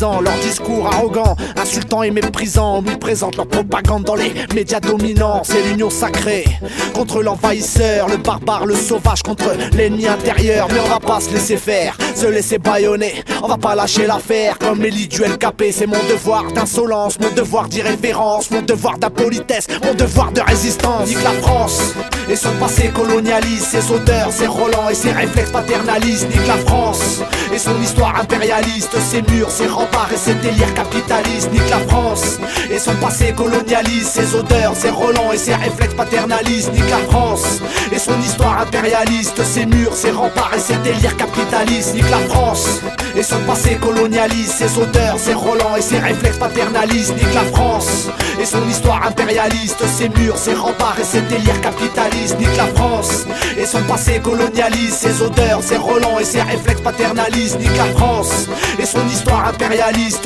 leur 0.00 0.34
discours 0.42 0.86
arrogant, 0.86 1.36
insultant 1.56 2.02
et 2.02 2.10
méprisant, 2.10 2.78
omniprésente 2.78 3.36
leur 3.36 3.46
propagande 3.46 4.04
dans 4.04 4.14
les 4.14 4.32
médias 4.54 4.80
dominants. 4.80 5.42
C'est 5.42 5.62
l'union 5.62 5.88
sacrée 5.88 6.44
contre 6.92 7.22
l'envahisseur, 7.22 8.08
le 8.08 8.18
barbare, 8.18 8.66
le 8.66 8.74
sauvage 8.74 9.22
contre 9.22 9.44
l'ennemi 9.74 10.06
intérieur. 10.06 10.68
Mais 10.70 10.80
on 10.80 10.88
va 10.88 11.00
pas 11.00 11.20
se 11.20 11.32
laisser 11.32 11.56
faire, 11.56 11.96
se 12.14 12.26
laisser 12.26 12.58
baïonner. 12.58 13.24
On 13.42 13.48
va 13.48 13.56
pas 13.56 13.74
lâcher 13.74 14.06
l'affaire 14.06 14.58
comme 14.58 14.80
Mélie 14.80 15.08
du 15.08 15.22
LKP. 15.22 15.72
C'est 15.72 15.86
mon 15.86 16.02
devoir 16.10 16.52
d'insolence, 16.52 17.18
mon 17.18 17.30
devoir 17.30 17.68
d'irrévérence, 17.68 18.50
mon 18.50 18.62
devoir 18.62 18.98
d'impolitesse, 18.98 19.66
mon 19.82 19.94
devoir 19.94 20.30
de 20.32 20.42
résistance. 20.42 21.08
Nique 21.08 21.24
la 21.24 21.32
France 21.32 21.94
et 22.28 22.36
son 22.36 22.52
passé 22.60 22.90
colonialiste, 22.94 23.66
ses 23.66 23.90
odeurs, 23.90 24.30
ses 24.30 24.46
relents 24.46 24.90
et 24.90 24.94
ses 24.94 25.12
réflexes 25.12 25.52
paternalistes. 25.52 26.28
Nique 26.28 26.46
la 26.46 26.58
France 26.58 27.22
et 27.54 27.58
son 27.58 27.80
histoire 27.80 28.20
impérialiste, 28.20 28.98
ses 29.00 29.22
murs, 29.22 29.50
ses 29.50 29.66
remparts 29.66 29.85
et 30.12 30.16
ses 30.16 30.34
délires 30.34 30.74
capitalistes. 30.74 31.50
Nique 31.52 31.70
la 31.70 31.78
France 31.78 32.38
et 32.70 32.78
son 32.78 32.94
passé 32.96 33.32
colonialiste, 33.32 34.08
ses 34.08 34.34
odeurs, 34.34 34.74
ses 34.74 34.90
relents 34.90 35.32
et 35.32 35.38
ses 35.38 35.54
réflexes 35.54 35.94
paternalistes. 35.94 36.72
Nique 36.72 36.90
la 36.90 36.98
France 37.10 37.60
et 37.92 37.98
son 37.98 38.18
histoire 38.20 38.60
impérialiste, 38.60 39.42
ses 39.42 39.66
murs, 39.66 39.94
ses 39.94 40.10
remparts 40.10 40.52
et 40.54 40.60
ses 40.60 40.76
délires 40.76 41.16
capitalistes. 41.16 41.94
Nique 41.94 42.10
la 42.10 42.18
France 42.18 42.80
et 43.16 43.22
son 43.22 43.38
passé 43.40 43.76
colonialiste, 43.76 44.52
ses 44.52 44.78
odeurs, 44.78 45.18
ses 45.18 45.34
relents 45.34 45.76
et 45.76 45.82
ses 45.82 45.98
réflexes 45.98 46.38
paternalistes. 46.38 47.14
Nique 47.16 47.34
la 47.34 47.44
France 47.44 48.08
et 48.40 48.44
son 48.44 48.66
histoire 48.68 49.06
impérialiste, 49.06 49.84
ses 49.86 50.08
murs, 50.08 50.36
ses 50.36 50.54
remparts 50.54 50.96
et 51.00 51.04
ses 51.04 51.22
délires 51.22 51.60
capitalistes. 51.60 52.38
Nique 52.38 52.56
la 52.56 52.66
France 52.66 53.26
et 53.58 53.66
son 53.66 53.82
passé 53.84 54.20
colonialiste, 54.22 54.94
ses 54.94 55.22
odeurs, 55.22 55.62
ses 55.62 55.76
relents 55.76 56.18
et 56.20 56.24
ses 56.24 56.42
réflexes 56.42 56.82
paternalistes. 56.82 57.58
Nique 57.58 57.76
la 57.76 57.86
France 57.96 58.46
et 58.78 58.86
son 58.86 59.06
histoire 59.08 59.46
impérialiste, 59.48 59.75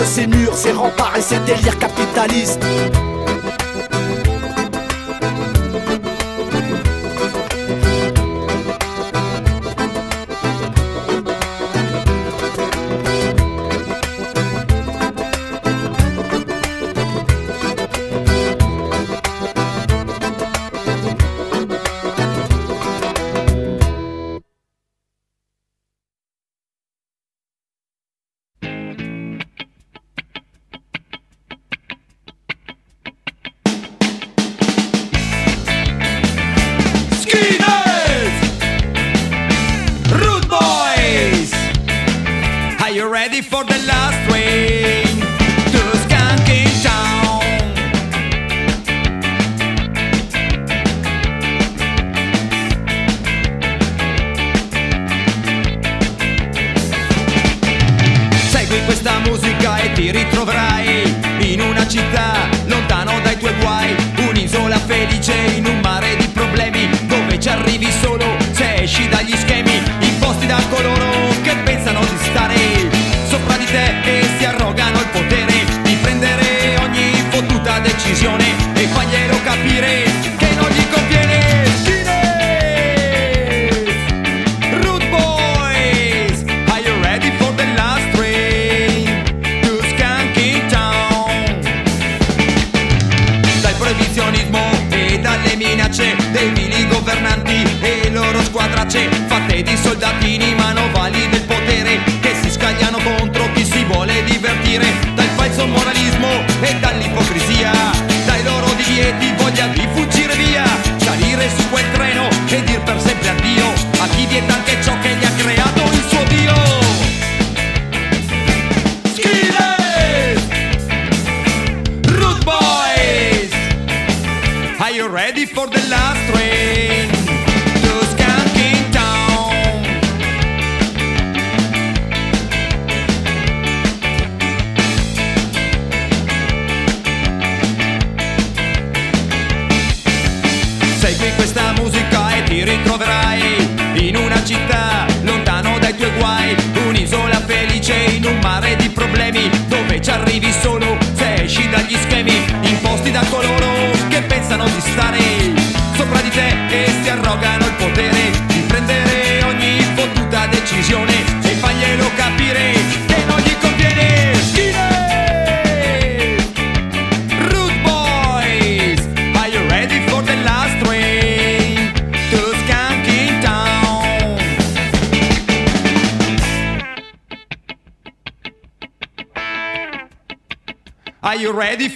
ses 0.04 0.26
murs, 0.26 0.56
ses 0.56 0.72
remparts 0.72 1.16
et 1.16 1.22
ses 1.22 1.38
délires 1.40 1.78
capitalistes. 1.78 2.64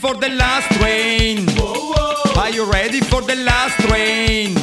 For 0.04 0.14
the 0.16 0.28
last 0.28 0.70
train? 0.78 1.48
Are 2.36 2.50
you 2.50 2.70
ready 2.70 3.00
for 3.00 3.22
the 3.22 3.36
last 3.36 3.74
train? 3.88 4.54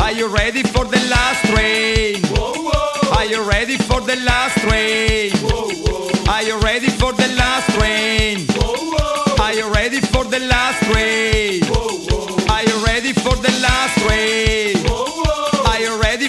Are 0.00 0.12
you 0.12 0.28
ready 0.28 0.62
for 0.62 0.84
the 0.84 1.02
last 1.10 1.40
train? 1.50 2.22
Are 3.18 3.24
you 3.24 3.42
ready 3.42 3.76
for 3.76 4.00
the 4.00 4.14
last 4.24 4.56
train? 4.58 5.32
Are 6.28 6.44
you 6.44 6.60
ready 6.60 6.90
for 6.90 7.12
the 7.12 7.28
last 7.42 7.74
train? 7.76 8.46
Are 9.40 9.52
you 9.52 9.66
ready 9.74 10.00
for 10.00 10.22
the 10.22 10.38
last 10.38 10.78
train? 10.88 11.64
Are 12.54 12.62
you 12.62 12.76
ready 12.86 13.12
for 13.12 13.34
the 13.34 13.52
last 13.66 13.98
train? 14.04 14.76
Are 15.66 15.80
you 15.80 16.00
ready 16.00 16.28